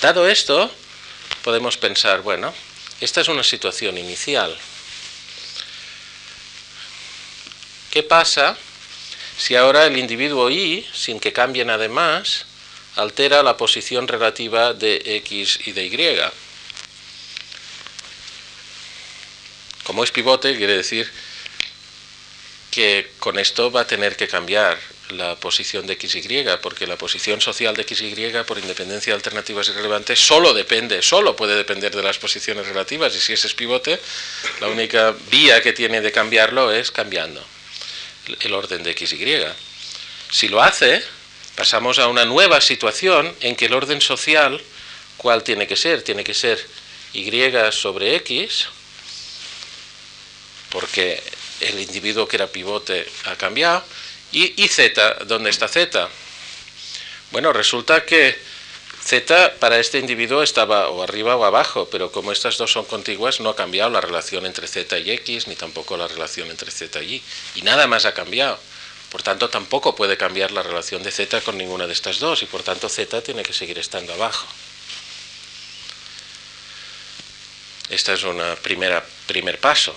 Dado 0.01 0.27
esto, 0.27 0.69
podemos 1.41 1.77
pensar, 1.77 2.21
bueno, 2.21 2.53
esta 3.01 3.21
es 3.21 3.27
una 3.27 3.43
situación 3.43 3.97
inicial. 3.97 4.57
¿Qué 7.91 8.03
pasa 8.03 8.57
si 9.37 9.55
ahora 9.55 9.85
el 9.85 9.97
individuo 9.97 10.49
Y, 10.49 10.87
sin 10.93 11.19
que 11.19 11.33
cambie 11.33 11.65
nada 11.65 11.87
más, 11.87 12.45
altera 12.95 13.43
la 13.43 13.57
posición 13.57 14.07
relativa 14.07 14.73
de 14.73 15.01
X 15.17 15.59
y 15.65 15.71
de 15.71 15.85
Y? 15.85 16.19
Como 19.83 20.03
es 20.03 20.11
pivote, 20.11 20.57
quiere 20.57 20.75
decir 20.77 21.11
que 22.71 23.11
con 23.19 23.39
esto 23.39 23.71
va 23.71 23.81
a 23.81 23.87
tener 23.87 24.17
que 24.17 24.27
cambiar 24.27 24.77
la 25.10 25.36
posición 25.36 25.86
de 25.86 25.95
XY, 25.95 26.45
porque 26.62 26.88
la 26.88 26.97
posición 26.97 27.39
social 27.41 27.76
de 27.76 27.84
XY, 27.84 28.43
por 28.47 28.58
independencia 28.58 29.12
de 29.14 29.18
alternativas 29.18 29.68
irrelevantes, 29.70 30.20
solo 30.20 30.53
depende, 30.53 31.01
solo 31.01 31.36
puede 31.36 31.56
depender 31.56 31.95
de 31.95 32.01
las 32.03 32.18
posiciones 32.18 32.68
relativas, 32.68 33.16
y 33.16 33.20
si 33.20 33.34
ese 33.34 33.47
es 33.47 33.53
pivote, 33.53 33.99
la 34.62 34.68
única 34.68 35.16
vía 35.30 35.62
que 35.62 35.74
tiene 35.74 36.01
de 36.01 36.12
cambiarlo 36.12 36.72
es 36.72 36.91
cambiando 36.91 37.45
el 38.39 38.53
orden 38.53 38.84
de 38.84 38.93
XY. 38.93 39.45
Si 40.32 40.47
lo 40.47 40.62
hace, 40.62 41.03
pasamos 41.56 41.99
a 41.99 42.08
una 42.08 42.26
nueva 42.26 42.60
situación 42.62 43.34
en 43.41 43.56
que 43.56 43.66
el 43.66 43.74
orden 43.74 44.01
social, 44.01 44.62
¿cuál 45.18 45.43
tiene 45.43 45.68
que 45.68 45.76
ser? 45.76 46.01
Tiene 46.01 46.24
que 46.24 46.34
ser 46.34 46.66
Y 47.14 47.32
sobre 47.72 48.16
X, 48.18 48.68
porque 50.70 51.22
el 51.62 51.80
individuo 51.80 52.28
que 52.28 52.36
era 52.36 52.47
pivote 52.47 53.08
ha 53.26 53.36
cambiado, 53.36 53.84
¿Y, 54.32 54.67
Z? 54.67 55.26
¿Dónde 55.26 55.49
está 55.49 55.67
Z? 55.67 56.09
Bueno, 57.32 57.53
resulta 57.53 58.05
que 58.05 58.38
Z 59.01 59.55
para 59.59 59.80
este 59.80 59.99
individuo 59.99 60.43
estaba 60.43 60.89
o 60.89 61.03
arriba 61.03 61.36
o 61.36 61.45
abajo, 61.45 61.88
pero 61.91 62.11
como 62.11 62.32
estas 62.32 62.57
dos 62.57 62.71
son 62.71 62.86
contiguas, 62.86 63.39
no 63.39 63.49
ha 63.49 63.55
cambiado 63.55 63.89
la 63.89 64.01
relación 64.01 64.45
entre 64.45 64.67
Z 64.67 64.97
y 64.99 65.11
X, 65.11 65.47
ni 65.47 65.55
tampoco 65.55 65.95
la 65.95 66.07
relación 66.07 66.49
entre 66.49 66.71
Z 66.71 67.01
y 67.03 67.15
Y, 67.15 67.23
y 67.55 67.61
nada 67.61 67.88
más 67.88 68.05
ha 68.05 68.13
cambiado. 68.13 68.59
Por 69.11 69.21
tanto, 69.21 69.49
tampoco 69.49 69.95
puede 69.95 70.17
cambiar 70.17 70.51
la 70.51 70.63
relación 70.63 71.03
de 71.03 71.11
Z 71.11 71.41
con 71.41 71.57
ninguna 71.57 71.88
de 71.88 71.93
estas 71.93 72.19
dos, 72.19 72.41
y 72.43 72.47
por 72.47 72.63
tanto 72.63 72.89
Z 72.89 73.21
tiene 73.21 73.43
que 73.43 73.53
seguir 73.53 73.80
estando 73.80 74.13
abajo. 74.13 74.45
Este 77.89 78.13
es 78.13 78.23
un 78.23 78.41
primer 78.61 79.59
paso. 79.59 79.95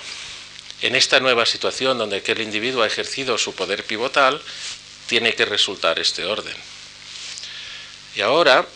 En 0.81 0.95
esta 0.95 1.21
nueva 1.21 1.45
situación 1.45 1.99
donde 1.99 2.19
aquel 2.19 2.41
individuo 2.41 2.83
ha 2.83 2.87
ejercido 2.87 3.37
su 3.39 3.55
poder 3.55 3.85
pivotal, 3.85 4.41
tiene 5.07 5.35
que 5.35 5.45
resultar 5.45 5.99
este 5.99 6.25
orden. 6.25 6.55
Y 8.15 8.21
ahora 8.21 8.67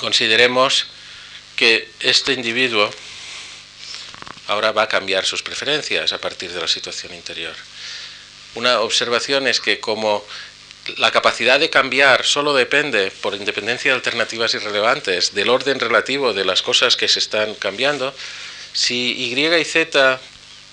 consideremos 0.00 0.86
que 1.56 1.88
este 2.00 2.32
individuo 2.32 2.90
ahora 4.48 4.72
va 4.72 4.82
a 4.82 4.88
cambiar 4.88 5.24
sus 5.24 5.42
preferencias 5.42 6.12
a 6.12 6.18
partir 6.18 6.52
de 6.52 6.60
la 6.60 6.68
situación 6.68 7.14
interior. 7.14 7.54
Una 8.54 8.80
observación 8.80 9.46
es 9.46 9.60
que 9.60 9.78
como 9.78 10.24
la 10.96 11.12
capacidad 11.12 11.60
de 11.60 11.70
cambiar 11.70 12.24
solo 12.24 12.54
depende, 12.54 13.12
por 13.20 13.34
independencia 13.34 13.92
de 13.92 13.96
alternativas 13.96 14.54
irrelevantes, 14.54 15.34
del 15.34 15.50
orden 15.50 15.78
relativo 15.78 16.32
de 16.32 16.44
las 16.44 16.62
cosas 16.62 16.96
que 16.96 17.06
se 17.06 17.20
están 17.20 17.54
cambiando, 17.54 18.12
si 18.72 19.12
Y 19.12 19.38
y 19.38 19.64
Z 19.64 20.20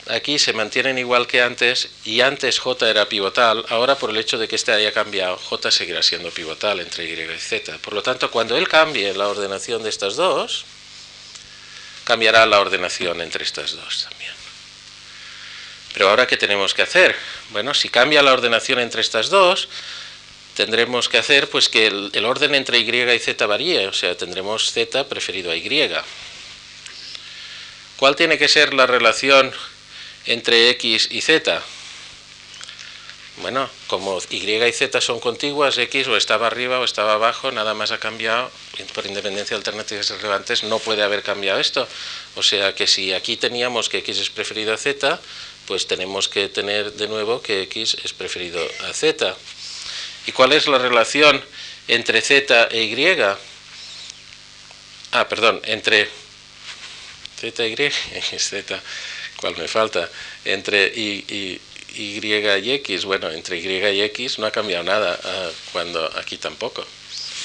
aquí 0.10 0.40
se 0.40 0.54
mantienen 0.54 0.98
igual 0.98 1.28
que 1.28 1.42
antes 1.42 1.90
y 2.04 2.22
antes 2.22 2.60
J 2.60 2.90
era 2.90 3.10
pivotal, 3.10 3.66
ahora 3.70 3.96
por 3.96 4.10
el 4.10 4.18
hecho 4.18 4.38
de 4.38 4.48
que 4.48 4.56
este 4.56 4.72
haya 4.72 4.92
cambiado, 4.92 5.38
J 5.38 5.72
seguirá 5.72 6.02
siendo 6.02 6.32
pivotal 6.32 6.80
entre 6.80 7.06
Y 7.06 7.14
y 7.14 7.40
Z. 7.40 7.78
Por 7.80 7.94
lo 7.94 8.04
tanto, 8.04 8.32
cuando 8.32 8.58
él 8.58 8.68
cambie 8.68 9.14
la 9.14 9.28
ordenación 9.28 9.84
de 9.84 9.90
estas 9.90 10.16
dos, 10.16 10.66
cambiará 12.04 12.46
la 12.46 12.60
ordenación 12.60 13.22
entre 13.22 13.44
estas 13.44 13.72
dos 13.76 14.08
también. 14.10 14.32
Pero 15.94 16.10
ahora, 16.10 16.28
¿qué 16.28 16.38
tenemos 16.38 16.74
que 16.74 16.84
hacer? 16.84 17.16
Bueno, 17.50 17.74
si 17.74 17.90
cambia 17.90 18.22
la 18.22 18.34
ordenación 18.34 18.80
entre 18.80 19.02
estas 19.02 19.30
dos, 19.30 19.68
tendremos 20.54 21.10
que 21.10 21.18
hacer 21.18 21.50
pues 21.50 21.70
que 21.70 21.88
el, 21.88 22.12
el 22.14 22.26
orden 22.26 22.56
entre 22.56 22.80
Y 22.80 22.90
y 22.90 23.20
Z 23.20 23.46
varíe, 23.46 23.88
o 23.88 23.94
sea, 23.94 24.16
tendremos 24.16 24.72
Z 24.72 25.08
preferido 25.10 25.52
a 25.52 25.56
Y. 25.56 25.92
¿Cuál 27.98 28.16
tiene 28.16 28.38
que 28.38 28.48
ser 28.48 28.76
la 28.76 28.86
relación 28.86 29.52
entre 30.28 30.70
X 30.72 31.10
y 31.12 31.22
Z? 31.22 31.62
Bueno, 33.38 33.70
como 33.86 34.20
Y 34.32 34.50
y 34.50 34.72
Z 34.72 35.00
son 35.00 35.20
contiguas, 35.20 35.78
X 35.78 36.08
o 36.08 36.18
estaba 36.18 36.48
arriba 36.48 36.80
o 36.80 36.84
estaba 36.84 37.14
abajo, 37.14 37.52
nada 37.52 37.76
más 37.76 37.92
ha 37.92 38.00
cambiado, 38.00 38.50
por 38.96 39.06
independencia 39.06 39.56
de 39.56 39.60
alternativas 39.60 40.10
relevantes, 40.10 40.64
no 40.64 40.80
puede 40.80 41.04
haber 41.04 41.22
cambiado 41.22 41.60
esto. 41.60 41.88
O 42.36 42.42
sea 42.42 42.74
que 42.74 42.88
si 42.88 43.14
aquí 43.14 43.38
teníamos 43.38 43.90
que 43.90 44.00
X 44.00 44.18
es 44.18 44.30
preferido 44.32 44.74
a 44.74 44.78
Z, 44.78 45.20
pues 45.68 45.86
tenemos 45.86 46.30
que 46.30 46.50
tener 46.50 46.94
de 46.94 47.08
nuevo 47.08 47.42
que 47.42 47.62
X 47.64 47.98
es 48.04 48.12
preferido 48.12 48.60
a 48.90 48.94
Z. 48.94 49.36
¿Y 50.26 50.32
cuál 50.32 50.54
es 50.54 50.68
la 50.68 50.80
relación 50.80 51.44
entre 51.88 52.22
Z 52.22 52.70
e 52.72 52.84
Y? 52.86 53.22
Ah, 55.12 55.30
perdón, 55.30 55.62
entre 55.64 56.10
Z 57.40 57.68
y 57.68 57.74
Y, 57.74 57.92
Z 58.40 58.82
¿Cuál 59.38 59.56
me 59.58 59.68
falta? 59.68 60.10
Entre 60.46 60.88
y, 60.88 61.24
y, 61.30 61.62
y, 62.02 62.72
X, 62.74 63.06
bueno, 63.06 63.30
entre 63.32 63.58
Y 63.58 63.68
y 63.68 64.02
X 64.02 64.40
no 64.40 64.46
ha 64.48 64.52
cambiado 64.52 64.84
nada, 64.84 65.20
ah, 65.24 65.50
cuando 65.72 66.06
aquí 66.18 66.38
tampoco. 66.38 66.86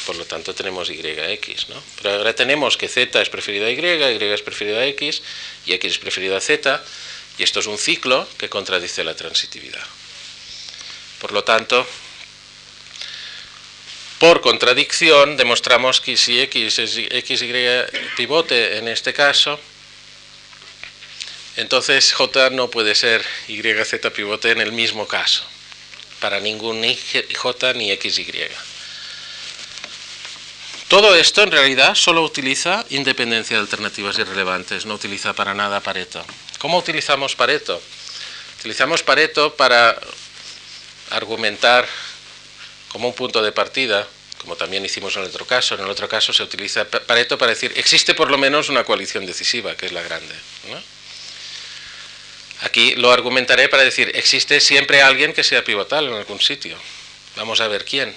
Por 0.07 0.17
lo 0.17 0.25
tanto 0.25 0.55
tenemos 0.55 0.89
YX, 0.89 1.69
¿no? 1.69 1.81
Pero 1.97 2.17
ahora 2.17 2.35
tenemos 2.35 2.77
que 2.77 2.89
Z 2.89 3.23
es 3.23 3.29
preferido 3.29 3.67
a 3.67 3.71
Y, 3.71 3.79
Y 3.79 4.25
es 4.25 4.43
preferido 4.43 4.81
a 4.81 4.87
X, 4.87 5.23
y 5.67 5.75
X 5.75 5.93
es 5.93 5.99
preferido 5.99 6.37
a 6.37 6.41
Z, 6.41 6.83
y 7.39 7.43
esto 7.43 7.61
es 7.61 7.67
un 7.67 7.79
ciclo 7.79 8.27
que 8.37 8.49
contradice 8.49 9.05
la 9.05 9.15
transitividad. 9.15 9.85
Por 11.21 11.33
lo 11.33 11.45
tanto, 11.45 11.87
por 14.19 14.41
contradicción, 14.41 15.37
demostramos 15.37 16.01
que 16.01 16.17
si 16.17 16.41
X 16.41 16.79
es 16.79 16.95
XY 16.95 17.57
pivote 18.17 18.79
en 18.79 18.89
este 18.89 19.13
caso, 19.13 19.59
entonces 21.57 22.13
J 22.13 22.51
no 22.51 22.71
puede 22.71 22.95
ser 22.95 23.25
YZ 23.49 23.95
pivote 24.15 24.51
en 24.51 24.61
el 24.61 24.73
mismo 24.73 25.07
caso, 25.07 25.45
para 26.21 26.41
ningún 26.41 26.85
J 27.35 27.73
ni 27.75 27.95
XY. 27.95 28.49
Todo 30.89 31.15
esto 31.15 31.43
en 31.43 31.51
realidad 31.51 31.95
solo 31.95 32.23
utiliza 32.23 32.85
independencia 32.91 33.57
de 33.57 33.63
alternativas 33.63 34.19
irrelevantes, 34.19 34.85
no 34.85 34.95
utiliza 34.95 35.33
para 35.33 35.55
nada 35.55 35.81
Pareto. 35.81 36.23
¿Cómo 36.59 36.77
utilizamos 36.77 37.35
Pareto? 37.35 37.81
Utilizamos 38.59 39.03
Pareto 39.03 39.55
para 39.57 39.99
argumentar 41.11 41.89
como 42.89 43.09
un 43.09 43.15
punto 43.15 43.43
de 43.43 43.53
partida, 43.53 44.07
como 44.39 44.57
también 44.57 44.85
hicimos 44.85 45.17
en 45.17 45.23
el 45.23 45.29
otro 45.29 45.47
caso. 45.47 45.75
En 45.77 45.81
el 45.81 45.89
otro 45.89 46.09
caso 46.09 46.33
se 46.33 46.43
utiliza 46.43 46.85
Pareto 46.85 47.39
para 47.39 47.53
decir, 47.53 47.73
existe 47.77 48.15
por 48.15 48.31
lo 48.31 48.37
menos 48.37 48.69
una 48.69 48.85
coalición 48.85 49.25
decisiva, 49.25 49.75
que 49.77 49.87
es 49.87 49.93
la 49.93 50.03
grande. 50.03 50.35
Aquí 52.63 52.95
lo 52.95 53.11
argumentaré 53.11 53.69
para 53.69 53.83
decir, 53.83 54.11
existe 54.15 54.61
siempre 54.61 55.03
alguien 55.03 55.33
que 55.33 55.43
sea 55.43 55.65
pivotal 55.65 56.07
en 56.09 56.15
algún 56.15 56.41
sitio. 56.41 56.77
Vamos 57.37 57.61
a 57.61 57.69
ver 57.69 57.85
quién. 57.85 58.15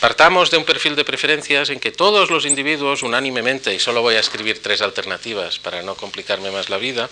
Partamos 0.00 0.50
de 0.50 0.56
un 0.56 0.64
perfil 0.64 0.96
de 0.96 1.04
preferencias 1.04 1.70
en 1.70 1.78
que 1.78 1.92
todos 1.92 2.30
los 2.30 2.44
individuos 2.44 3.02
unánimemente, 3.02 3.74
y 3.74 3.78
solo 3.78 4.02
voy 4.02 4.16
a 4.16 4.20
escribir 4.20 4.62
tres 4.62 4.82
alternativas 4.82 5.58
para 5.58 5.82
no 5.82 5.94
complicarme 5.94 6.50
más 6.50 6.70
la 6.70 6.78
vida, 6.78 7.08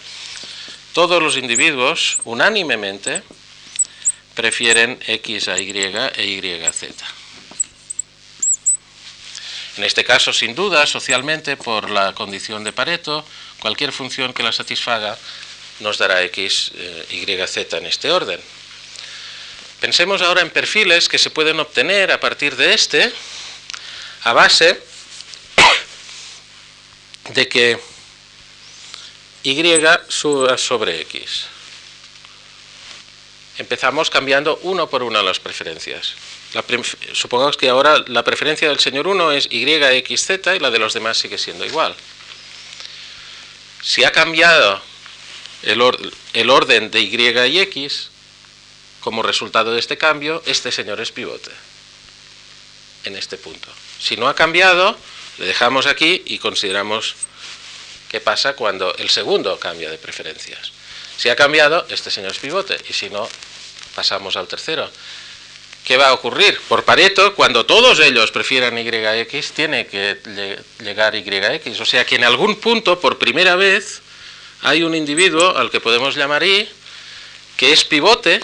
todos 0.92 1.22
los 1.22 1.36
individuos 1.36 2.18
unánimemente 2.24 3.22
prefieren 4.34 4.98
X 5.06 5.48
a 5.48 5.58
Y 5.58 5.70
e 5.70 6.26
Y 6.26 6.64
a 6.64 6.72
Z. 6.72 6.94
En 9.76 9.84
este 9.84 10.04
caso, 10.04 10.32
sin 10.32 10.54
duda, 10.54 10.86
socialmente, 10.86 11.56
por 11.56 11.90
la 11.90 12.12
condición 12.12 12.64
de 12.64 12.72
Pareto, 12.72 13.24
cualquier 13.60 13.92
función 13.92 14.32
que 14.32 14.42
la 14.42 14.52
satisfaga 14.52 15.16
nos 15.80 15.98
dará 15.98 16.22
X, 16.24 16.72
eh, 16.74 17.06
Y, 17.10 17.46
Z 17.46 17.76
en 17.76 17.86
este 17.86 18.10
orden. 18.10 18.40
Pensemos 19.80 20.20
ahora 20.20 20.42
en 20.42 20.50
perfiles 20.50 21.08
que 21.08 21.18
se 21.18 21.30
pueden 21.30 21.58
obtener 21.58 22.12
a 22.12 22.20
partir 22.20 22.54
de 22.56 22.74
este, 22.74 23.12
a 24.24 24.32
base 24.32 24.80
de 27.30 27.48
que 27.48 27.80
Y 29.42 29.62
suba 30.08 30.58
sobre 30.58 31.00
X. 31.00 31.46
Empezamos 33.56 34.10
cambiando 34.10 34.58
uno 34.62 34.88
por 34.88 35.02
uno 35.02 35.22
las 35.22 35.40
preferencias. 35.40 36.14
supongamos 37.12 37.56
que 37.56 37.68
ahora 37.68 38.04
la 38.06 38.22
preferencia 38.22 38.68
del 38.68 38.80
señor 38.80 39.06
1 39.06 39.32
es 39.32 39.48
Y, 39.50 39.64
X, 39.64 40.26
Z 40.26 40.56
y 40.56 40.58
la 40.58 40.70
de 40.70 40.78
los 40.78 40.92
demás 40.92 41.16
sigue 41.16 41.38
siendo 41.38 41.64
igual. 41.64 41.94
Si 43.82 44.04
ha 44.04 44.12
cambiado 44.12 44.89
el, 45.62 45.82
el 46.32 46.50
orden 46.50 46.90
de 46.90 47.00
Y 47.00 47.16
y 47.16 47.58
X, 47.60 48.10
como 49.00 49.22
resultado 49.22 49.72
de 49.72 49.80
este 49.80 49.98
cambio, 49.98 50.42
este 50.46 50.72
señor 50.72 51.00
es 51.00 51.10
pivote 51.12 51.50
en 53.04 53.16
este 53.16 53.36
punto. 53.36 53.68
Si 53.98 54.16
no 54.16 54.28
ha 54.28 54.34
cambiado, 54.34 54.96
le 55.38 55.46
dejamos 55.46 55.86
aquí 55.86 56.22
y 56.26 56.38
consideramos 56.38 57.14
qué 58.10 58.20
pasa 58.20 58.54
cuando 58.54 58.94
el 58.96 59.08
segundo 59.08 59.58
cambia 59.58 59.90
de 59.90 59.98
preferencias. 59.98 60.72
Si 61.16 61.28
ha 61.28 61.36
cambiado, 61.36 61.86
este 61.88 62.10
señor 62.10 62.32
es 62.32 62.38
pivote, 62.38 62.78
y 62.88 62.92
si 62.92 63.10
no, 63.10 63.28
pasamos 63.94 64.36
al 64.36 64.48
tercero. 64.48 64.90
¿Qué 65.84 65.96
va 65.96 66.08
a 66.08 66.12
ocurrir? 66.12 66.60
Por 66.68 66.84
Pareto, 66.84 67.34
cuando 67.34 67.66
todos 67.66 68.00
ellos 68.00 68.30
prefieran 68.30 68.76
YX, 68.76 69.52
tiene 69.52 69.86
que 69.86 70.18
llegar 70.78 71.14
YX. 71.14 71.80
O 71.80 71.84
sea 71.84 72.04
que 72.04 72.16
en 72.16 72.24
algún 72.24 72.56
punto, 72.56 73.00
por 73.00 73.18
primera 73.18 73.56
vez, 73.56 74.02
hay 74.62 74.82
un 74.82 74.94
individuo 74.94 75.56
al 75.56 75.70
que 75.70 75.80
podemos 75.80 76.16
llamar 76.16 76.42
Y, 76.42 76.68
que 77.56 77.72
es 77.72 77.84
pivote, 77.84 78.40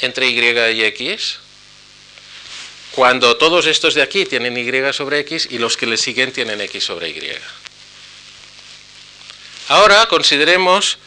entre 0.00 0.28
Y 0.28 0.38
y 0.40 0.84
X, 0.84 1.38
cuando 2.92 3.36
todos 3.36 3.66
estos 3.66 3.94
de 3.94 4.02
aquí 4.02 4.26
tienen 4.26 4.56
Y 4.56 4.92
sobre 4.92 5.20
X 5.20 5.48
y 5.50 5.58
los 5.58 5.76
que 5.76 5.86
le 5.86 5.96
siguen 5.96 6.32
tienen 6.32 6.60
X 6.60 6.84
sobre 6.84 7.10
Y. 7.10 7.20
Ahora 9.68 10.06
consideremos, 10.06 10.98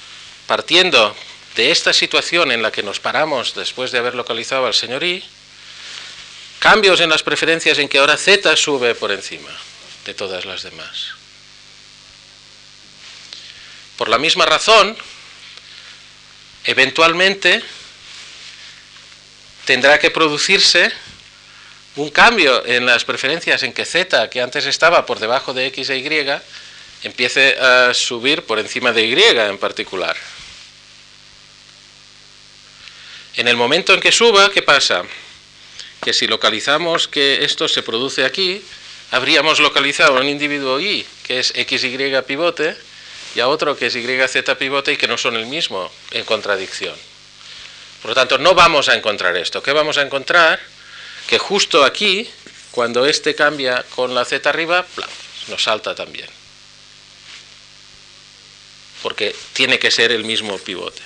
partiendo 0.48 1.16
de 1.56 1.72
esta 1.72 1.92
situación 1.92 2.52
en 2.52 2.62
la 2.62 2.72
que 2.72 2.84
nos 2.84 3.00
paramos 3.00 3.56
después 3.56 3.92
de 3.92 4.00
haber 4.00 4.16
localizado 4.16 4.66
al 4.66 4.74
señor 4.74 5.04
Y, 5.04 5.24
cambios 6.60 7.02
en 7.02 7.10
las 7.10 7.24
preferencias 7.24 7.78
en 7.80 7.90
que 7.90 8.00
ahora 8.00 8.18
Z 8.18 8.56
sube 8.56 8.96
por 8.96 9.12
encima 9.12 9.52
de 10.06 10.14
todas 10.14 10.46
las 10.46 10.64
demás. 10.64 11.23
Por 13.98 14.10
la 14.10 14.18
misma 14.18 14.46
razón, 14.46 14.98
eventualmente 16.66 17.62
tendrá 19.66 20.00
que 20.00 20.12
producirse 20.12 20.92
un 21.96 22.10
cambio 22.10 22.66
en 22.66 22.86
las 22.86 23.06
preferencias 23.06 23.62
en 23.64 23.74
que 23.74 23.86
z, 23.86 24.30
que 24.30 24.42
antes 24.42 24.66
estaba 24.66 25.06
por 25.06 25.20
debajo 25.20 25.54
de 25.54 25.68
x 25.68 25.90
e 25.90 25.98
y, 25.98 26.08
empiece 27.04 27.60
a 27.60 27.94
subir 27.94 28.44
por 28.44 28.60
encima 28.60 28.92
de 28.92 29.06
y 29.06 29.14
en 29.14 29.58
particular. 29.58 30.18
En 33.36 33.48
el 33.48 33.58
momento 33.58 33.94
en 33.94 34.00
que 34.00 34.12
suba, 34.12 34.52
¿qué 34.52 34.62
pasa? 34.62 35.04
Que 36.04 36.14
si 36.14 36.28
localizamos 36.28 37.08
que 37.08 37.44
esto 37.44 37.68
se 37.68 37.84
produce 37.84 38.26
aquí, 38.26 38.64
habríamos 39.12 39.60
localizado 39.60 40.20
un 40.20 40.28
individuo 40.28 40.80
y, 40.80 41.06
que 41.24 41.40
es 41.40 41.54
xy 41.54 41.98
pivote, 42.26 42.76
y 43.36 43.40
a 43.40 43.48
otro 43.48 43.76
que 43.76 43.88
es 43.88 43.94
yz 43.94 44.56
pivote 44.58 44.94
y 44.94 44.98
que 44.98 45.08
no 45.08 45.18
son 45.18 45.36
el 45.36 45.46
mismo, 45.46 45.92
en 46.12 46.24
contradicción. 46.24 46.96
Por 48.02 48.10
lo 48.10 48.16
tanto, 48.16 48.38
no 48.38 48.54
vamos 48.54 48.90
a 48.90 48.96
encontrar 48.96 49.36
esto. 49.38 49.64
¿Qué 49.64 49.72
vamos 49.72 49.98
a 49.98 50.02
encontrar? 50.02 50.60
Que 51.28 51.40
justo 51.40 51.84
aquí, 51.86 52.30
cuando 52.72 53.06
este 53.06 53.34
cambia 53.34 53.84
con 53.96 54.14
la 54.14 54.26
z 54.26 54.48
arriba, 54.50 54.86
nos 55.48 55.64
salta 55.64 55.96
también. 55.96 56.28
Porque 59.02 59.36
tiene 59.54 59.80
que 59.80 59.90
ser 59.90 60.12
el 60.12 60.26
mismo 60.26 60.58
pivote. 60.60 61.02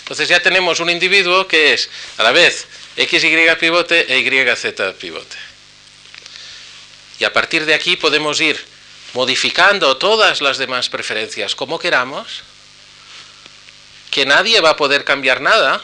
Entonces 0.00 0.28
ya 0.28 0.40
tenemos 0.40 0.80
un 0.80 0.90
individuo 0.90 1.48
que 1.48 1.72
es 1.72 1.88
a 2.18 2.22
la 2.22 2.32
vez 2.32 2.66
XY 2.96 3.56
pivote 3.58 4.12
e 4.12 4.20
YZ 4.20 4.94
pivote. 4.98 5.36
Y 7.18 7.24
a 7.24 7.32
partir 7.32 7.64
de 7.66 7.74
aquí 7.74 7.96
podemos 7.96 8.40
ir 8.40 8.75
modificando 9.16 9.96
todas 9.96 10.42
las 10.42 10.58
demás 10.58 10.90
preferencias 10.90 11.54
como 11.54 11.78
queramos, 11.78 12.42
que 14.10 14.26
nadie 14.26 14.60
va 14.60 14.70
a 14.70 14.76
poder 14.76 15.04
cambiar 15.04 15.40
nada, 15.40 15.80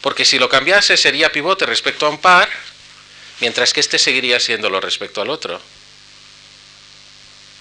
porque 0.00 0.24
si 0.24 0.38
lo 0.38 0.48
cambiase 0.48 0.96
sería 0.96 1.32
pivote 1.32 1.66
respecto 1.66 2.06
a 2.06 2.10
un 2.10 2.18
par, 2.18 2.48
mientras 3.40 3.72
que 3.72 3.80
este 3.80 3.98
seguiría 3.98 4.38
siéndolo 4.38 4.80
respecto 4.80 5.22
al 5.22 5.28
otro. 5.28 5.60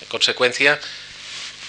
En 0.02 0.08
consecuencia, 0.08 0.80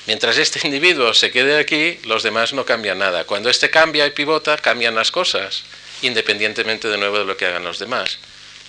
mientras 0.07 0.37
este 0.37 0.61
individuo 0.69 1.15
se 1.15 1.31
quede 1.31 1.59
aquí, 1.59 1.99
los 2.05 2.23
demás 2.23 2.53
no 2.53 2.67
cambian 2.67 2.99
nada. 2.99 3.25
Cuando 3.25 3.49
este 3.49 3.71
cambia 3.71 4.07
y 4.07 4.11
pivota, 4.11 4.59
cambian 4.59 4.95
las 4.95 5.11
cosas, 5.11 5.65
independientemente 6.03 6.89
de 6.89 6.99
nuevo 6.99 7.19
de 7.19 7.25
lo 7.25 7.39
que 7.39 7.47
hagan 7.47 7.65
los 7.65 7.79
demás. 7.79 8.19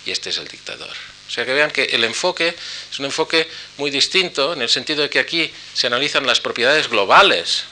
Y 0.06 0.10
este 0.10 0.30
es 0.30 0.38
el 0.38 0.48
dictador. 0.48 1.15
O 1.26 1.30
sea 1.30 1.44
que 1.44 1.52
vean 1.52 1.70
que 1.70 1.84
el 1.84 2.04
enfoque 2.04 2.54
es 2.90 2.98
un 2.98 3.06
enfoque 3.06 3.48
muy 3.78 3.90
distinto 3.90 4.52
en 4.52 4.62
el 4.62 4.68
sentido 4.68 5.02
de 5.02 5.10
que 5.10 5.18
aquí 5.18 5.52
se 5.74 5.86
analizan 5.86 6.26
las 6.26 6.40
propiedades 6.40 6.88
globales 6.88 7.64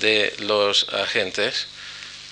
de 0.00 0.34
los 0.40 0.88
agentes, 0.88 1.66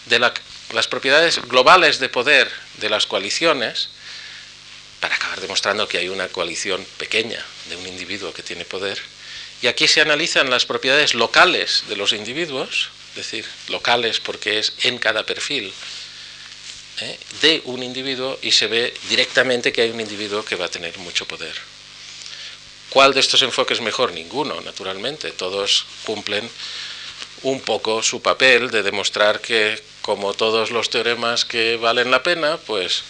de 0.07 0.18
la 0.18 0.33
las 0.72 0.89
propiedades 0.89 1.41
globales 1.49 1.99
de 1.99 2.09
poder 2.09 2.51
de 2.78 2.89
las 2.89 3.07
coaliciones, 3.07 3.89
para 5.01 5.14
acabar 5.16 5.41
demostrando 5.41 5.89
que 5.89 5.99
hay 5.99 6.09
una 6.09 6.28
coalición 6.28 6.85
pequeña 6.97 7.45
de 7.68 7.76
un 7.76 7.87
individuo 7.87 8.33
que 8.33 8.43
tiene 8.43 8.64
poder, 8.64 9.01
y 9.61 9.66
aquí 9.66 9.87
se 9.87 10.01
analizan 10.01 10.51
las 10.51 10.66
propiedades 10.66 11.14
locales 11.14 11.85
de 11.89 11.97
los 11.97 12.12
individuos, 12.12 12.91
es 13.11 13.16
decir, 13.16 13.47
locales 13.68 14.20
porque 14.20 14.59
es 14.59 14.72
en 14.83 14.99
cada 14.99 15.24
perfil 15.24 15.72
¿eh? 17.03 17.18
de 17.40 17.62
un 17.66 17.82
individuo 17.82 18.38
y 18.42 18.53
se 18.53 18.66
ve 18.66 18.94
directamente 19.09 19.72
que 19.72 19.82
hay 19.82 19.90
un 19.90 20.00
individuo 20.00 20.44
que 20.44 20.57
va 20.57 20.66
a 20.66 20.70
tener 20.70 20.96
mucho 20.98 21.26
poder. 21.26 21.55
¿Cuál 22.90 23.14
de 23.14 23.20
estos 23.20 23.42
enfoques 23.42 23.78
es 23.78 23.84
mejor? 23.84 24.12
Ninguno, 24.12 24.61
naturalmente. 24.61 25.32
Todos 25.32 25.86
cumplen 26.05 26.48
un 27.42 27.61
poco 27.61 28.03
su 28.03 28.20
papel 28.20 28.70
de 28.70 28.82
demostrar 28.82 29.40
que 29.40 29.82
como 30.03 30.34
todos 30.34 30.70
los 30.70 30.90
teoremas 30.90 31.44
que 31.44 31.76
valen 31.76 32.11
la 32.11 32.22
pena, 32.22 32.59
pues 32.59 33.05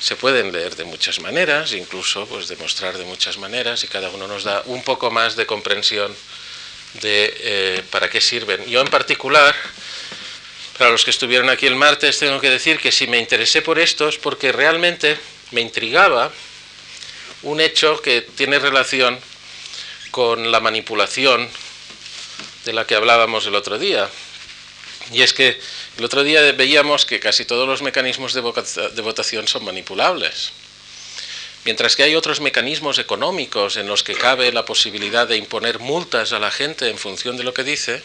se 0.00 0.16
pueden 0.16 0.52
leer 0.52 0.76
de 0.76 0.84
muchas 0.84 1.20
maneras, 1.20 1.72
incluso 1.72 2.26
pues 2.26 2.48
demostrar 2.48 2.96
de 2.98 3.04
muchas 3.04 3.38
maneras, 3.38 3.82
y 3.82 3.88
cada 3.88 4.10
uno 4.10 4.28
nos 4.28 4.44
da 4.44 4.62
un 4.66 4.82
poco 4.82 5.10
más 5.10 5.36
de 5.36 5.46
comprensión 5.46 6.14
de 7.00 7.34
eh, 7.40 7.82
para 7.90 8.08
qué 8.08 8.20
sirven. 8.20 8.64
Yo 8.66 8.80
en 8.80 8.88
particular, 8.88 9.54
para 10.78 10.90
los 10.90 11.04
que 11.04 11.10
estuvieron 11.10 11.48
aquí 11.48 11.66
el 11.66 11.76
martes, 11.76 12.18
tengo 12.18 12.40
que 12.40 12.50
decir 12.50 12.78
que 12.78 12.92
si 12.92 13.06
me 13.06 13.18
interesé 13.18 13.62
por 13.62 13.78
esto 13.78 14.08
es 14.08 14.18
porque 14.18 14.52
realmente 14.52 15.18
me 15.52 15.60
intrigaba 15.60 16.30
un 17.42 17.60
hecho 17.60 18.00
que 18.02 18.22
tiene 18.22 18.58
relación 18.58 19.18
con 20.10 20.50
la 20.50 20.60
manipulación 20.60 21.48
de 22.64 22.72
la 22.72 22.86
que 22.86 22.94
hablábamos 22.94 23.46
el 23.46 23.54
otro 23.54 23.78
día. 23.78 24.08
Y 25.12 25.22
es 25.22 25.32
que 25.32 25.58
el 25.98 26.04
otro 26.04 26.24
día 26.24 26.40
veíamos 26.52 27.06
que 27.06 27.20
casi 27.20 27.44
todos 27.44 27.68
los 27.68 27.80
mecanismos 27.80 28.34
de, 28.34 28.40
votación 28.40 29.46
son 29.46 29.64
manipulables. 29.64 30.52
Mientras 31.64 31.96
que 31.96 32.02
hay 32.02 32.14
otros 32.14 32.40
mecanismos 32.40 32.98
económicos 32.98 33.76
en 33.76 33.86
los 33.86 34.02
que 34.02 34.14
cabe 34.14 34.52
la 34.52 34.64
posibilidad 34.64 35.26
de 35.26 35.36
imponer 35.36 35.78
multas 35.78 36.32
a 36.32 36.38
la 36.38 36.50
gente 36.50 36.88
en 36.88 36.98
función 36.98 37.36
de 37.36 37.44
lo 37.44 37.54
que 37.54 37.64
dice, 37.64 38.02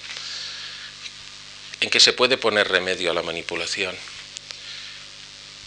en 1.82 1.90
que 1.90 2.00
se 2.00 2.14
puede 2.14 2.38
poner 2.38 2.68
remedio 2.68 3.12
a 3.12 3.14
la 3.14 3.24
manipulación. 3.24 3.96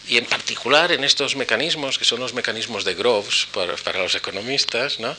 Y 0.06 0.18
en 0.18 0.26
particular 0.26 0.92
en 0.92 1.02
estos 1.02 1.34
mecanismos, 1.34 1.98
que 1.98 2.04
son 2.04 2.20
los 2.20 2.34
mecanismos 2.34 2.84
de 2.84 2.94
Groves 2.94 3.48
para, 3.52 3.98
los 3.98 4.14
economistas, 4.14 5.00
¿no? 5.00 5.16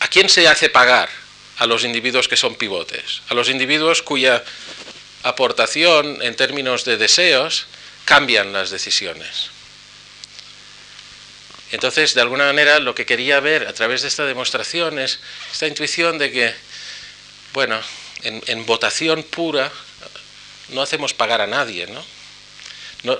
¿a 0.00 0.08
quién 0.08 0.28
se 0.28 0.46
hace 0.46 0.68
pagar? 0.68 1.08
A 1.58 1.66
los 1.66 1.84
individuos 1.84 2.28
que 2.28 2.36
son 2.36 2.54
pivotes, 2.56 3.22
a 3.28 3.34
los 3.34 3.48
individuos 3.48 4.02
cuya 4.02 4.44
aportación 5.22 6.22
en 6.22 6.36
términos 6.36 6.84
de 6.84 6.98
deseos 6.98 7.66
cambian 8.04 8.52
las 8.52 8.70
decisiones. 8.70 9.50
Entonces, 11.72 12.14
de 12.14 12.20
alguna 12.20 12.44
manera, 12.44 12.78
lo 12.78 12.94
que 12.94 13.06
quería 13.06 13.40
ver 13.40 13.66
a 13.66 13.72
través 13.72 14.02
de 14.02 14.08
esta 14.08 14.24
demostración 14.24 14.98
es 14.98 15.18
esta 15.50 15.66
intuición 15.66 16.18
de 16.18 16.30
que, 16.30 16.54
bueno, 17.54 17.80
en, 18.22 18.66
votación 18.66 19.22
pura 19.22 19.70
no 20.70 20.82
hacemos 20.82 21.14
pagar 21.14 21.40
a 21.40 21.46
nadie, 21.46 21.86
¿no? 21.86 22.04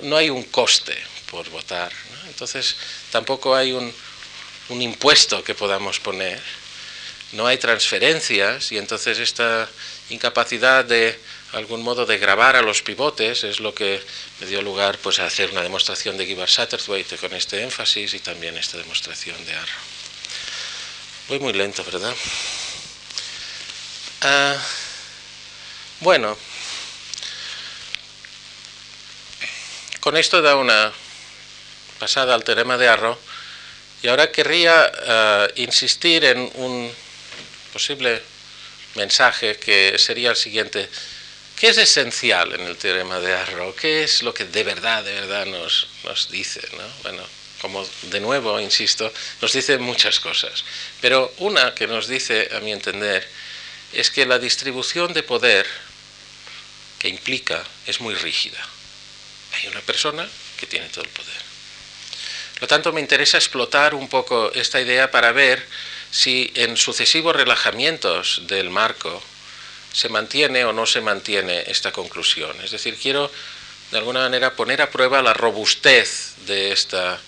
No, 0.01 0.17
hay 0.17 0.29
un 0.29 0.43
coste 0.43 0.97
por 1.31 1.49
votar. 1.49 1.91
Entonces, 2.27 2.75
tampoco 3.11 3.55
hay 3.55 3.71
un, 3.71 3.93
impuesto 4.69 5.43
que 5.43 5.55
podamos 5.55 5.99
poner. 5.99 6.41
No 7.31 7.47
hay 7.47 7.57
transferencias 7.57 8.71
y 8.71 8.77
entonces 8.77 9.19
esta 9.19 9.69
incapacidad 10.09 10.83
de 10.83 11.17
algún 11.53 11.81
modo 11.81 12.05
de 12.05 12.17
grabar 12.17 12.55
a 12.55 12.61
los 12.61 12.81
pivotes 12.81 13.43
es 13.43 13.59
lo 13.59 13.73
que 13.73 14.01
me 14.39 14.47
dio 14.47 14.61
lugar 14.61 14.97
pues, 14.97 15.19
a 15.19 15.25
hacer 15.25 15.51
una 15.51 15.61
demostración 15.61 16.17
de 16.17 16.25
Gibbard 16.25 16.49
Satterthwaite 16.49 17.17
con 17.17 17.33
este 17.33 17.63
énfasis 17.63 18.13
y 18.13 18.19
también 18.19 18.57
esta 18.57 18.77
demostración 18.77 19.43
de 19.45 19.53
Arrow. 19.53 19.81
Voy 21.29 21.39
muy 21.39 21.53
lento, 21.53 21.83
¿verdad? 21.83 22.15
Ah, 24.21 24.57
bueno, 26.01 26.37
con 29.99 30.15
esto 30.15 30.41
da 30.41 30.55
una 30.55 30.93
pasada 31.99 32.35
al 32.35 32.43
teorema 32.43 32.77
de 32.77 32.87
Arrow 32.87 33.17
y 34.03 34.07
ahora 34.07 34.31
querría 34.31 34.91
ah, 35.07 35.47
insistir 35.55 36.23
en 36.23 36.51
un 36.55 36.91
posible 37.73 38.21
mensaje 38.95 39.57
que 39.57 39.97
sería 39.97 40.29
el 40.29 40.35
siguiente. 40.35 40.89
¿Qué 41.59 41.69
es 41.69 41.77
esencial 41.77 42.53
en 42.53 42.61
el 42.61 42.77
teorema 42.77 43.19
de 43.19 43.33
Arrow? 43.33 43.73
¿Qué 43.75 44.03
es 44.03 44.21
lo 44.21 44.33
que 44.33 44.45
de 44.45 44.63
verdad, 44.63 45.03
de 45.03 45.13
verdad 45.13 45.47
nos, 45.47 45.87
nos 46.03 46.29
dice? 46.29 46.61
Bueno, 47.01 47.23
como 47.61 47.87
de 48.03 48.19
nuevo, 48.19 48.59
insisto, 48.59 49.11
nos 49.41 49.53
dice 49.53 49.79
muchas 49.79 50.19
cosas. 50.19 50.63
Pero 51.01 51.33
una 51.39 51.73
que 51.73 51.87
nos 51.87 52.07
dice, 52.07 52.49
a 52.55 52.59
mi 52.59 52.71
entender, 52.71 53.27
es 53.93 54.11
que 54.11 54.25
la 54.25 54.37
distribución 54.37 55.13
de 55.13 55.23
poder 55.23 55.65
que 56.99 57.07
implica 57.07 57.63
es 57.85 58.01
muy 58.01 58.15
rígida. 58.15 58.59
Hay 59.55 59.67
una 59.67 59.81
persona 59.81 60.27
que 60.59 60.67
tiene 60.67 60.87
todo 60.89 61.03
el 61.03 61.09
poder. 61.09 61.47
Por 62.53 62.63
lo 62.63 62.67
tanto, 62.67 62.91
me 62.91 63.01
interesa 63.01 63.37
explotar 63.37 63.93
un 63.93 64.09
poco 64.09 64.51
esta 64.53 64.81
idea 64.81 65.11
para 65.11 65.31
ver 65.31 65.65
si 66.09 66.51
en 66.55 66.77
sucesivos 66.77 67.35
relajamientos 67.35 68.41
del 68.47 68.69
marco 68.69 69.21
se 69.93 70.09
mantiene 70.09 70.65
o 70.65 70.73
no 70.73 70.85
se 70.85 71.01
mantiene 71.01 71.63
esta 71.67 71.91
conclusión. 71.91 72.59
Es 72.63 72.71
decir, 72.71 72.97
quiero 72.97 73.31
de 73.91 73.97
alguna 73.97 74.21
manera 74.21 74.55
poner 74.55 74.81
a 74.81 74.89
prueba 74.89 75.21
la 75.21 75.33
robustez 75.33 76.33
de 76.45 76.71
esta 76.71 77.19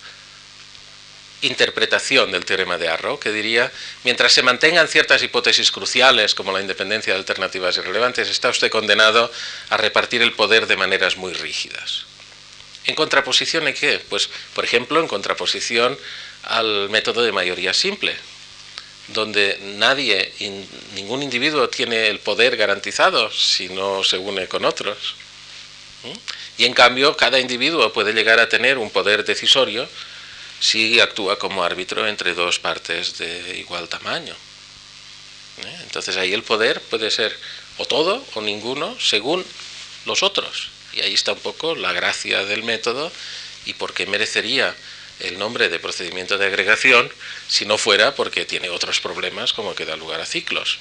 interpretación 1.42 2.32
del 2.32 2.46
teorema 2.46 2.78
de 2.78 2.90
Arrow, 2.90 3.20
que 3.20 3.32
diría, 3.32 3.72
mientras 4.04 4.34
se 4.34 4.44
mantengan 4.44 4.88
ciertas 4.88 5.24
hipótesis 5.24 5.72
cruciales 5.72 6.36
como 6.36 6.52
la 6.52 6.62
independencia 6.62 7.14
de 7.14 7.20
alternativas 7.20 7.78
irrelevantes, 7.78 8.30
está 8.30 8.50
usted 8.50 8.70
condenado 8.70 9.32
a 9.70 9.78
repartir 9.78 10.22
el 10.22 10.34
poder 10.34 10.68
de 10.68 10.78
maneras 10.78 11.18
muy 11.18 11.34
rígidas. 11.34 12.06
¿En 12.86 12.96
contraposición 12.96 13.68
a 13.68 13.74
qué? 13.74 14.02
Pues, 14.10 14.30
por 14.54 14.66
ejemplo, 14.66 15.00
en 15.00 15.08
contraposición 15.08 15.98
al 16.44 16.90
método 16.90 17.24
de 17.24 17.32
mayoría 17.32 17.74
simple, 17.74 18.16
donde 19.10 19.58
nadie, 19.78 20.34
ningún 20.96 21.24
individuo 21.24 21.70
tiene 21.70 22.08
el 22.08 22.20
poder 22.20 22.58
garantizado 22.58 23.32
si 23.32 23.70
no 23.70 24.04
se 24.04 24.18
une 24.18 24.48
con 24.48 24.66
otros. 24.66 25.16
Y 26.58 26.66
en 26.66 26.74
cambio, 26.74 27.16
cada 27.16 27.40
individuo 27.40 27.92
puede 27.94 28.14
llegar 28.14 28.40
a 28.40 28.50
tener 28.50 28.78
un 28.78 28.90
poder 28.90 29.26
decisorio 29.26 29.88
si 30.60 31.00
actúa 31.00 31.40
como 31.40 31.64
árbitro 31.64 32.08
entre 32.08 32.34
dos 32.34 32.60
partes 32.60 33.18
de 33.18 33.58
igual 33.60 33.88
tamaño. 33.88 34.34
¿Eh? 35.64 35.78
Entonces 35.84 36.18
ahí 36.18 36.34
el 36.34 36.44
poder 36.44 36.82
puede 36.82 37.12
ser 37.12 37.36
o 37.78 37.86
todo 37.86 38.24
o 38.34 38.42
ninguno 38.42 38.98
según 39.00 39.46
los 40.06 40.24
otros. 40.24 40.70
Y 40.94 41.02
ahí 41.02 41.14
está 41.14 41.34
un 41.34 41.40
poco 41.40 41.76
la 41.76 41.94
gracia 41.94 42.46
del 42.46 42.64
método 42.64 43.12
y 43.66 43.74
por 43.74 43.94
qué 43.94 44.06
merecería 44.06 44.76
el 45.20 45.38
nombre 45.38 45.70
de 45.70 45.80
procedimiento 45.80 46.38
de 46.38 46.46
agregación 46.46 47.12
si 47.48 47.66
no 47.66 47.78
fuera 47.78 48.16
porque 48.16 48.46
tiene 48.46 48.70
otros 48.70 49.00
problemas 49.00 49.54
como 49.54 49.76
que 49.76 49.86
da 49.86 49.96
lugar 49.96 50.22
a 50.22 50.26
ciclos. 50.26 50.80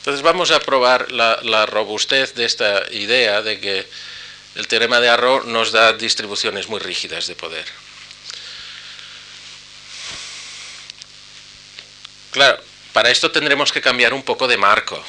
Entonces 0.00 0.22
vamos 0.22 0.50
a 0.50 0.58
probar 0.58 1.12
la, 1.12 1.66
robustez 1.66 2.34
de 2.34 2.44
esta 2.44 2.82
idea 2.90 3.40
de 3.40 3.60
que 3.60 3.86
el 4.54 4.66
teorema 4.68 5.00
de 5.00 5.08
Arrow 5.08 5.44
nos 5.44 5.72
da 5.72 5.92
distribuciones 5.92 6.68
muy 6.68 6.80
rígidas 6.80 7.26
de 7.26 7.34
poder. 7.34 7.64
Claro, 12.32 12.62
para 12.92 13.10
esto 13.10 13.30
tendremos 13.30 13.72
que 13.72 13.80
cambiar 13.80 14.14
un 14.14 14.22
poco 14.22 14.48
de 14.48 14.56
marco. 14.56 15.02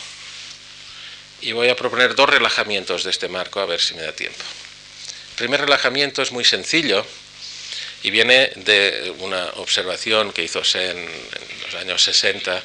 Y 1.42 1.52
voy 1.52 1.70
a 1.70 1.76
proponer 1.76 2.16
dos 2.16 2.30
relajamientos 2.30 3.04
de 3.04 3.12
este 3.12 3.28
marco 3.28 3.60
a 3.60 3.66
ver 3.66 3.82
si 3.82 3.94
me 3.96 4.02
da 4.02 4.14
tiempo. 4.14 4.44
El 5.32 5.36
primer 5.36 5.62
relajamiento 5.62 6.22
es 6.22 6.32
muy 6.32 6.46
sencillo 6.46 7.06
y 8.04 8.12
viene 8.12 8.52
de 8.56 9.14
una 9.20 9.46
observación 9.56 10.32
que 10.32 10.44
hizo 10.44 10.64
Sen 10.64 10.98
en 10.98 11.62
los 11.66 11.76
años 11.76 12.04
60, 12.04 12.62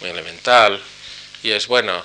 muy 0.00 0.10
elemental, 0.10 0.82
y 1.42 1.50
es, 1.50 1.66
bueno, 1.66 2.04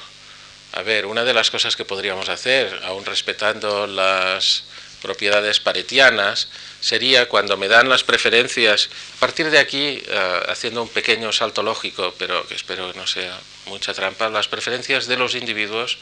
a 0.78 0.84
ver, 0.84 1.08
una 1.08 1.24
de 1.24 1.34
las 1.34 1.50
cosas 1.50 1.76
que 1.76 1.86
podríamos 1.86 2.30
hacer, 2.30 2.82
aún 2.84 3.04
respetando 3.04 3.88
las 3.88 4.64
propiedades 5.02 5.60
paretianas, 5.60 6.50
sería 6.82 7.28
cuando 7.28 7.58
me 7.58 7.68
dan 7.68 7.90
las 7.90 8.04
preferencias, 8.04 8.90
a 9.16 9.20
partir 9.20 9.50
de 9.50 9.58
aquí, 9.58 10.04
eh, 10.06 10.40
haciendo 10.50 10.84
un 10.84 10.90
pequeño 10.90 11.32
salto 11.32 11.64
lógico, 11.64 12.14
pero 12.20 12.48
que 12.48 12.54
espero 12.54 12.92
que 12.92 13.00
no 13.00 13.08
sea 13.08 13.40
mucha 13.66 13.96
trampa, 13.96 14.30
las 14.30 14.48
preferencias 14.48 15.08
de 15.08 15.18
los 15.18 15.34
individuos 15.34 15.98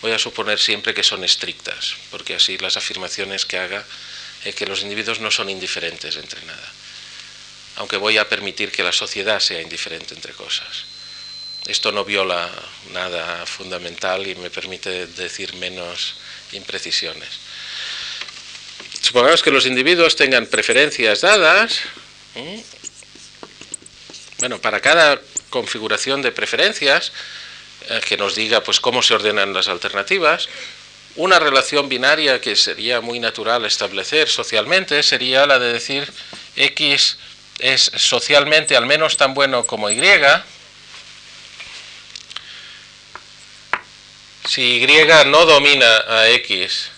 voy 0.00 0.12
a 0.12 0.18
suponer 0.18 0.60
siempre 0.60 0.94
que 0.94 1.02
son 1.02 1.24
estrictas, 1.24 1.96
porque 2.12 2.36
así 2.36 2.56
las 2.58 2.76
afirmaciones 2.76 3.44
que 3.44 3.58
haga 3.58 3.84
eh, 4.44 4.52
que 4.52 4.64
los 4.64 4.82
individuos 4.82 5.18
no 5.18 5.32
son 5.32 5.50
indiferentes 5.50 6.14
entre 6.14 6.40
nada, 6.44 6.72
aunque 7.76 7.96
voy 7.96 8.16
a 8.16 8.28
permitir 8.28 8.70
que 8.70 8.84
la 8.84 8.92
sociedad 8.92 9.40
sea 9.40 9.60
indiferente 9.60 10.14
entre 10.14 10.34
cosas. 10.34 10.89
Esto 11.66 11.92
no 11.92 12.04
viola 12.04 12.50
nada 12.92 13.46
fundamental 13.46 14.26
y 14.26 14.34
me 14.34 14.50
permite 14.50 15.06
decir 15.06 15.54
menos 15.54 16.16
imprecisiones. 16.52 17.28
Supongamos 19.00 19.42
que 19.42 19.50
los 19.50 19.66
individuos 19.66 20.16
tengan 20.16 20.46
preferencias 20.46 21.20
dadas. 21.20 21.80
Bueno, 24.38 24.58
para 24.60 24.80
cada 24.80 25.20
configuración 25.50 26.22
de 26.22 26.32
preferencias, 26.32 27.12
eh, 27.88 28.00
que 28.06 28.16
nos 28.16 28.34
diga 28.34 28.62
pues 28.62 28.80
cómo 28.80 29.02
se 29.02 29.14
ordenan 29.14 29.52
las 29.52 29.68
alternativas, 29.68 30.48
una 31.16 31.38
relación 31.38 31.88
binaria 31.88 32.40
que 32.40 32.54
sería 32.54 33.00
muy 33.00 33.18
natural 33.18 33.64
establecer 33.64 34.28
socialmente 34.28 35.02
sería 35.02 35.44
la 35.44 35.58
de 35.58 35.72
decir 35.72 36.10
X 36.56 37.16
es 37.58 37.90
socialmente 37.96 38.76
al 38.76 38.86
menos 38.86 39.16
tan 39.16 39.34
bueno 39.34 39.66
como 39.66 39.90
Y, 39.90 40.00
si 44.46 44.82
Y 44.82 44.86
no 45.26 45.46
domina 45.46 46.04
a 46.08 46.28
X 46.30 46.90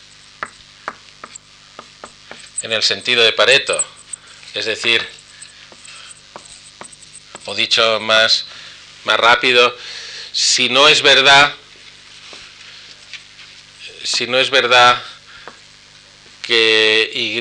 en 2.63 2.73
el 2.73 2.83
sentido 2.83 3.23
de 3.23 3.33
Pareto, 3.33 3.83
es 4.55 4.65
decir, 4.67 5.07
o 7.47 7.55
dicho 7.55 7.99
más, 8.01 8.45
más 9.05 9.19
rápido, 9.19 9.77
si 10.33 10.69
no 10.69 10.89
es 10.89 11.03
verdad 11.03 11.55
si 14.05 14.27
no 14.27 14.39
es 14.39 14.51
verdad 14.51 15.01
que 16.43 17.11
Y 17.15 17.39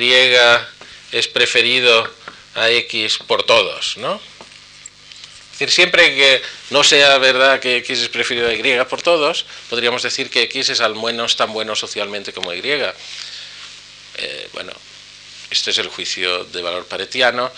es 1.12 1.28
preferido 1.28 2.10
a 2.56 2.70
X 2.70 3.18
por 3.20 3.43
todos, 3.43 3.97
¿no? 3.97 4.22
Decir, 5.62 5.76
siempre 5.76 6.16
que 6.16 6.41
no 6.72 6.84
sea 6.84 7.20
verdad 7.20 7.59
que 7.59 7.78
X 7.78 7.99
es 7.99 8.09
preferido 8.09 8.47
a 8.47 8.53
Y 8.53 8.84
por 8.89 9.03
todos, 9.03 9.45
podríamos 9.70 10.01
decir 10.01 10.32
que 10.32 10.41
X 10.49 10.70
es 10.70 10.82
al 10.82 10.95
menos 10.95 11.36
tan 11.36 11.53
bueno 11.53 11.76
socialmente 11.76 12.34
como 12.34 12.51
Y. 12.51 12.62
Eh, 12.66 14.49
bueno, 14.53 14.74
Este 15.51 15.70
es 15.70 15.78
el 15.78 15.89
juicio 15.89 16.45
de 16.45 16.64
valor 16.64 16.88
paretiano, 16.88 17.51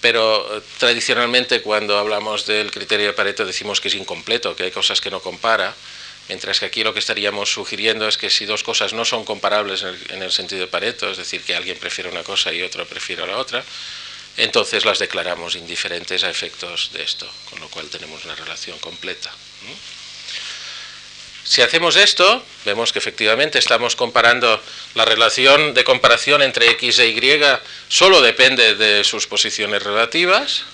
pero 0.00 0.56
eh, 0.56 0.62
tradicionalmente 0.78 1.62
cuando 1.62 1.96
hablamos 1.96 2.44
del 2.44 2.72
criterio 2.72 3.06
de 3.06 3.12
Pareto 3.12 3.46
decimos 3.46 3.80
que 3.80 3.86
es 3.86 3.94
incompleto, 3.94 4.56
que 4.56 4.64
hay 4.64 4.72
cosas 4.72 5.00
que 5.00 5.12
no 5.12 5.20
compara, 5.20 5.72
mientras 6.28 6.58
que 6.58 6.66
aquí 6.66 6.82
lo 6.82 6.92
que 6.92 6.98
estaríamos 6.98 7.52
sugiriendo 7.52 8.08
es 8.08 8.18
que 8.18 8.30
si 8.30 8.46
dos 8.46 8.64
cosas 8.64 8.94
no 8.94 9.04
son 9.04 9.24
comparables 9.24 9.82
en 9.82 9.88
el, 9.90 9.98
en 10.08 10.22
el 10.24 10.32
sentido 10.32 10.62
de 10.62 10.66
Pareto, 10.66 11.08
es 11.08 11.18
decir, 11.18 11.42
que 11.42 11.54
alguien 11.54 11.78
prefiere 11.78 12.10
una 12.10 12.24
cosa 12.24 12.52
y 12.52 12.62
otro 12.62 12.84
prefiere 12.84 13.24
la 13.24 13.38
otra, 13.38 13.64
entonces 14.36 14.84
las 14.84 14.98
declaramos 14.98 15.54
indiferentes 15.54 16.24
a 16.24 16.30
efectos 16.30 16.90
de 16.92 17.02
esto, 17.02 17.28
con 17.50 17.60
lo 17.60 17.68
cual 17.68 17.88
tenemos 17.88 18.24
una 18.24 18.34
relación 18.34 18.78
completa. 18.78 19.30
Si 21.44 21.60
hacemos 21.60 21.96
esto, 21.96 22.42
vemos 22.64 22.90
que 22.90 22.98
efectivamente 22.98 23.58
estamos 23.58 23.96
comparando 23.96 24.60
la 24.94 25.04
relación 25.04 25.74
de 25.74 25.84
comparación 25.84 26.40
entre 26.40 26.70
x 26.70 26.98
e 27.00 27.08
y, 27.08 27.40
solo 27.88 28.22
depende 28.22 28.74
de 28.74 29.04
sus 29.04 29.26
posiciones 29.26 29.82
relativas. 29.82 30.64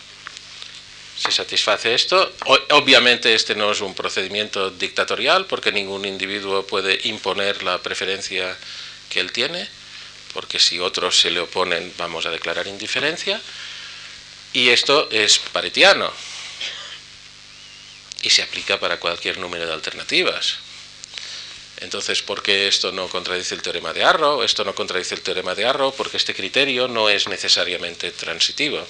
Se 1.19 1.33
satisface 1.33 1.93
esto. 1.93 2.33
Obviamente 2.71 3.35
este 3.35 3.57
no 3.57 3.73
es 3.73 3.81
un 3.81 3.95
procedimiento 3.95 4.71
dictatorial 4.71 5.45
porque 5.47 5.73
ningún 5.73 6.05
individuo 6.05 6.65
puede 6.65 7.01
imponer 7.09 7.65
la 7.65 7.83
preferencia 7.83 8.57
que 9.11 9.21
él 9.21 9.33
tiene, 9.33 9.69
porque 10.33 10.59
si 10.59 10.79
otros 10.79 11.19
se 11.19 11.31
le 11.31 11.41
oponen 11.41 11.93
vamos 11.97 12.27
a 12.27 12.31
declarar 12.31 12.67
indiferencia. 12.67 13.41
Y 14.53 14.71
esto 14.71 15.09
es 15.11 15.39
paretiano 15.39 16.13
y 18.23 18.31
se 18.31 18.43
aplica 18.43 18.79
para 18.79 18.99
cualquier 18.99 19.39
número 19.39 19.67
de 19.67 19.73
alternativas. 19.73 20.59
Entonces, 21.79 22.21
¿por 22.21 22.43
qué 22.43 22.69
esto 22.69 22.93
no 22.93 23.09
contradice 23.09 23.55
el 23.55 23.63
teorema 23.63 23.93
de 23.93 24.05
Arrow? 24.05 24.43
Esto 24.43 24.65
no 24.65 24.75
contradice 24.75 25.15
el 25.15 25.23
teorema 25.23 25.55
de 25.55 25.65
Arrow 25.65 25.95
porque 25.97 26.19
este 26.19 26.35
criterio 26.35 26.89
no 26.89 27.09
es 27.09 27.27
necesariamente 27.27 28.11
transitivo. 28.11 28.87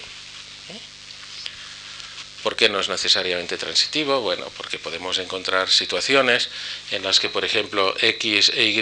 ¿Por 2.42 2.56
qué 2.56 2.68
no 2.68 2.80
es 2.80 2.88
necesariamente 2.88 3.58
transitivo? 3.58 4.20
Bueno, 4.22 4.50
porque 4.56 4.78
podemos 4.78 5.18
encontrar 5.18 5.70
situaciones 5.70 6.48
en 6.90 7.04
las 7.04 7.20
que, 7.20 7.28
por 7.28 7.44
ejemplo, 7.44 7.94
X 8.00 8.50
e 8.54 8.64
Y 8.64 8.80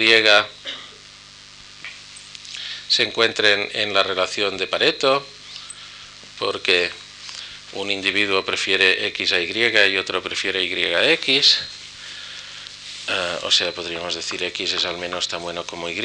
se 2.89 3.03
encuentren 3.03 3.69
en 3.75 3.93
la 3.93 4.03
relación 4.03 4.57
de 4.57 4.67
Pareto, 4.67 5.25
porque 6.39 6.91
un 7.73 7.91
individuo 7.91 8.45
prefiere 8.45 9.07
X 9.09 9.33
a 9.33 9.41
Y 9.41 9.53
y 9.93 9.99
otro 9.99 10.23
prefiere 10.23 10.65
Y 10.65 10.95
a 10.95 11.11
X, 11.13 11.59
uh, 13.09 13.47
o 13.47 13.51
sea, 13.51 13.73
podríamos 13.73 14.15
decir 14.15 14.43
X 14.43 14.73
es 14.73 14.85
al 14.87 14.97
menos 14.97 15.29
tan 15.29 15.43
bueno 15.43 15.65
como 15.65 15.91
Y, 15.91 16.01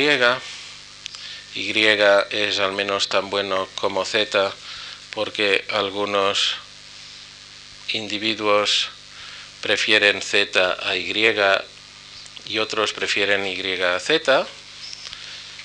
Y 1.56 1.86
es 2.32 2.60
al 2.60 2.74
menos 2.74 3.08
tan 3.08 3.30
bueno 3.30 3.70
como 3.76 4.04
Z, 4.04 4.54
porque 5.12 5.66
algunos 5.70 6.56
individuos 7.94 8.90
prefieren 9.62 10.22
Z 10.22 10.78
a 10.84 10.96
Y 10.98 11.14
y 12.46 12.60
otros 12.60 12.92
prefieren 12.92 13.46
Y 13.46 13.82
a 13.82 14.00
Z, 14.00 14.46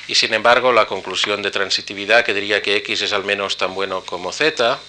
y 0.08 0.14
sin 0.14 0.34
embargo 0.34 0.72
la 0.72 0.86
conclusión 0.86 1.42
de 1.42 1.50
transitividad 1.50 2.24
que 2.24 2.34
diría 2.34 2.62
que 2.62 2.76
X 2.76 3.02
es 3.02 3.12
al 3.12 3.24
menos 3.24 3.58
tan 3.58 3.74
bueno 3.74 4.04
como 4.04 4.32
Z 4.32 4.80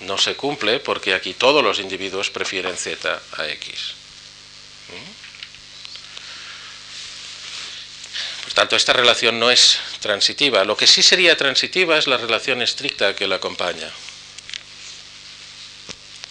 no 0.00 0.18
se 0.18 0.36
cumple 0.36 0.78
porque 0.78 1.14
aquí 1.14 1.32
todos 1.32 1.64
los 1.64 1.80
individuos 1.80 2.30
prefieren 2.30 2.76
Z 2.76 3.20
a 3.38 3.48
X. 3.48 3.94
¿Mm? 4.88 5.16
Por 8.44 8.52
tanto, 8.52 8.76
esta 8.76 8.92
relación 8.92 9.40
no 9.40 9.50
es 9.50 9.78
transitiva. 10.00 10.64
Lo 10.64 10.76
que 10.76 10.86
sí 10.86 11.02
sería 11.02 11.36
transitiva 11.36 11.96
es 11.98 12.06
la 12.06 12.18
relación 12.18 12.62
estricta 12.62 13.16
que 13.16 13.26
la 13.26 13.36
acompaña. 13.36 13.90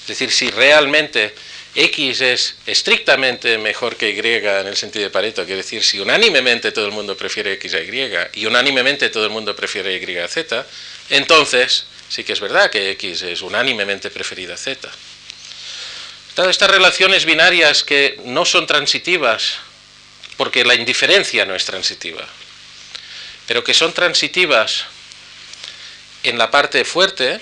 Es 0.01 0.07
decir, 0.07 0.31
si 0.31 0.51
realmente 0.51 1.33
X 1.76 2.21
es 2.21 2.55
estrictamente 2.65 3.57
mejor 3.57 3.97
que 3.97 4.11
Y 4.11 4.19
en 4.19 4.67
el 4.67 4.78
sentido 4.78 5.03
de 5.03 5.09
Pareto, 5.09 5.43
quiere 5.43 5.61
decir, 5.61 5.84
si 5.84 5.99
unánimemente 5.99 6.71
todo 6.71 6.86
el 6.86 6.93
mundo 6.93 7.17
prefiere 7.17 7.51
X 7.53 7.73
a 7.73 7.82
Y 7.82 8.13
y 8.34 8.45
unánimemente 8.45 9.09
todo 9.09 9.26
el 9.26 9.32
mundo 9.32 9.53
prefiere 9.55 9.97
Y 9.97 10.17
a 10.17 10.28
Z, 10.28 10.65
entonces 11.09 11.86
sí 12.07 12.23
que 12.23 12.32
es 12.32 12.39
verdad 12.39 12.69
que 12.69 12.91
X 12.91 13.23
es 13.23 13.41
unánimemente 13.41 14.09
preferida 14.09 14.53
a 14.53 14.57
Z. 14.57 14.89
Todas 16.34 16.51
estas 16.51 16.71
relaciones 16.71 17.26
binarias 17.26 17.84
que 17.84 18.21
no 18.23 18.45
son 18.45 18.67
transitivas, 18.67 19.55
porque 20.38 20.63
la 20.63 20.76
indiferencia 20.76 21.45
no 21.45 21.55
es 21.55 21.65
transitiva, 21.65 22.26
pero 23.47 23.65
que 23.65 23.73
son 23.73 23.91
transitivas 23.93 24.86
en 26.23 26.38
la 26.38 26.49
parte 26.51 26.86
fuerte, 26.86 27.41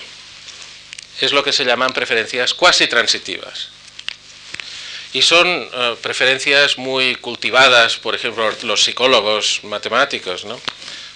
es 1.20 1.32
lo 1.32 1.44
que 1.44 1.52
se 1.52 1.64
llaman 1.64 1.92
preferencias 1.92 2.52
cuasi 2.52 2.88
transitivas. 2.88 3.73
Y 5.14 5.22
son 5.22 5.46
eh, 5.46 5.96
preferencias 6.02 6.76
muy 6.76 7.14
cultivadas, 7.14 7.96
por 7.96 8.14
ejemplo, 8.14 8.52
los 8.64 8.82
psicólogos 8.82 9.60
matemáticos, 9.62 10.44
¿no? 10.44 10.60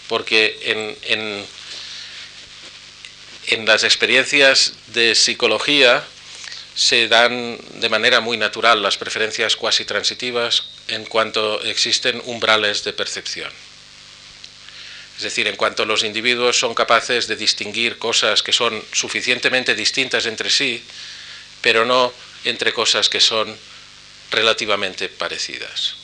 porque 0.09 0.59
en, 0.63 0.97
en, 1.03 1.47
en 3.49 3.67
las 3.67 3.85
experiencias 3.85 4.75
de 4.89 5.15
psicología 5.15 6.03
se 6.75 7.09
dan 7.09 7.59
de 7.81 7.89
manera 7.89 8.21
muy 8.21 8.37
natural 8.37 8.83
las 8.83 8.97
preferencias 8.97 9.57
cuasi 9.57 9.85
transitivas 9.85 10.65
en 10.87 11.05
cuanto 11.05 11.61
existen 11.63 12.23
umbrales 12.25 12.85
de 12.85 12.93
percepción. 12.93 13.51
Es 15.17 15.25
decir, 15.25 15.49
en 15.49 15.57
cuanto 15.57 15.85
los 15.85 16.05
individuos 16.05 16.57
son 16.57 16.75
capaces 16.75 17.27
de 17.27 17.35
distinguir 17.35 17.99
cosas 17.99 18.45
que 18.45 18.53
son 18.53 18.81
suficientemente 18.93 19.75
distintas 19.75 20.27
entre 20.27 20.51
sí, 20.51 20.83
pero 21.61 21.85
no 21.85 22.13
entre 22.45 22.73
cosas 22.73 23.09
que 23.09 23.19
son 23.19 23.59
relativamente 24.31 25.09
parecidas. 25.09 25.97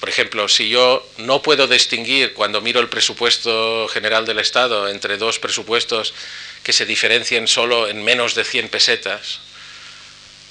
Por 0.00 0.08
ejemplo, 0.08 0.48
si 0.48 0.68
yo 0.68 1.06
no 1.18 1.42
puedo 1.42 1.66
distinguir 1.66 2.32
cuando 2.32 2.60
miro 2.60 2.80
el 2.80 2.88
presupuesto 2.88 3.88
general 3.88 4.26
del 4.26 4.38
Estado 4.38 4.88
entre 4.88 5.16
dos 5.16 5.40
presupuestos 5.40 6.14
que 6.62 6.72
se 6.72 6.86
diferencien 6.86 7.48
solo 7.48 7.88
en 7.88 8.04
menos 8.04 8.34
de 8.34 8.44
100 8.44 8.68
pesetas, 8.68 9.40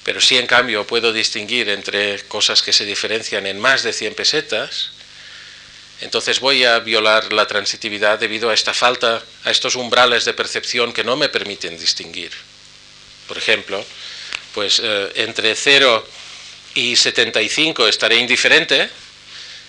pero 0.04 0.20
si 0.20 0.36
en 0.36 0.46
cambio 0.46 0.86
puedo 0.86 1.12
distinguir 1.12 1.70
entre 1.70 2.20
cosas 2.24 2.62
que 2.62 2.72
se 2.72 2.84
diferencian 2.84 3.46
en 3.46 3.58
más 3.58 3.82
de 3.82 3.92
100 3.92 4.14
pesetas, 4.14 4.90
entonces 6.00 6.40
voy 6.40 6.64
a 6.64 6.78
violar 6.78 7.32
la 7.32 7.46
transitividad 7.46 8.18
debido 8.18 8.50
a 8.50 8.54
esta 8.54 8.74
falta, 8.74 9.22
a 9.44 9.50
estos 9.50 9.74
umbrales 9.74 10.24
de 10.24 10.34
percepción 10.34 10.92
que 10.92 11.04
no 11.04 11.16
me 11.16 11.28
permiten 11.28 11.78
distinguir. 11.78 12.32
Por 13.26 13.36
ejemplo, 13.36 13.84
pues 14.54 14.80
eh, 14.82 15.12
entre 15.16 15.54
0 15.54 16.06
y 16.74 16.96
75 16.96 17.88
estaré 17.88 18.16
indiferente, 18.16 18.88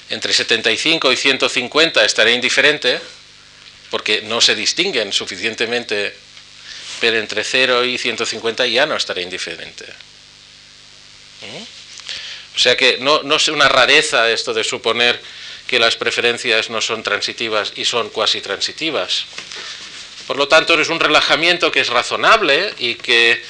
entre 0.10 0.34
75 0.34 1.12
y 1.12 1.16
150 1.16 2.06
estaré 2.06 2.34
indiferente, 2.34 3.00
porque 3.90 4.22
no 4.22 4.42
se 4.42 4.56
distinguen 4.56 5.14
suficientemente, 5.14 6.16
pero 7.00 7.18
entre 7.18 7.44
0 7.44 7.86
y 7.86 7.98
150 7.98 8.68
ya 8.68 8.86
no 8.86 8.96
estaré 8.96 9.22
indiferente. 9.22 9.86
¿Mm? 11.42 11.64
O 12.56 12.60
sea 12.60 12.76
que 12.76 12.98
no, 13.00 13.24
no 13.24 13.36
es 13.36 13.48
una 13.48 13.70
rareza 13.70 14.30
esto 14.30 14.54
de 14.54 14.64
suponer 14.64 15.22
que 15.66 15.80
las 15.80 15.96
preferencias 15.96 16.70
no 16.70 16.82
son 16.82 17.04
transitivas 17.04 17.74
y 17.76 17.86
son 17.86 18.10
cuasi 18.10 18.42
transitivas. 18.42 19.26
Por 20.28 20.38
lo 20.38 20.48
tanto, 20.48 20.80
es 20.80 20.90
un 20.90 21.00
relajamiento 21.00 21.72
que 21.72 21.80
es 21.80 21.88
razonable 21.88 22.74
y 22.80 22.96
que 22.96 23.42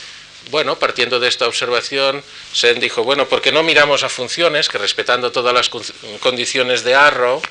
bueno, 0.52 0.80
partiendo 0.80 1.20
de 1.20 1.28
esta 1.28 1.48
observación, 1.48 2.24
Sen 2.54 2.80
dijo, 2.80 3.04
bueno, 3.04 3.28
¿por 3.28 3.42
qué 3.42 3.52
no 3.52 3.62
miramos 3.62 4.04
a 4.04 4.10
funciones 4.10 4.68
que 4.68 4.78
respetando 4.78 5.32
todas 5.32 5.54
las 5.54 5.70
condiciones 6.20 6.84
de 6.84 6.96
Arrow, 6.96 7.42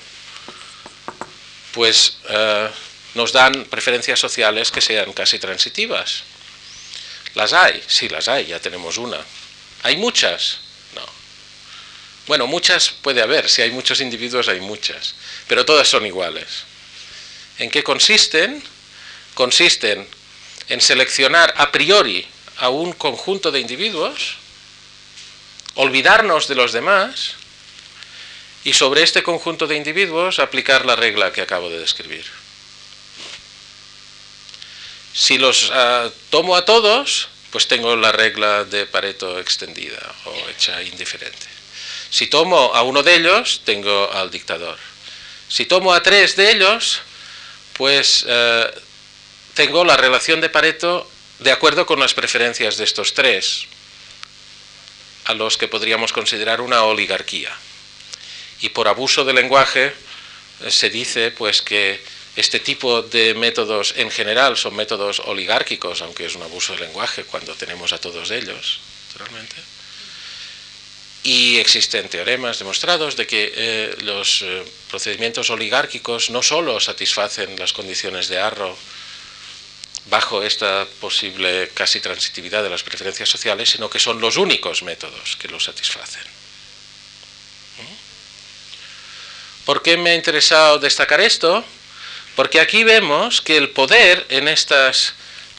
pues 1.72 2.18
eh, 2.28 2.68
nos 3.14 3.32
dan 3.32 3.66
preferencias 3.66 4.18
sociales 4.18 4.72
que 4.72 4.80
sean 4.80 5.12
casi 5.12 5.38
transitivas? 5.38 6.24
¿Las 7.34 7.52
hay? 7.52 7.80
Sí, 7.86 8.08
las 8.08 8.26
hay, 8.26 8.46
ya 8.46 8.60
tenemos 8.60 8.98
una. 8.98 9.18
¿Hay 9.84 9.96
muchas? 9.96 10.58
No. 10.96 11.06
Bueno, 12.26 12.48
muchas 12.48 12.90
puede 12.90 13.22
haber, 13.22 13.48
si 13.48 13.62
hay 13.62 13.70
muchos 13.70 14.00
individuos 14.00 14.48
hay 14.48 14.60
muchas, 14.60 15.14
pero 15.46 15.64
todas 15.64 15.86
son 15.86 16.04
iguales. 16.04 16.64
¿En 17.58 17.70
qué 17.70 17.84
consisten? 17.84 18.62
Consisten 19.34 20.08
en 20.68 20.80
seleccionar 20.80 21.54
a 21.56 21.70
priori 21.70 22.26
a 22.58 22.68
un 22.68 22.92
conjunto 22.92 23.50
de 23.50 23.60
individuos, 23.60 24.36
olvidarnos 25.74 26.48
de 26.48 26.54
los 26.54 26.72
demás 26.72 27.34
y 28.64 28.72
sobre 28.72 29.02
este 29.02 29.22
conjunto 29.22 29.66
de 29.66 29.76
individuos 29.76 30.38
aplicar 30.38 30.84
la 30.84 30.96
regla 30.96 31.32
que 31.32 31.42
acabo 31.42 31.70
de 31.70 31.78
describir. 31.78 32.24
Si 35.12 35.38
los 35.38 35.70
uh, 35.70 36.10
tomo 36.30 36.56
a 36.56 36.64
todos, 36.64 37.28
pues 37.50 37.66
tengo 37.66 37.96
la 37.96 38.12
regla 38.12 38.64
de 38.64 38.86
Pareto 38.86 39.38
extendida 39.38 40.00
o 40.24 40.48
hecha 40.48 40.82
indiferente. 40.82 41.46
Si 42.10 42.26
tomo 42.26 42.74
a 42.74 42.82
uno 42.82 43.02
de 43.02 43.16
ellos, 43.16 43.62
tengo 43.64 44.10
al 44.12 44.30
dictador. 44.30 44.78
Si 45.48 45.66
tomo 45.66 45.92
a 45.92 46.02
tres 46.02 46.36
de 46.36 46.50
ellos, 46.50 47.00
pues 47.74 48.24
eh, 48.26 48.70
tengo 49.54 49.84
la 49.84 49.96
relación 49.96 50.40
de 50.40 50.50
Pareto 50.50 51.08
de 51.38 51.52
acuerdo 51.52 51.86
con 51.86 52.00
las 52.00 52.14
preferencias 52.14 52.76
de 52.76 52.84
estos 52.84 53.14
tres, 53.14 53.66
a 55.24 55.34
los 55.34 55.56
que 55.56 55.68
podríamos 55.68 56.12
considerar 56.12 56.60
una 56.60 56.82
oligarquía. 56.84 57.54
Y 58.60 58.70
por 58.70 58.88
abuso 58.88 59.24
de 59.24 59.34
lenguaje 59.34 59.92
eh, 60.62 60.70
se 60.70 60.90
dice 60.90 61.30
pues 61.30 61.62
que 61.62 62.00
este 62.34 62.60
tipo 62.60 63.02
de 63.02 63.34
métodos 63.34 63.94
en 63.96 64.10
general 64.10 64.56
son 64.56 64.74
métodos 64.74 65.20
oligárquicos, 65.20 66.02
aunque 66.02 66.26
es 66.26 66.34
un 66.34 66.42
abuso 66.42 66.72
de 66.72 66.80
lenguaje 66.80 67.24
cuando 67.24 67.54
tenemos 67.54 67.92
a 67.92 67.98
todos 67.98 68.30
ellos, 68.30 68.80
naturalmente. 69.08 69.56
Y 71.24 71.58
existen 71.58 72.08
teoremas 72.08 72.58
demostrados 72.58 73.16
de 73.16 73.26
que 73.26 73.52
eh, 73.54 73.96
los 74.02 74.42
eh, 74.42 74.64
procedimientos 74.88 75.50
oligárquicos 75.50 76.30
no 76.30 76.42
solo 76.42 76.80
satisfacen 76.80 77.58
las 77.58 77.72
condiciones 77.72 78.28
de 78.28 78.38
Arrow 78.38 78.76
bajo 80.10 80.42
esta 80.42 80.86
posible 81.00 81.70
casi 81.74 82.00
transitividad 82.00 82.62
de 82.62 82.70
las 82.70 82.82
preferencias 82.82 83.28
sociales, 83.28 83.70
sino 83.70 83.90
que 83.90 83.98
son 83.98 84.20
los 84.20 84.36
únicos 84.36 84.82
métodos 84.82 85.36
que 85.36 85.48
lo 85.48 85.60
satisfacen. 85.60 86.22
¿Mm? 87.78 87.94
¿Por 89.64 89.82
qué 89.82 89.96
me 89.96 90.10
ha 90.10 90.14
interesado 90.14 90.78
destacar 90.78 91.20
esto? 91.20 91.64
Porque 92.36 92.60
aquí 92.60 92.84
vemos 92.84 93.42
que 93.42 93.56
el 93.56 93.70
poder 93.70 94.24
en 94.28 94.48
estos 94.48 95.14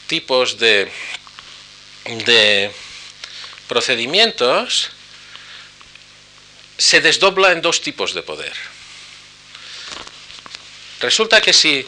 tipos 0.06 0.58
de, 0.58 0.90
de 2.26 2.72
procedimientos 3.68 4.90
se 6.76 7.00
desdobla 7.00 7.52
en 7.52 7.60
dos 7.60 7.82
tipos 7.82 8.14
de 8.14 8.22
poder. 8.22 8.54
Resulta 11.00 11.40
que 11.40 11.52
si, 11.52 11.86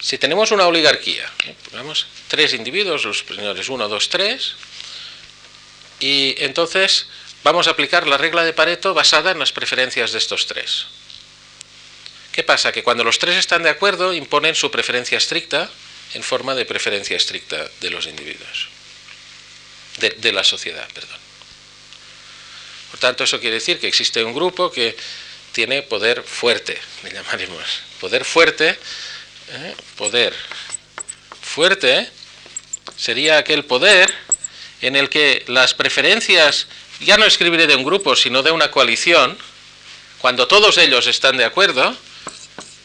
si 0.00 0.18
tenemos 0.18 0.50
una 0.50 0.66
oligarquía, 0.66 1.30
ponemos 1.70 2.06
tres 2.28 2.54
individuos, 2.54 3.04
los 3.04 3.24
señores 3.26 3.68
1, 3.68 3.88
2, 3.88 4.08
3, 4.08 4.54
y 6.00 6.34
entonces 6.38 7.06
vamos 7.42 7.66
a 7.66 7.70
aplicar 7.70 8.06
la 8.06 8.16
regla 8.16 8.44
de 8.44 8.52
Pareto 8.52 8.94
basada 8.94 9.30
en 9.32 9.38
las 9.38 9.52
preferencias 9.52 10.12
de 10.12 10.18
estos 10.18 10.46
tres. 10.46 10.86
¿Qué 12.32 12.44
pasa? 12.44 12.70
Que 12.70 12.84
cuando 12.84 13.02
los 13.02 13.18
tres 13.18 13.36
están 13.36 13.64
de 13.64 13.70
acuerdo 13.70 14.14
imponen 14.14 14.54
su 14.54 14.70
preferencia 14.70 15.18
estricta 15.18 15.68
en 16.14 16.22
forma 16.22 16.54
de 16.54 16.64
preferencia 16.64 17.16
estricta 17.16 17.68
de 17.80 17.90
los 17.90 18.06
individuos, 18.06 18.68
de, 19.98 20.10
de 20.10 20.32
la 20.32 20.44
sociedad, 20.44 20.88
perdón. 20.94 21.18
Por 22.90 23.00
tanto, 23.00 23.24
eso 23.24 23.40
quiere 23.40 23.54
decir 23.54 23.80
que 23.80 23.88
existe 23.88 24.22
un 24.22 24.32
grupo 24.32 24.70
que 24.70 24.96
tiene 25.52 25.82
poder 25.82 26.22
fuerte, 26.22 26.78
le 27.02 27.10
llamaremos. 27.10 27.82
Poder 28.00 28.24
fuerte, 28.24 28.78
¿eh? 29.52 29.74
poder 29.96 30.34
fuerte 31.40 32.08
sería 32.96 33.38
aquel 33.38 33.64
poder 33.64 34.12
en 34.80 34.96
el 34.96 35.08
que 35.08 35.44
las 35.48 35.74
preferencias, 35.74 36.66
ya 37.00 37.16
no 37.16 37.24
escribiré 37.24 37.66
de 37.66 37.74
un 37.74 37.84
grupo, 37.84 38.14
sino 38.14 38.42
de 38.42 38.50
una 38.50 38.70
coalición, 38.70 39.36
cuando 40.18 40.46
todos 40.46 40.78
ellos 40.78 41.06
están 41.06 41.36
de 41.36 41.44
acuerdo, 41.44 41.96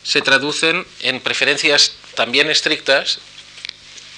se 0.04 0.22
traducen 0.22 0.86
en 1.02 1.22
preferencias 1.22 1.94
también 2.16 2.50
estrictas 2.50 3.20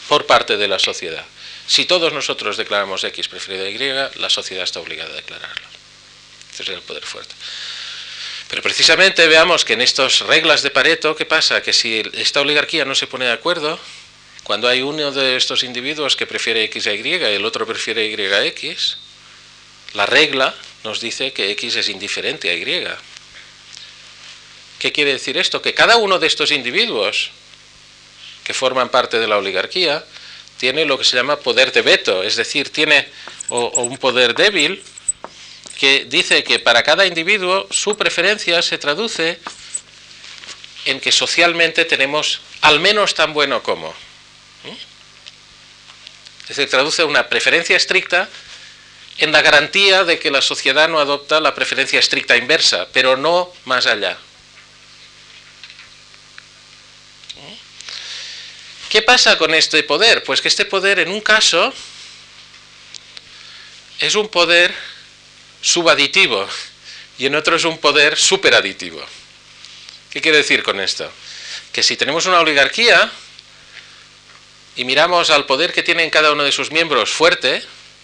por 0.07 0.25
parte 0.25 0.57
de 0.57 0.67
la 0.67 0.79
sociedad. 0.79 1.25
Si 1.67 1.85
todos 1.85 2.13
nosotros 2.13 2.57
declaramos 2.57 3.03
X 3.03 3.27
preferido 3.27 3.65
a 3.65 3.69
Y, 3.69 4.19
la 4.19 4.29
sociedad 4.29 4.63
está 4.63 4.79
obligada 4.79 5.11
a 5.11 5.15
declararlo. 5.15 5.67
Ese 6.53 6.63
es 6.63 6.69
el 6.69 6.81
poder 6.81 7.03
fuerte. 7.03 7.33
Pero 8.55 8.63
precisamente 8.63 9.27
veamos 9.27 9.65
que 9.65 9.73
en 9.73 9.81
estas 9.81 10.21
reglas 10.21 10.63
de 10.63 10.71
Pareto, 10.71 11.13
¿qué 11.13 11.25
pasa? 11.25 11.61
Que 11.61 11.73
si 11.73 12.01
esta 12.13 12.39
oligarquía 12.39 12.85
no 12.85 12.95
se 12.95 13.05
pone 13.05 13.25
de 13.25 13.33
acuerdo, 13.33 13.77
cuando 14.43 14.69
hay 14.69 14.81
uno 14.81 15.11
de 15.11 15.35
estos 15.35 15.63
individuos 15.63 16.15
que 16.15 16.25
prefiere 16.25 16.63
X 16.63 16.87
a 16.87 16.93
Y 16.93 17.05
y 17.05 17.15
el 17.15 17.43
otro 17.43 17.67
prefiere 17.67 18.07
Y 18.07 18.15
a 18.15 18.45
X, 18.45 18.95
la 19.91 20.05
regla 20.05 20.55
nos 20.85 21.01
dice 21.01 21.33
que 21.33 21.51
X 21.51 21.75
es 21.75 21.89
indiferente 21.89 22.49
a 22.49 22.53
Y. 22.53 22.87
¿Qué 24.79 24.93
quiere 24.93 25.11
decir 25.11 25.35
esto? 25.35 25.61
Que 25.61 25.73
cada 25.73 25.97
uno 25.97 26.17
de 26.17 26.27
estos 26.27 26.51
individuos 26.51 27.31
que 28.45 28.53
forman 28.53 28.87
parte 28.87 29.19
de 29.19 29.27
la 29.27 29.35
oligarquía 29.35 30.05
tiene 30.57 30.85
lo 30.85 30.97
que 30.97 31.03
se 31.03 31.17
llama 31.17 31.35
poder 31.35 31.73
de 31.73 31.81
veto, 31.81 32.23
es 32.23 32.37
decir, 32.37 32.69
tiene 32.69 33.05
o, 33.49 33.81
un 33.81 33.97
poder 33.97 34.33
débil 34.33 34.81
que 35.75 36.05
dice 36.05 36.43
que 36.43 36.59
para 36.59 36.83
cada 36.83 37.05
individuo 37.05 37.67
su 37.69 37.97
preferencia 37.97 38.61
se 38.61 38.77
traduce 38.77 39.39
en 40.85 40.99
que 40.99 41.11
socialmente 41.11 41.85
tenemos 41.85 42.41
al 42.61 42.79
menos 42.79 43.13
tan 43.13 43.33
bueno 43.33 43.61
como. 43.61 43.89
¿Mm? 44.63 44.69
Es 46.41 46.47
decir, 46.49 46.69
traduce 46.69 47.03
una 47.03 47.27
preferencia 47.27 47.75
estricta 47.75 48.29
en 49.17 49.31
la 49.31 49.41
garantía 49.41 50.03
de 50.03 50.19
que 50.19 50.31
la 50.31 50.41
sociedad 50.41 50.87
no 50.87 50.99
adopta 50.99 51.39
la 51.39 51.55
preferencia 51.55 51.99
estricta 51.99 52.37
inversa, 52.37 52.87
pero 52.93 53.17
no 53.17 53.51
más 53.65 53.87
allá. 53.87 54.17
¿Mm? 57.35 57.53
¿Qué 58.89 59.01
pasa 59.01 59.37
con 59.37 59.53
este 59.53 59.83
poder? 59.83 60.23
Pues 60.23 60.41
que 60.41 60.47
este 60.47 60.65
poder 60.65 60.99
en 60.99 61.09
un 61.09 61.21
caso 61.21 61.73
es 63.99 64.15
un 64.15 64.27
poder 64.27 64.94
subaditivo 65.65 66.47
y 67.17 67.25
en 67.25 67.33
otro 67.33 67.55
es 67.55 67.63
un 67.63 67.79
poder 67.79 68.17
superaditivo. 68.17 69.03
¿Qué 70.11 70.21
quiere 70.21 70.37
decir 70.37 70.61
con 70.61 70.79
esto? 70.79 71.11
Que 71.71 71.81
si 71.81 71.97
tenemos 71.97 72.27
una 72.27 72.39
oligarquía 72.39 73.11
y 74.75 74.85
miramos 74.85 75.31
al 75.31 75.47
poder 75.47 75.73
que 75.73 75.81
tienen 75.81 76.11
cada 76.11 76.31
uno 76.31 76.43
de 76.43 76.51
sus 76.51 76.69
miembros 76.71 77.09
fuerte, 77.09 77.63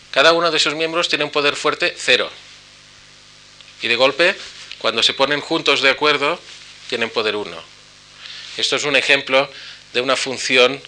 cada 0.09 0.33
uno 0.33 0.49
de 0.49 0.57
sus 0.57 0.73
miembros 0.73 1.07
tiene 1.07 1.23
un 1.23 1.29
poder 1.29 1.55
fuerte 1.55 1.95
cero. 1.95 2.31
Y 3.83 3.87
de 3.87 3.95
golpe, 3.95 4.35
cuando 4.79 5.03
se 5.03 5.13
ponen 5.13 5.39
juntos 5.39 5.81
de 5.81 5.91
acuerdo, 5.91 6.39
tienen 6.89 7.11
poder 7.11 7.35
uno. 7.35 7.61
Esto 8.57 8.75
es 8.75 8.85
un 8.85 8.95
ejemplo 8.95 9.49
de 9.93 10.01
una 10.01 10.15
función 10.15 10.81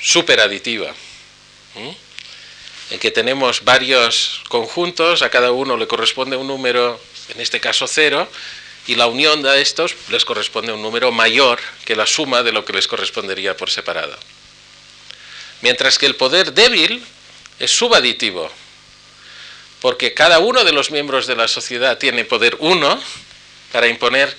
superaditiva. 0.00 0.94
¿Mm? 1.74 2.09
En 2.90 2.98
que 2.98 3.10
tenemos 3.10 3.64
varios 3.64 4.42
conjuntos, 4.48 5.22
a 5.22 5.30
cada 5.30 5.52
uno 5.52 5.76
le 5.76 5.86
corresponde 5.86 6.36
un 6.36 6.48
número, 6.48 7.00
en 7.28 7.40
este 7.40 7.60
caso 7.60 7.86
cero, 7.86 8.28
y 8.86 8.96
la 8.96 9.06
unión 9.06 9.42
de 9.42 9.60
estos 9.60 9.94
les 10.08 10.24
corresponde 10.24 10.72
un 10.72 10.82
número 10.82 11.12
mayor 11.12 11.60
que 11.84 11.94
la 11.94 12.06
suma 12.06 12.42
de 12.42 12.52
lo 12.52 12.64
que 12.64 12.72
les 12.72 12.88
correspondería 12.88 13.56
por 13.56 13.70
separado. 13.70 14.18
Mientras 15.62 15.98
que 15.98 16.06
el 16.06 16.16
poder 16.16 16.52
débil 16.52 17.04
es 17.60 17.70
subaditivo, 17.70 18.50
porque 19.80 20.12
cada 20.12 20.40
uno 20.40 20.64
de 20.64 20.72
los 20.72 20.90
miembros 20.90 21.26
de 21.26 21.36
la 21.36 21.46
sociedad 21.46 21.98
tiene 21.98 22.24
poder 22.24 22.56
uno 22.58 23.00
para 23.70 23.86
imponer 23.86 24.34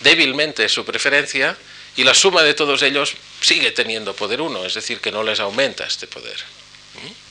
débilmente 0.00 0.68
su 0.68 0.84
preferencia, 0.84 1.56
y 1.96 2.04
la 2.04 2.14
suma 2.14 2.42
de 2.42 2.54
todos 2.54 2.82
ellos 2.82 3.14
sigue 3.40 3.72
teniendo 3.72 4.14
poder 4.14 4.40
uno, 4.40 4.64
es 4.64 4.74
decir, 4.74 5.00
que 5.00 5.10
no 5.10 5.24
les 5.24 5.40
aumenta 5.40 5.84
este 5.84 6.06
poder. 6.06 6.36
¿Mm? 6.94 7.27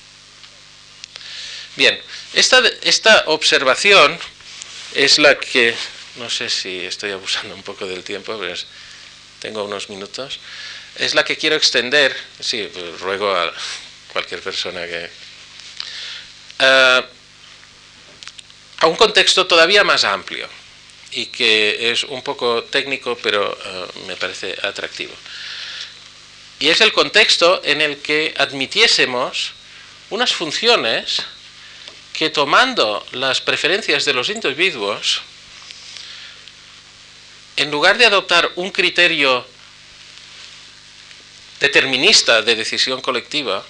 Bien, 1.78 1.96
esta, 2.34 2.60
esta 2.82 3.26
observación 3.28 4.18
es 4.96 5.20
la 5.20 5.38
que, 5.38 5.76
no 6.16 6.28
sé 6.28 6.50
si 6.50 6.80
estoy 6.80 7.12
abusando 7.12 7.54
un 7.54 7.62
poco 7.62 7.86
del 7.86 8.04
tiempo, 8.04 8.36
pero 8.40 8.56
tengo 9.40 9.64
unos 9.64 9.88
minutos, 9.92 10.40
es 10.96 11.14
la 11.14 11.24
que 11.24 11.38
quiero 11.38 11.56
extender, 11.56 12.18
sí, 12.40 12.68
pues 12.74 13.00
ruego 13.00 13.32
a 13.32 13.54
cualquier 14.12 14.42
persona 14.42 14.88
que... 14.88 15.08
Eh, 16.58 17.04
a 18.80 18.88
un 18.88 18.96
contexto 18.96 19.46
todavía 19.46 19.84
más 19.84 20.04
amplio 20.04 20.50
y 21.12 21.28
que 21.28 21.92
es 21.92 22.04
un 22.06 22.24
poco 22.24 22.64
técnico, 22.64 23.20
pero 23.22 23.56
eh, 23.56 23.88
me 24.08 24.16
parece 24.16 24.58
atractivo. 24.64 25.14
Y 26.60 26.70
es 26.70 26.82
el 26.82 26.92
contexto 26.92 27.62
en 27.64 27.82
el 27.82 27.98
que 28.00 28.34
admitiésemos 28.36 29.54
unas 30.10 30.34
funciones 30.34 31.22
que 32.18 32.32
tomando 32.32 33.06
las 33.12 33.42
preferencias 33.42 34.04
de 34.04 34.12
los 34.12 34.30
individuos, 34.30 35.22
en 37.58 37.70
lugar 37.70 38.00
de 38.00 38.08
adoptar 38.08 38.50
un 38.56 38.72
criterio 38.72 39.46
determinista 41.60 42.42
de 42.42 42.56
decisión 42.56 43.02
colectiva, 43.02 43.64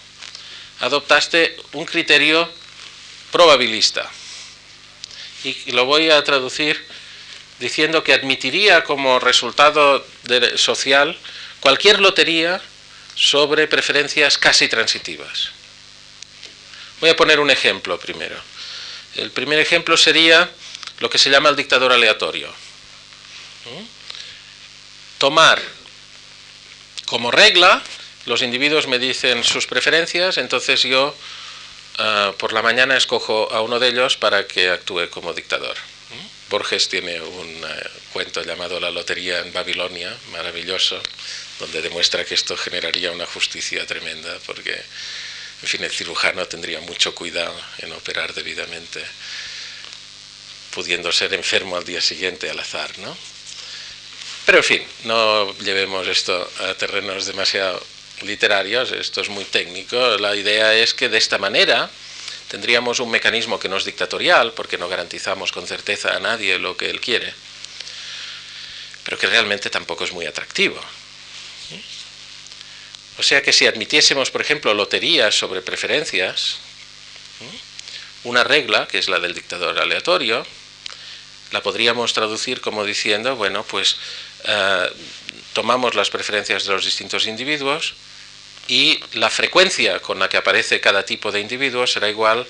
adoptaste 0.80 1.58
un 1.74 1.84
criterio 1.84 2.50
probabilista. 3.34 4.10
Y 5.44 5.74
lo 5.74 5.84
voy 5.84 6.10
a 6.10 6.24
traducir 6.24 6.82
diciendo 7.60 8.02
que 8.02 8.14
admitiría 8.14 8.86
como 8.86 9.20
resultado 9.20 10.08
social 10.56 11.18
cualquier 11.60 12.00
lotería 12.00 12.62
sobre 13.14 13.68
preferencias 13.68 14.38
casi 14.38 14.70
transitivas. 14.70 15.57
Voy 17.00 17.10
a 17.10 17.16
poner 17.16 17.40
un 17.40 17.50
ejemplo 17.50 18.00
primero. 18.00 18.36
El 19.16 19.32
primer 19.32 19.60
ejemplo 19.60 19.98
sería 19.98 20.50
lo 21.00 21.10
que 21.10 21.18
se 21.18 21.30
llama 21.30 21.50
el 21.50 21.56
dictador 21.56 21.92
aleatorio. 21.92 22.54
Tomar 25.18 25.62
como 27.06 27.32
regla, 27.32 27.82
los 28.26 28.42
individuos 28.42 28.88
me 28.88 29.00
dicen 29.00 29.44
sus 29.44 29.68
preferencias, 29.68 30.38
entonces 30.38 30.84
yo 30.84 31.16
ah, 31.98 32.34
por 32.38 32.54
la 32.54 32.62
mañana 32.62 32.98
escojo 32.98 33.52
a 33.52 33.62
uno 33.62 33.80
de 33.80 33.90
ellos 33.90 34.18
para 34.18 34.46
que 34.48 34.70
actúe 34.70 35.10
como 35.10 35.34
dictador. 35.34 35.76
Borges 36.50 36.88
tiene 36.88 37.20
un 37.20 37.50
eh, 37.50 37.90
cuento 38.14 38.42
llamado 38.42 38.80
La 38.80 38.90
Lotería 38.90 39.40
en 39.40 39.52
Babilonia, 39.52 40.16
maravilloso, 40.32 41.02
donde 41.60 41.82
demuestra 41.82 42.24
que 42.24 42.36
esto 42.36 42.56
generaría 42.56 43.12
una 43.12 43.26
justicia 43.26 43.86
tremenda, 43.86 44.38
porque, 44.46 44.82
en 45.62 45.68
fin, 45.68 45.84
el 45.84 45.92
cirujano 45.92 46.46
tendría 46.48 46.80
mucho 46.82 47.16
cuidado 47.16 47.60
en 47.80 47.92
operar 47.92 48.34
debidamente, 48.34 49.04
pudiendo 50.72 51.12
ser 51.12 51.34
enfermo 51.34 51.78
al 51.78 51.86
día 51.86 52.02
siguiente 52.02 52.50
al 52.50 52.60
azar, 52.60 52.98
¿no? 53.00 53.18
Pero, 54.46 54.60
en 54.60 54.64
fin, 54.64 54.84
no 55.04 55.54
llevemos 55.60 56.08
esto 56.08 56.50
a 56.60 56.74
terrenos 56.76 57.26
demasiado 57.26 57.86
literarios, 58.22 58.92
esto 58.92 59.22
es 59.22 59.30
muy 59.30 59.44
técnico. 59.46 60.18
La 60.18 60.36
idea 60.36 60.74
es 60.74 60.94
que 60.94 61.10
de 61.10 61.18
esta 61.18 61.38
manera 61.38 61.90
tendríamos 62.48 63.00
un 63.00 63.12
mecanismo 63.12 63.60
que 63.60 63.68
no 63.68 63.78
es 63.78 63.84
dictatorial, 63.84 64.54
porque 64.54 64.78
no 64.78 64.88
garantizamos 64.88 65.52
con 65.52 65.68
certeza 65.68 66.16
a 66.16 66.20
nadie 66.20 66.60
lo 66.60 66.78
que 66.78 66.90
él 66.90 67.02
quiere, 67.02 67.34
pero 69.04 69.18
que 69.18 69.28
realmente 69.28 69.70
tampoco 69.70 70.06
es 70.06 70.14
muy 70.14 70.26
atractivo. 70.26 70.80
O 73.20 73.24
sea 73.24 73.42
que 73.42 73.52
si 73.52 73.66
admitiésemos, 73.66 74.30
por 74.30 74.42
ejemplo, 74.42 74.74
loterías 74.74 75.36
sobre 75.36 75.62
preferencias, 75.62 76.58
una 78.24 78.44
regla, 78.44 78.88
que 78.88 79.00
es 79.00 79.10
la 79.10 79.20
del 79.20 79.34
dictador 79.34 79.80
aleatorio, 79.80 80.46
la 81.52 81.62
podríamos 81.64 82.14
traducir 82.14 82.62
como 82.62 82.84
diciendo, 82.84 83.36
bueno, 83.36 83.64
pues 83.64 83.98
eh, 84.44 84.90
tomamos 85.54 85.96
las 85.96 86.10
preferencias 86.10 86.66
de 86.66 86.74
los 86.74 86.86
distintos 86.86 87.26
individuos, 87.26 87.96
y 88.68 89.00
la 89.14 89.30
frecuencia 89.30 90.00
con 90.02 90.20
la 90.20 90.28
que 90.28 90.38
aparece 90.38 90.82
cada 90.82 91.04
tipo 91.04 91.32
de 91.32 91.40
individuo 91.40 91.88
será 91.88 92.10
igual 92.10 92.46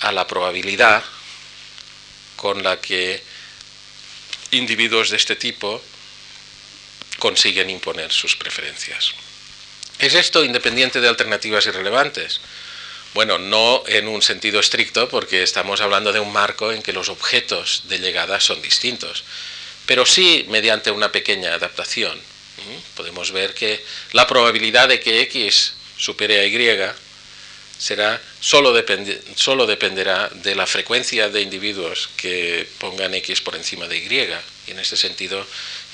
a 0.00 0.12
la 0.12 0.26
probabilidad 0.26 1.04
con 2.34 2.62
la 2.62 2.80
que 2.80 3.22
individuos 4.50 5.10
de 5.10 5.16
este 5.16 5.36
tipo 5.36 5.80
consiguen 7.18 7.70
imponer 7.70 8.12
sus 8.12 8.36
preferencias. 8.36 9.14
¿Es 9.98 10.14
esto 10.14 10.44
independiente 10.44 11.00
de 11.00 11.08
alternativas 11.08 11.64
irrelevantes? 11.66 12.40
Bueno, 13.14 13.38
no 13.38 13.82
en 13.86 14.08
un 14.08 14.20
sentido 14.20 14.60
estricto, 14.60 15.08
porque 15.08 15.42
estamos 15.42 15.80
hablando 15.80 16.12
de 16.12 16.20
un 16.20 16.32
marco 16.32 16.70
en 16.70 16.82
que 16.82 16.92
los 16.92 17.08
objetos 17.08 17.84
de 17.88 17.98
llegada 17.98 18.38
son 18.40 18.60
distintos, 18.60 19.24
pero 19.86 20.04
sí 20.04 20.44
mediante 20.48 20.90
una 20.90 21.12
pequeña 21.12 21.54
adaptación. 21.54 22.20
Podemos 22.94 23.32
ver 23.32 23.54
que 23.54 23.82
la 24.12 24.26
probabilidad 24.26 24.88
de 24.88 25.00
que 25.00 25.22
X 25.22 25.72
supere 25.96 26.40
a 26.40 26.44
Y 26.44 26.92
será 27.78 28.20
solo, 28.40 28.74
solo 29.34 29.66
dependerá 29.66 30.28
de 30.28 30.54
la 30.54 30.66
frecuencia 30.66 31.30
de 31.30 31.40
individuos 31.40 32.10
que 32.16 32.68
pongan 32.78 33.14
X 33.14 33.40
por 33.40 33.56
encima 33.56 33.86
de 33.86 33.96
Y. 33.98 34.08
Y 34.66 34.70
en 34.72 34.78
este 34.78 34.96
sentido, 34.96 35.46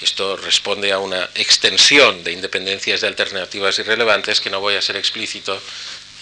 esto 0.02 0.36
responde 0.36 0.92
a 0.92 0.98
una 0.98 1.30
extensión 1.34 2.24
de 2.24 2.32
independencias 2.32 3.00
de 3.00 3.06
alternativas 3.06 3.78
irrelevantes 3.78 4.40
que 4.40 4.50
no 4.50 4.60
voy 4.60 4.74
a 4.74 4.82
ser 4.82 4.96
explícito, 4.96 5.60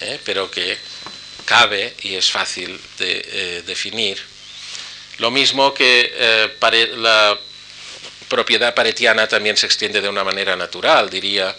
¿eh? 0.01 0.21
pero 0.25 0.51
que 0.51 0.77
cabe 1.45 1.95
y 2.03 2.15
es 2.15 2.31
fácil 2.31 2.81
de 2.99 3.23
eh, 3.25 3.63
definir. 3.67 4.19
Lo 5.19 5.31
mismo 5.31 5.75
que 5.75 6.13
eh, 6.15 6.87
la 6.97 7.39
propiedad 8.29 8.75
paretiana 8.75 9.27
también 9.27 9.57
se 9.57 9.67
extiende 9.67 10.01
de 10.01 10.09
una 10.09 10.25
manera 10.25 10.57
natural, 10.57 11.11
diría 11.11 11.55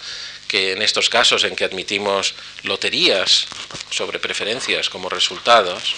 que 0.47 0.73
en 0.73 0.81
estos 0.81 1.09
casos 1.09 1.43
en 1.43 1.55
que 1.55 1.65
admitimos 1.65 2.33
loterías 2.63 3.47
sobre 3.89 4.19
preferencias 4.19 4.89
como 4.89 5.09
resultados, 5.09 5.95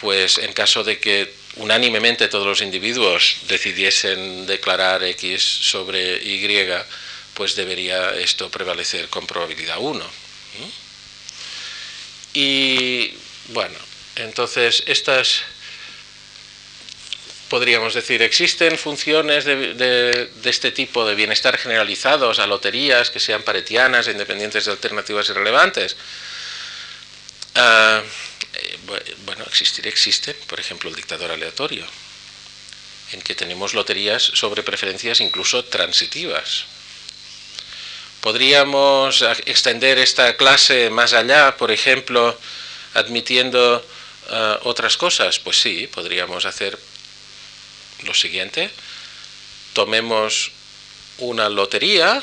pues 0.00 0.38
en 0.38 0.52
caso 0.52 0.82
de 0.82 0.98
que 0.98 1.32
unánimemente 1.56 2.28
todos 2.28 2.46
los 2.46 2.62
individuos 2.62 3.38
decidiesen 3.48 4.46
declarar 4.46 5.02
X 5.02 5.42
sobre 5.42 6.16
Y, 6.16 6.68
pues 7.34 7.56
debería 7.56 8.14
esto 8.14 8.50
prevalecer 8.50 9.08
con 9.08 9.26
probabilidad 9.26 9.78
1. 9.78 10.04
Y 12.34 13.12
bueno, 13.48 13.78
entonces 14.16 14.84
estas 14.86 15.42
podríamos 17.50 17.94
decir, 17.94 18.22
existen 18.22 18.78
funciones 18.78 19.44
de, 19.44 20.30
este 20.44 20.70
tipo 20.70 21.04
de 21.04 21.16
bienestar 21.16 21.58
generalizados 21.58 22.38
a 22.38 22.46
loterías 22.46 23.10
que 23.10 23.18
sean 23.18 23.42
paretianas, 23.42 24.06
independientes 24.06 24.64
de 24.64 24.70
alternativas 24.70 25.28
irrelevantes. 25.28 25.96
Ah, 27.56 28.02
eh, 28.72 29.16
bueno, 29.24 29.44
existir 29.44 29.86
existen, 29.86 30.36
por 30.46 30.60
ejemplo, 30.60 30.88
el 30.90 30.96
dictador 30.96 31.30
aleatorio, 31.30 31.86
en 33.12 33.22
que 33.22 33.34
tenemos 33.34 33.74
loterías 33.74 34.22
sobre 34.22 34.62
preferencias 34.62 35.20
incluso 35.20 35.64
transitivas. 35.64 36.64
Podríamos 38.20 39.22
extender 39.46 39.98
esta 39.98 40.36
clase 40.36 40.90
más 40.90 41.14
allá, 41.14 41.56
por 41.56 41.70
ejemplo, 41.70 42.38
admitiendo 42.94 43.84
ah, 44.28 44.60
otras 44.64 44.96
cosas. 44.96 45.38
Pues 45.38 45.58
sí, 45.58 45.86
podríamos 45.86 46.44
hacer 46.44 46.78
lo 48.02 48.14
siguiente, 48.14 48.70
tomemos 49.72 50.52
una 51.18 51.48
lotería 51.48 52.22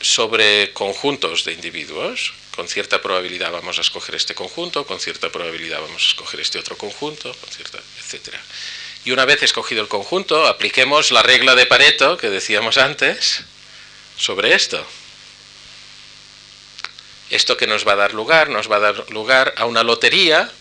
sobre 0.00 0.72
conjuntos 0.72 1.44
de 1.44 1.52
individuos, 1.52 2.34
con 2.54 2.68
cierta 2.68 3.00
probabilidad 3.00 3.50
vamos 3.50 3.78
a 3.78 3.80
escoger 3.80 4.14
este 4.14 4.34
conjunto, 4.34 4.86
con 4.86 5.00
cierta 5.00 5.30
probabilidad 5.30 5.80
vamos 5.80 6.02
a 6.02 6.06
escoger 6.08 6.40
este 6.40 6.58
otro 6.58 6.76
conjunto, 6.76 7.34
con 7.34 7.50
etc. 7.50 8.34
Y 9.04 9.10
una 9.10 9.24
vez 9.24 9.42
escogido 9.42 9.82
el 9.82 9.88
conjunto, 9.88 10.46
apliquemos 10.46 11.10
la 11.10 11.22
regla 11.22 11.54
de 11.54 11.66
Pareto 11.66 12.16
que 12.16 12.30
decíamos 12.30 12.78
antes 12.78 13.42
sobre 14.16 14.54
esto. 14.54 14.84
Esto 17.30 17.56
que 17.56 17.66
nos 17.66 17.86
va 17.88 17.92
a 17.92 17.96
dar 17.96 18.12
lugar, 18.12 18.50
nos 18.50 18.70
va 18.70 18.76
a 18.76 18.80
dar 18.80 19.10
lugar 19.10 19.54
a 19.56 19.64
una 19.64 19.82
lotería 19.82 20.52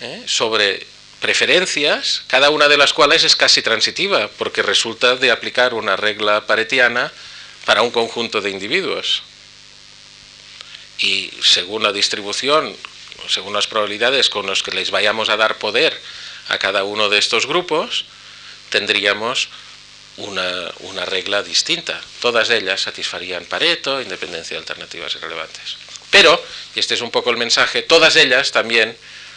¿eh? 0.00 0.24
sobre 0.26 0.86
preferencias, 1.20 2.24
cada 2.26 2.50
una 2.50 2.66
de 2.66 2.76
las 2.76 2.92
cuales 2.92 3.22
es 3.22 3.36
casi 3.36 3.62
transitiva, 3.62 4.28
porque 4.36 4.60
resulta 4.60 5.14
de 5.14 5.30
aplicar 5.30 5.72
una 5.72 5.94
regla 5.94 6.46
paretiana 6.46 7.12
para 7.64 7.82
un 7.82 7.92
conjunto 7.92 8.40
de 8.40 8.50
individuos. 8.50 9.22
Y 10.98 11.30
según 11.42 11.82
la 11.82 11.92
distribución, 11.92 12.76
según 13.28 13.52
las 13.52 13.66
probabilidades 13.66 14.30
con 14.30 14.46
las 14.46 14.62
que 14.62 14.72
les 14.72 14.90
vayamos 14.90 15.28
a 15.28 15.36
dar 15.36 15.58
poder 15.58 15.98
a 16.48 16.58
cada 16.58 16.84
uno 16.84 17.08
de 17.08 17.18
estos 17.18 17.46
grupos, 17.46 18.04
tendríamos 18.70 19.48
una, 20.16 20.70
una 20.80 21.04
regla 21.04 21.42
distinta. 21.42 22.00
Todas 22.20 22.50
ellas 22.50 22.80
satisfarían 22.80 23.44
Pareto, 23.44 24.00
independencia 24.00 24.54
de 24.54 24.60
alternativas 24.60 25.14
irrelevantes. 25.14 25.76
Pero, 26.10 26.42
y 26.74 26.80
este 26.80 26.94
es 26.94 27.00
un 27.00 27.10
poco 27.10 27.30
el 27.30 27.36
mensaje, 27.36 27.82
todas 27.82 28.16
ellas 28.16 28.52
también 28.52 28.96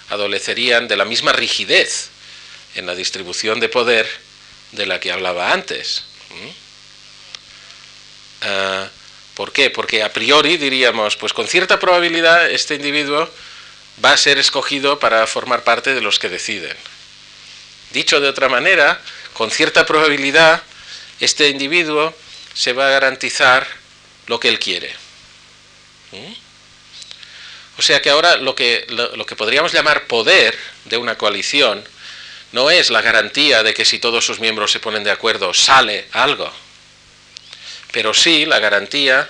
adolecerían 0.10 0.88
de 0.88 0.98
la 0.98 1.06
misma 1.06 1.32
rigidez 1.32 2.10
en 2.76 2.86
la 2.86 2.96
distribución 2.96 3.60
de 3.60 3.70
poder 3.70 4.08
de 4.74 4.86
la 4.86 5.00
que 5.00 5.12
hablaba 5.12 5.52
antes. 5.52 6.04
Ah, 8.42 8.90
¿Por 9.36 9.52
qué? 9.52 9.70
Porque 9.70 10.02
a 10.02 10.12
priori 10.14 10.58
diríamos, 10.58 11.18
pues 11.18 11.34
con 11.34 11.48
cierta 11.48 11.80
probabilidad 11.80 12.50
este 12.50 12.76
individuo 12.76 13.30
va 14.04 14.14
a 14.14 14.18
ser 14.18 14.38
escogido 14.38 14.98
para 15.00 15.28
formar 15.28 15.64
parte 15.64 15.94
de 15.94 16.02
los 16.02 16.20
que 16.20 16.30
deciden. 16.30 16.76
Dicho 17.92 18.20
de 18.20 18.30
otra 18.30 18.50
manera, 18.50 19.00
con 19.34 19.52
cierta 19.52 19.86
probabilidad 19.86 20.64
este 21.20 21.50
individuo 21.50 22.14
se 22.54 22.74
va 22.74 22.88
a 22.88 22.92
garantizar 22.92 23.68
lo 24.28 24.40
que 24.40 24.48
él 24.48 24.60
quiere. 24.60 24.94
O 27.78 27.82
sea 27.82 28.02
que 28.02 28.10
ahora 28.10 28.38
lo 28.38 28.56
que, 28.56 28.86
lo, 28.90 29.26
que 29.26 29.36
podríamos 29.36 29.74
llamar 29.74 30.08
poder 30.08 30.58
de 30.86 30.98
una 30.98 31.18
coalición 31.18 31.84
no 32.54 32.72
es 32.72 32.90
la 32.90 33.02
garantía 33.02 33.64
de 33.64 33.74
que 33.74 33.84
si 33.84 34.00
todos 34.00 34.26
sus 34.26 34.40
miembros 34.40 34.72
se 34.72 34.80
ponen 34.80 35.04
de 35.04 35.12
acuerdo 35.12 35.54
sale 35.54 36.08
algo, 36.14 36.52
pero 37.96 38.14
sí 38.14 38.46
la 38.46 38.60
garantía 38.60 39.30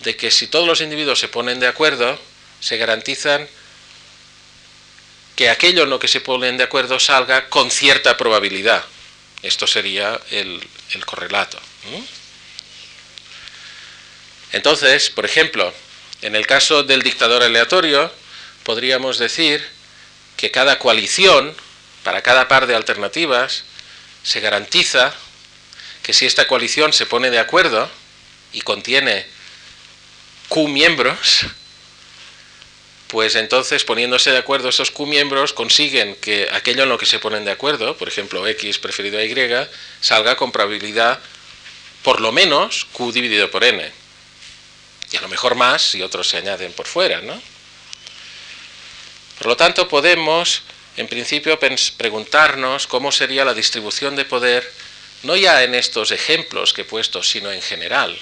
de 0.00 0.14
que 0.14 0.30
si 0.30 0.46
todos 0.46 0.66
los 0.66 0.82
individuos 0.82 1.18
se 1.18 1.28
ponen 1.28 1.58
de 1.58 1.68
acuerdo, 1.68 2.20
se 2.60 2.76
garantizan 2.76 3.48
que 5.34 5.48
aquello 5.48 5.84
en 5.84 5.88
lo 5.88 5.98
que 5.98 6.06
se 6.06 6.20
ponen 6.20 6.58
de 6.58 6.64
acuerdo 6.64 7.00
salga 7.00 7.48
con 7.48 7.70
cierta 7.70 8.18
probabilidad. 8.18 8.84
Esto 9.42 9.66
sería 9.66 10.20
el, 10.30 10.62
el 10.90 11.06
correlato. 11.06 11.58
Entonces, 14.52 15.08
por 15.08 15.24
ejemplo, 15.24 15.72
en 16.20 16.36
el 16.36 16.46
caso 16.46 16.82
del 16.82 17.00
dictador 17.00 17.42
aleatorio, 17.42 18.12
podríamos 18.64 19.16
decir 19.16 19.66
que 20.36 20.50
cada 20.50 20.78
coalición, 20.78 21.56
para 22.02 22.20
cada 22.20 22.48
par 22.48 22.66
de 22.66 22.74
alternativas, 22.74 23.64
se 24.22 24.40
garantiza 24.40 25.14
que 26.04 26.12
si 26.12 26.26
esta 26.26 26.46
coalición 26.46 26.92
se 26.92 27.06
pone 27.06 27.30
de 27.30 27.40
acuerdo 27.40 27.90
y 28.52 28.60
contiene 28.60 29.26
Q 30.48 30.68
miembros, 30.68 31.46
pues 33.08 33.34
entonces 33.34 33.84
poniéndose 33.84 34.30
de 34.30 34.38
acuerdo 34.38 34.68
esos 34.68 34.92
Q 34.92 35.06
miembros 35.06 35.52
consiguen 35.52 36.14
que 36.16 36.48
aquello 36.52 36.84
en 36.84 36.90
lo 36.90 36.98
que 36.98 37.06
se 37.06 37.18
ponen 37.18 37.44
de 37.44 37.50
acuerdo, 37.50 37.96
por 37.96 38.06
ejemplo 38.06 38.46
X 38.46 38.78
preferido 38.78 39.18
a 39.18 39.24
Y, 39.24 39.34
salga 40.00 40.36
con 40.36 40.52
probabilidad 40.52 41.18
por 42.02 42.20
lo 42.20 42.30
menos 42.30 42.86
Q 42.92 43.10
dividido 43.10 43.50
por 43.50 43.64
N. 43.64 43.90
Y 45.10 45.16
a 45.16 45.20
lo 45.22 45.28
mejor 45.28 45.54
más 45.54 45.82
si 45.82 46.02
otros 46.02 46.28
se 46.28 46.36
añaden 46.36 46.72
por 46.72 46.86
fuera, 46.86 47.22
¿no? 47.22 47.40
Por 49.38 49.46
lo 49.46 49.56
tanto, 49.56 49.88
podemos, 49.88 50.62
en 50.96 51.08
principio, 51.08 51.58
preguntarnos 51.96 52.86
cómo 52.86 53.10
sería 53.10 53.44
la 53.44 53.54
distribución 53.54 54.16
de 54.16 54.24
poder, 54.24 54.70
no 55.24 55.36
ya 55.36 55.62
en 55.64 55.74
estos 55.74 56.10
ejemplos 56.10 56.72
que 56.72 56.82
he 56.82 56.84
puesto, 56.84 57.22
sino 57.22 57.50
en 57.50 57.62
general. 57.62 58.16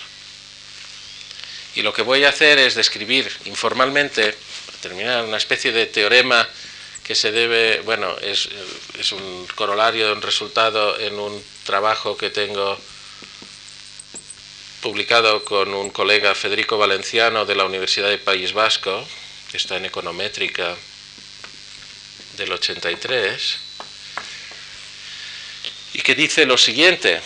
Y 1.74 1.82
lo 1.82 1.92
que 1.92 2.02
voy 2.02 2.24
a 2.24 2.30
hacer 2.30 2.58
es 2.58 2.74
describir 2.74 3.30
informalmente 3.44 4.36
terminar 4.80 5.24
una 5.24 5.36
especie 5.36 5.72
de 5.72 5.86
teorema 5.86 6.48
que 7.04 7.14
se 7.14 7.32
debe, 7.32 7.80
bueno, 7.80 8.16
es, 8.20 8.48
es 8.98 9.12
un 9.12 9.46
corolario 9.54 10.12
un 10.12 10.22
resultado 10.22 10.98
en 10.98 11.18
un 11.18 11.42
trabajo 11.64 12.16
que 12.16 12.30
tengo 12.30 12.78
publicado 14.80 15.44
con 15.44 15.72
un 15.74 15.90
colega 15.90 16.34
Federico 16.34 16.76
Valenciano 16.76 17.44
de 17.44 17.54
la 17.54 17.64
Universidad 17.64 18.08
de 18.08 18.18
País 18.18 18.52
Vasco, 18.52 19.06
que 19.50 19.56
está 19.56 19.76
en 19.76 19.86
Econométrica 19.86 20.76
del 22.36 22.52
83, 22.52 23.58
y 25.94 26.00
que 26.00 26.14
dice 26.14 26.46
lo 26.46 26.56
siguiente, 26.56 27.20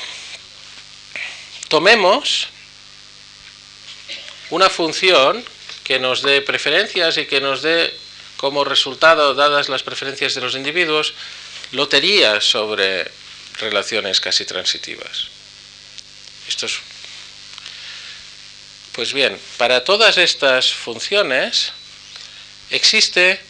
tomemos 1.68 2.48
una 4.50 4.70
función 4.70 5.44
que 5.84 5.98
nos 5.98 6.22
dé 6.22 6.42
preferencias 6.42 7.16
y 7.18 7.26
que 7.26 7.40
nos 7.40 7.62
dé 7.62 7.94
como 8.36 8.64
resultado, 8.64 9.34
dadas 9.34 9.68
las 9.68 9.82
preferencias 9.82 10.34
de 10.34 10.40
los 10.40 10.54
individuos, 10.54 11.14
loterías 11.72 12.44
sobre 12.44 13.10
relaciones 13.58 14.20
casi 14.20 14.44
transitivas. 14.44 15.28
Esto 16.48 16.66
Pues 18.92 19.12
bien, 19.12 19.38
para 19.58 19.84
todas 19.84 20.16
estas 20.18 20.72
funciones 20.72 21.72
existe 22.70 23.40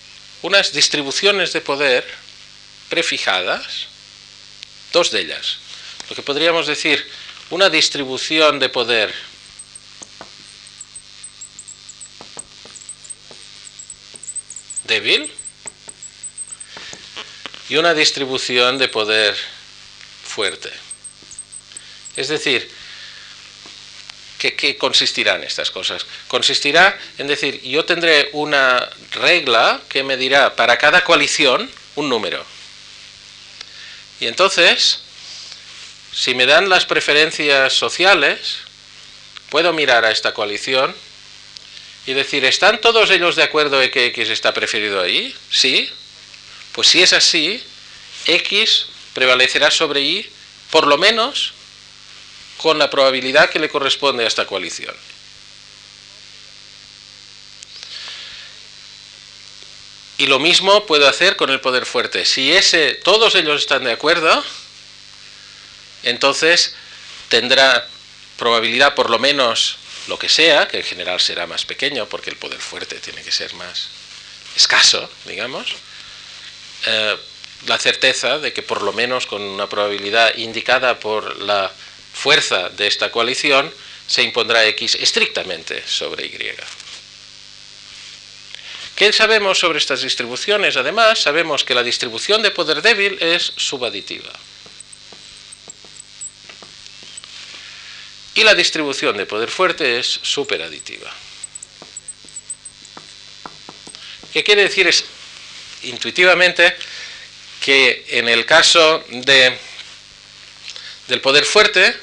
unas 0.43 0.73
distribuciones 0.73 1.53
de 1.53 1.61
poder 1.61 2.07
prefijadas, 2.89 3.89
dos 4.97 5.11
de 5.11 5.21
ellas. 5.21 5.59
Lo 6.09 6.17
que 6.17 6.23
podríamos 6.23 6.67
decir 6.67 7.07
una 7.51 7.69
distribución 7.69 8.59
de 8.59 8.71
poder 8.71 9.15
débil 14.85 15.31
y 17.69 17.77
una 17.77 17.93
distribución 17.93 18.79
de 18.79 18.89
poder 18.89 19.37
fuerte. 20.25 20.71
Es 22.17 22.29
decir, 22.29 22.67
¿qué, 24.39 24.79
consistirán 24.79 25.45
estas 25.45 25.71
cosas? 25.71 26.07
Consistirá 26.27 26.99
en 27.19 27.27
decir, 27.27 27.61
yo 27.61 27.85
tendré 27.85 28.31
una 28.33 28.89
regla 29.11 29.83
que 29.91 30.03
me 30.03 30.17
dirá 30.17 30.57
para 30.57 30.79
cada 30.79 31.05
coalición 31.05 31.71
un 31.97 32.09
número. 32.09 32.56
Y 34.21 34.27
entonces, 34.27 35.01
si 36.13 36.35
me 36.35 36.47
dan 36.47 36.69
las 36.69 36.87
preferencias 36.87 37.73
sociales, 37.73 38.59
puedo 39.51 39.73
mirar 39.73 40.05
a 40.05 40.11
esta 40.11 40.33
coalición 40.33 40.95
y 42.07 42.15
decir, 42.15 42.45
¿están 42.45 42.81
todos 42.81 43.11
ellos 43.11 43.37
de 43.37 43.43
acuerdo 43.43 43.83
en 43.83 43.91
que 43.91 44.07
X 44.07 44.31
está 44.31 44.55
preferido 44.55 45.01
ahí? 45.01 45.35
Sí. 45.51 45.91
Pues 46.73 46.89
si 46.89 47.03
es 47.03 47.13
así, 47.13 47.63
X 48.27 48.87
prevalecerá 49.13 49.71
sobre 49.71 50.01
Y, 50.01 50.31
por 50.71 50.87
lo 50.87 50.99
menos 50.99 51.53
con 52.57 52.79
la 52.79 52.91
probabilidad 52.91 53.51
que 53.51 53.59
le 53.59 53.69
corresponde 53.69 54.25
a 54.25 54.29
esta 54.29 54.47
coalición. 54.47 54.95
Y 60.19 60.27
lo 60.27 60.39
mismo 60.39 60.87
puedo 60.87 61.09
hacer 61.09 61.37
con 61.37 61.51
el 61.51 61.61
poder 61.61 61.85
fuerte. 61.85 62.25
Si 62.25 62.53
ese, 62.53 62.95
todos 62.95 63.35
ellos 63.35 63.61
están 63.61 63.85
de 63.85 63.93
acuerdo, 63.93 64.45
entonces 66.03 66.75
tendrá 67.29 67.87
probabilidad 68.39 68.95
por 68.95 69.11
lo 69.11 69.19
menos 69.19 69.77
lo 70.09 70.19
que 70.19 70.29
sea, 70.29 70.69
que 70.69 70.79
en 70.79 70.85
general 70.85 71.21
será 71.21 71.47
más 71.47 71.65
pequeño 71.65 72.07
porque 72.07 72.31
el 72.31 72.37
poder 72.37 72.61
fuerte 72.61 72.97
tiene 73.01 73.23
que 73.23 73.33
ser 73.33 73.53
más 73.55 73.89
escaso, 74.57 75.11
digamos, 75.25 75.75
eh, 76.87 77.17
la 77.67 77.79
certeza 77.79 78.39
de 78.39 78.53
que 78.53 78.63
por 78.63 78.83
lo 78.83 78.93
menos 78.93 79.27
con 79.27 79.43
una 79.43 79.69
probabilidad 79.69 80.35
indicada 80.37 81.01
por 81.01 81.41
la 81.41 81.71
fuerza 82.13 82.69
de 82.71 82.87
esta 82.87 83.11
coalición 83.11 83.73
se 84.07 84.23
impondrá 84.23 84.65
X 84.67 84.97
estrictamente 85.01 85.83
sobre 85.87 86.27
Y. 86.27 86.39
¿Qué 88.97 89.13
sabemos 89.13 89.59
sobre 89.59 89.79
estas 89.79 90.01
distribuciones? 90.01 90.79
Además, 90.79 91.21
sabemos 91.21 91.65
que 91.65 91.75
la 91.75 91.83
distribución 91.83 92.41
de 92.41 92.51
poder 92.51 92.81
débil 92.81 93.19
es 93.21 93.53
subaditiva. 93.57 94.33
Y 98.35 98.43
la 98.43 98.55
distribución 98.55 99.19
de 99.19 99.27
poder 99.27 99.51
fuerte 99.51 99.99
es 99.99 100.19
superaditiva. 100.23 101.13
¿Qué 104.33 104.43
quiere 104.43 104.63
decir? 104.63 104.87
Es 104.89 105.05
intuitivamente 105.83 106.75
que 107.61 108.07
en 108.09 108.29
el 108.29 108.47
caso 108.47 109.05
de, 109.11 109.59
del 111.09 111.21
poder 111.21 111.45
fuerte 111.45 111.95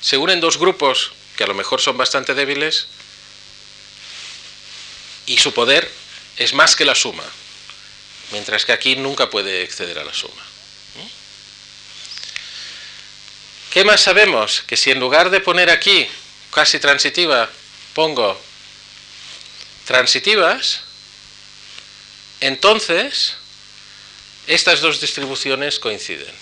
se 0.00 0.16
unen 0.16 0.40
dos 0.40 0.58
grupos 0.58 1.12
que 1.36 1.44
a 1.44 1.46
lo 1.46 1.54
mejor 1.54 1.80
son 1.80 1.96
bastante 1.96 2.34
débiles 2.34 2.88
y 5.26 5.38
su 5.38 5.54
poder 5.54 6.01
es 6.36 6.52
más 6.54 6.76
que 6.76 6.84
la 6.84 6.94
suma, 6.94 7.24
mientras 8.30 8.64
que 8.64 8.72
aquí 8.72 8.96
nunca 8.96 9.30
puede 9.30 9.62
exceder 9.62 9.98
a 9.98 10.04
la 10.04 10.14
suma. 10.14 10.42
¿Qué 13.72 13.84
más 13.84 14.02
sabemos? 14.02 14.62
Que 14.66 14.76
si 14.76 14.90
en 14.90 15.00
lugar 15.00 15.30
de 15.30 15.40
poner 15.40 15.70
aquí 15.70 16.06
casi 16.52 16.78
transitiva, 16.78 17.48
pongo 17.94 18.38
transitivas, 19.86 20.80
entonces 22.40 23.34
estas 24.46 24.80
dos 24.80 25.00
distribuciones 25.00 25.78
coinciden. 25.78 26.34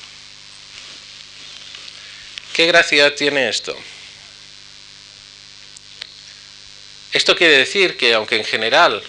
¿Qué 2.52 2.66
gracia 2.66 3.14
tiene 3.14 3.48
esto? 3.48 3.76
Esto 7.12 7.36
quiere 7.36 7.58
decir 7.58 7.96
que 7.96 8.14
aunque 8.14 8.36
en 8.36 8.44
general 8.44 9.02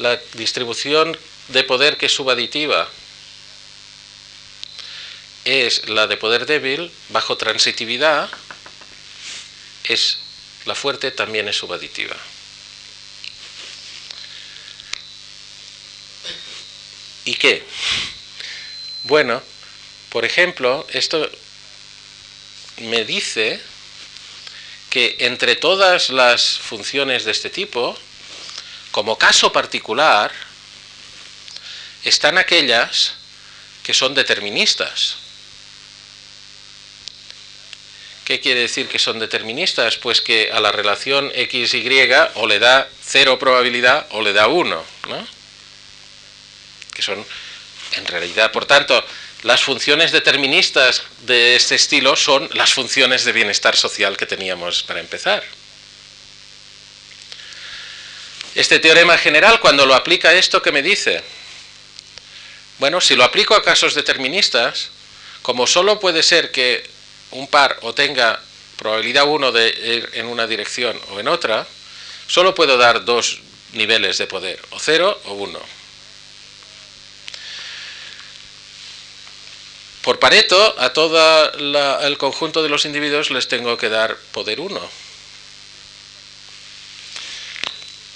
la 0.00 0.16
distribución 0.34 1.16
de 1.48 1.62
poder 1.64 1.96
que 1.96 2.06
es 2.06 2.12
subaditiva 2.12 2.88
es 5.44 5.88
la 5.88 6.06
de 6.06 6.16
poder 6.16 6.46
débil, 6.46 6.90
bajo 7.10 7.36
transitividad, 7.36 8.28
es 9.84 10.18
la 10.64 10.74
fuerte 10.74 11.10
también 11.10 11.48
es 11.48 11.56
subaditiva. 11.56 12.16
¿Y 17.24 17.34
qué? 17.34 17.62
Bueno, 19.04 19.42
por 20.10 20.24
ejemplo, 20.24 20.86
esto 20.92 21.30
me 22.78 23.04
dice 23.04 23.60
que 24.88 25.16
entre 25.20 25.56
todas 25.56 26.10
las 26.10 26.58
funciones 26.58 27.24
de 27.24 27.32
este 27.32 27.50
tipo, 27.50 27.96
como 28.90 29.18
caso 29.18 29.52
particular, 29.52 30.32
están 32.04 32.38
aquellas 32.38 33.14
que 33.82 33.94
son 33.94 34.14
deterministas. 34.14 35.16
¿Qué 38.24 38.40
quiere 38.40 38.60
decir 38.60 38.88
que 38.88 38.98
son 38.98 39.18
deterministas? 39.18 39.96
Pues 39.96 40.20
que 40.20 40.52
a 40.52 40.60
la 40.60 40.70
relación 40.70 41.32
XY 41.34 42.12
o 42.34 42.46
le 42.46 42.58
da 42.58 42.88
cero 43.04 43.38
probabilidad 43.38 44.06
o 44.10 44.22
le 44.22 44.32
da 44.32 44.46
1, 44.46 44.84
¿no? 45.08 45.26
Que 46.94 47.02
son, 47.02 47.26
en 47.92 48.06
realidad, 48.06 48.52
por 48.52 48.66
tanto, 48.66 49.04
las 49.42 49.62
funciones 49.62 50.12
deterministas 50.12 51.02
de 51.22 51.56
este 51.56 51.74
estilo 51.74 52.14
son 52.14 52.48
las 52.52 52.72
funciones 52.72 53.24
de 53.24 53.32
bienestar 53.32 53.74
social 53.74 54.16
que 54.16 54.26
teníamos 54.26 54.82
para 54.84 55.00
empezar. 55.00 55.42
Este 58.54 58.80
teorema 58.80 59.16
general, 59.16 59.60
cuando 59.60 59.86
lo 59.86 59.94
aplica 59.94 60.32
esto, 60.32 60.60
¿qué 60.60 60.72
me 60.72 60.82
dice? 60.82 61.22
Bueno, 62.78 63.00
si 63.00 63.14
lo 63.14 63.24
aplico 63.24 63.54
a 63.54 63.62
casos 63.62 63.94
deterministas, 63.94 64.90
como 65.42 65.66
solo 65.66 66.00
puede 66.00 66.22
ser 66.22 66.50
que 66.50 66.88
un 67.30 67.46
par 67.46 67.78
o 67.82 67.94
tenga 67.94 68.42
probabilidad 68.76 69.28
1 69.28 69.52
de 69.52 69.68
ir 69.68 70.10
en 70.14 70.26
una 70.26 70.46
dirección 70.46 71.00
o 71.10 71.20
en 71.20 71.28
otra, 71.28 71.66
solo 72.26 72.54
puedo 72.54 72.76
dar 72.76 73.04
dos 73.04 73.40
niveles 73.72 74.18
de 74.18 74.26
poder, 74.26 74.60
o 74.70 74.80
0 74.80 75.20
o 75.26 75.32
1. 75.34 75.60
Por 80.02 80.18
Pareto, 80.18 80.74
a 80.78 80.92
todo 80.92 81.52
el 82.00 82.18
conjunto 82.18 82.62
de 82.62 82.68
los 82.68 82.84
individuos 82.84 83.30
les 83.30 83.46
tengo 83.46 83.76
que 83.76 83.90
dar 83.90 84.16
poder 84.32 84.58
1. 84.58 84.80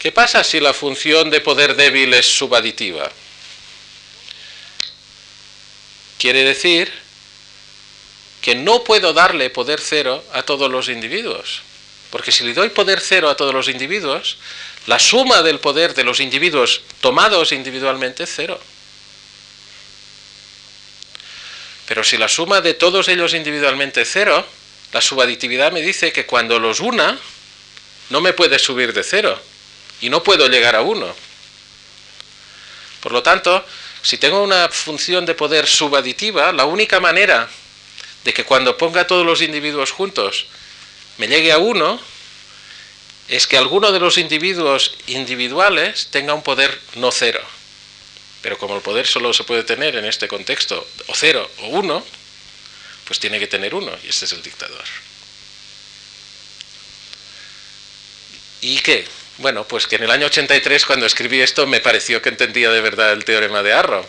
¿Qué 0.05 0.13
pasa 0.13 0.45
si 0.45 0.61
la 0.61 0.75
función 0.75 1.31
de 1.31 1.41
poder 1.41 1.77
débil 1.77 2.13
es 2.13 2.27
subaditiva? 2.27 3.11
Quiere 6.19 6.45
decir 6.45 6.93
que 8.43 8.55
no 8.55 8.85
puedo 8.85 9.15
darle 9.15 9.49
poder 9.49 9.81
cero 9.81 10.23
a 10.35 10.43
todos 10.43 10.71
los 10.71 10.91
individuos. 10.91 11.63
Porque 12.11 12.33
si 12.33 12.45
le 12.45 12.53
doy 12.53 12.69
poder 12.69 13.01
cero 13.01 13.31
a 13.31 13.35
todos 13.35 13.55
los 13.55 13.67
individuos, 13.69 14.37
la 14.87 14.99
suma 14.99 15.41
del 15.41 15.59
poder 15.59 15.95
de 15.95 16.05
los 16.05 16.21
individuos 16.21 16.83
tomados 17.01 17.53
individualmente 17.53 18.25
es 18.25 18.33
cero. 18.37 18.61
Pero 21.89 22.05
si 22.05 22.19
la 22.19 22.29
suma 22.29 22.61
de 22.61 22.75
todos 22.75 23.09
ellos 23.09 23.33
individualmente 23.33 24.03
es 24.03 24.11
cero, 24.13 24.47
la 24.93 25.01
subaditividad 25.01 25.73
me 25.73 25.81
dice 25.81 26.13
que 26.13 26.27
cuando 26.27 26.59
los 26.59 26.81
una, 26.81 27.19
no 28.11 28.21
me 28.21 28.35
puede 28.35 28.59
subir 28.59 28.93
de 28.93 29.03
cero 29.03 29.41
y 30.05 30.11
no 30.11 30.23
puedo 30.23 30.49
llegar 30.49 30.77
a 30.77 30.83
uno. 30.83 31.17
Por 33.01 33.13
lo 33.13 33.23
tanto, 33.23 33.65
si 34.03 34.19
tengo 34.19 34.43
una 34.43 34.69
función 34.69 35.25
de 35.25 35.35
poder 35.35 35.67
subaditiva, 35.67 36.53
la 36.53 36.67
única 36.67 37.01
manera 37.01 37.49
de 38.23 38.35
que 38.35 38.45
cuando 38.45 38.77
ponga 38.77 39.07
todos 39.07 39.25
los 39.25 39.41
individuos 39.41 39.93
juntos 39.93 40.45
me 41.17 41.27
llegue 41.27 41.53
a 41.53 41.59
uno, 41.59 41.99
es 43.29 43.47
que 43.47 43.57
alguno 43.57 43.93
de 43.93 44.01
los 44.01 44.19
individuos 44.19 44.95
individuales 45.07 46.09
tenga 46.11 46.35
un 46.35 46.43
poder 46.43 46.79
no 46.97 47.11
cero. 47.11 47.41
Pero 48.43 48.59
como 48.59 48.77
el 48.77 48.83
poder 48.83 49.07
solo 49.07 49.33
se 49.33 49.45
puede 49.45 49.65
tener 49.65 49.97
en 49.97 50.05
este 50.05 50.29
contexto, 50.29 50.87
o 51.07 51.15
cero 51.15 51.51
o 51.63 51.69
uno, 51.69 52.05
pues 53.07 53.19
tiene 53.19 53.39
que 53.39 53.47
tener 53.47 53.75
uno, 53.75 53.91
y 54.05 54.09
este 54.09 54.27
es 54.27 54.33
el 54.33 54.43
dictador. 54.43 54.85
¿Y 58.61 58.79
qué? 58.81 59.07
Bueno, 59.39 59.67
pues 59.67 59.87
que 59.87 59.97
en 59.97 60.05
el 60.05 60.11
año 60.11 60.27
83, 60.27 60.87
cuando 60.87 61.07
escribí 61.07 61.41
esto, 61.41 61.67
me 61.67 61.81
pareció 61.81 62.23
que 62.23 62.29
entendía 62.29 62.71
de 62.71 62.81
verdad 62.81 63.13
el 63.13 63.25
teorema 63.25 63.63
de 63.63 63.73
Arrow 63.73 64.07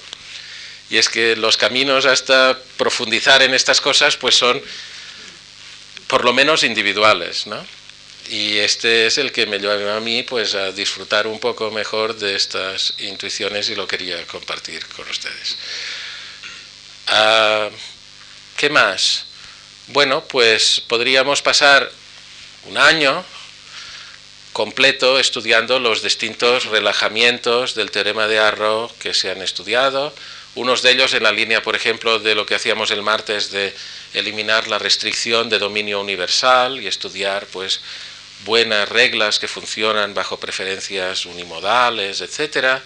y 0.89 0.97
es 0.97 1.09
que 1.09 1.35
los 1.35 1.57
caminos 1.57 2.05
hasta 2.05 2.59
profundizar 2.77 3.41
en 3.41 3.53
estas 3.53 3.81
cosas 3.81 4.17
pues 4.17 4.35
son 4.35 4.61
por 6.07 6.23
lo 6.23 6.33
menos 6.33 6.63
individuales, 6.63 7.47
¿no? 7.47 7.65
Y 8.29 8.57
este 8.57 9.07
es 9.07 9.17
el 9.17 9.31
que 9.31 9.45
me 9.45 9.59
lleva 9.59 9.97
a 9.97 9.99
mí 9.99 10.23
pues 10.23 10.55
a 10.55 10.71
disfrutar 10.71 11.27
un 11.27 11.39
poco 11.39 11.71
mejor 11.71 12.15
de 12.15 12.35
estas 12.35 12.95
intuiciones 12.99 13.69
y 13.69 13.75
lo 13.75 13.87
quería 13.87 14.25
compartir 14.27 14.85
con 14.87 15.07
ustedes. 15.09 15.57
Ah, 17.07 17.69
¿Qué 18.57 18.69
más? 18.69 19.25
Bueno, 19.87 20.23
pues 20.25 20.81
podríamos 20.87 21.41
pasar 21.41 21.91
un 22.65 22.77
año 22.77 23.23
completo 24.55 25.19
estudiando 25.19 25.81
los 25.81 26.01
distintos 26.01 26.67
relajamientos 26.67 27.75
del 27.75 27.91
teorema 27.91 28.25
de 28.29 28.39
Arrow 28.39 28.89
que 28.99 29.13
se 29.13 29.29
han 29.29 29.41
estudiado, 29.41 30.13
unos 30.55 30.81
de 30.81 30.91
ellos 30.91 31.13
en 31.13 31.23
la 31.23 31.33
línea, 31.33 31.61
por 31.61 31.75
ejemplo, 31.75 32.19
de 32.19 32.35
lo 32.35 32.45
que 32.45 32.55
hacíamos 32.55 32.89
el 32.91 33.01
martes 33.01 33.51
de 33.51 33.75
eliminar 34.13 34.69
la 34.69 34.79
restricción 34.79 35.49
de 35.49 35.59
dominio 35.59 35.99
universal 35.99 36.79
y 36.79 36.87
estudiar 36.87 37.45
pues 37.47 37.81
buenas 38.45 38.87
reglas 38.87 39.39
que 39.39 39.49
funcionan 39.49 40.13
bajo 40.13 40.39
preferencias 40.39 41.25
unimodales, 41.25 42.21
etcétera. 42.21 42.81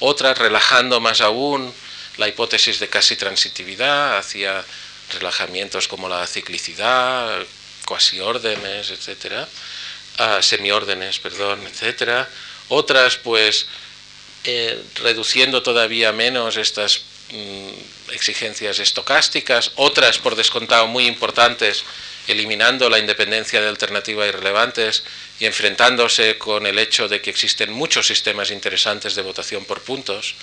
Otras 0.00 0.36
relajando 0.36 0.98
más 0.98 1.20
aún 1.20 1.72
la 2.16 2.26
hipótesis 2.26 2.80
de 2.80 2.88
casi 2.88 3.14
transitividad 3.14 4.18
hacia 4.18 4.64
relajamientos 5.12 5.86
como 5.86 6.08
la 6.08 6.26
ciclicidad, 6.26 7.46
cuasiórdenes, 7.86 8.90
etcétera, 8.90 9.46
ah, 10.18 10.40
semiórdenes, 10.42 11.18
perdón, 11.18 11.66
etcétera. 11.66 12.28
Otras 12.68 13.16
pues 13.16 13.66
eh, 14.44 14.82
reduciendo 14.96 15.62
todavía 15.62 16.12
menos 16.12 16.56
estas 16.56 17.02
Mm, 17.32 18.12
exigencias 18.12 18.78
estocásticas, 18.78 19.72
otras 19.76 20.18
por 20.18 20.36
descontado 20.36 20.86
muy 20.86 21.06
importantes, 21.06 21.82
eliminando 22.28 22.90
la 22.90 22.98
independencia 22.98 23.58
de 23.62 23.68
alternativas 23.68 24.28
irrelevantes 24.28 25.02
y 25.40 25.46
enfrentándose 25.46 26.36
con 26.36 26.66
el 26.66 26.78
hecho 26.78 27.08
de 27.08 27.22
que 27.22 27.30
existen 27.30 27.72
muchos 27.72 28.06
sistemas 28.06 28.50
interesantes 28.50 29.14
de 29.14 29.22
votación 29.22 29.64
por 29.64 29.80
puntos, 29.80 30.34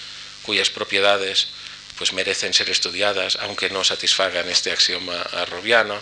cuyas 0.42 0.72
propiedades 0.72 1.50
pues 1.96 2.12
merecen 2.12 2.56
ser 2.56 2.72
estudiadas, 2.72 3.38
aunque 3.42 3.70
no 3.70 3.84
satisfagan 3.84 4.50
este 4.50 4.72
axioma 4.72 5.22
arrobiano, 5.22 6.02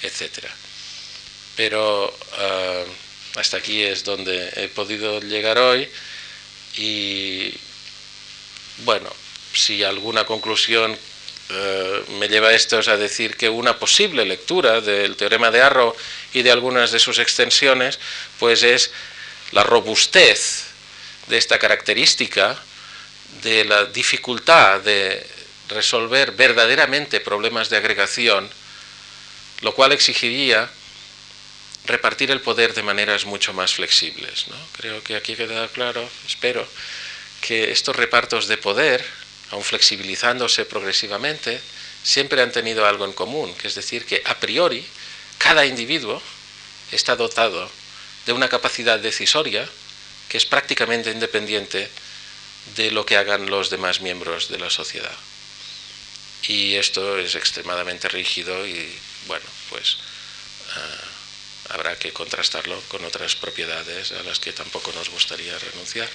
etc. 0.00 0.48
Pero 1.56 2.10
ah, 2.38 2.84
hasta 3.36 3.56
aquí 3.56 3.82
es 3.82 4.04
donde 4.04 4.52
he 4.56 4.68
podido 4.68 5.20
llegar 5.20 5.58
hoy. 5.58 5.88
Y 6.76 7.54
bueno, 8.84 9.10
si 9.52 9.84
alguna 9.84 10.24
conclusión 10.24 10.96
eh, 11.50 12.04
me 12.18 12.28
lleva 12.28 12.48
a 12.48 12.54
esto 12.54 12.78
es 12.78 12.88
a 12.88 12.96
decir 12.96 13.36
que 13.36 13.48
una 13.48 13.78
posible 13.78 14.24
lectura 14.24 14.80
del 14.80 15.16
teorema 15.16 15.50
de 15.50 15.60
Arrow 15.60 15.94
y 16.32 16.42
de 16.42 16.50
algunas 16.50 16.92
de 16.92 16.98
sus 16.98 17.18
extensiones, 17.18 17.98
pues 18.38 18.62
es 18.62 18.90
la 19.52 19.62
robustez 19.62 20.64
de 21.26 21.38
esta 21.38 21.58
característica, 21.58 22.58
de 23.42 23.64
la 23.64 23.86
dificultad 23.86 24.80
de 24.80 25.26
resolver 25.68 26.32
verdaderamente 26.32 27.20
problemas 27.20 27.70
de 27.70 27.78
agregación, 27.78 28.48
lo 29.60 29.74
cual 29.74 29.92
exigiría 29.92 30.70
repartir 31.86 32.30
el 32.30 32.40
poder 32.40 32.74
de 32.74 32.82
maneras 32.82 33.24
mucho 33.24 33.52
más 33.52 33.74
flexibles. 33.74 34.46
Creo 34.76 35.02
que 35.02 35.16
aquí 35.16 35.34
queda 35.34 35.68
claro, 35.68 36.08
espero, 36.26 36.66
que 37.40 37.72
estos 37.72 37.96
repartos 37.96 38.46
de 38.46 38.56
poder 38.56 39.04
aun 39.52 39.62
flexibilizándose 39.62 40.64
progresivamente, 40.64 41.60
siempre 42.02 42.40
han 42.40 42.52
tenido 42.52 42.86
algo 42.86 43.04
en 43.04 43.12
común, 43.12 43.54
que 43.54 43.68
es 43.68 43.74
decir, 43.74 44.04
que 44.06 44.22
a 44.24 44.40
priori 44.40 44.84
cada 45.38 45.66
individuo 45.66 46.20
está 46.90 47.16
dotado 47.16 47.70
de 48.26 48.32
una 48.32 48.48
capacidad 48.48 48.98
decisoria 48.98 49.68
que 50.28 50.38
es 50.38 50.46
prácticamente 50.46 51.10
independiente 51.10 51.90
de 52.76 52.90
lo 52.90 53.04
que 53.04 53.16
hagan 53.16 53.50
los 53.50 53.68
demás 53.68 54.00
miembros 54.00 54.48
de 54.48 54.58
la 54.58 54.70
sociedad. 54.70 55.14
Y 56.48 56.76
esto 56.76 57.18
es 57.18 57.34
extremadamente 57.34 58.08
rígido 58.08 58.66
y, 58.66 58.90
bueno, 59.26 59.44
pues 59.68 59.98
ah, 60.74 61.11
habrá 61.72 61.98
que 61.98 62.12
contrastarlo 62.12 62.80
con 62.88 63.04
otras 63.04 63.34
propiedades 63.34 64.12
a 64.12 64.22
las 64.22 64.38
que 64.38 64.52
tampoco 64.52 64.92
nos 64.92 65.10
gustaría 65.10 65.58
renunciar. 65.58 66.08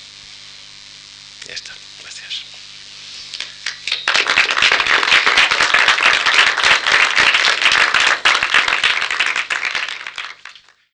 Ya 1.47 1.53
está. 1.53 1.73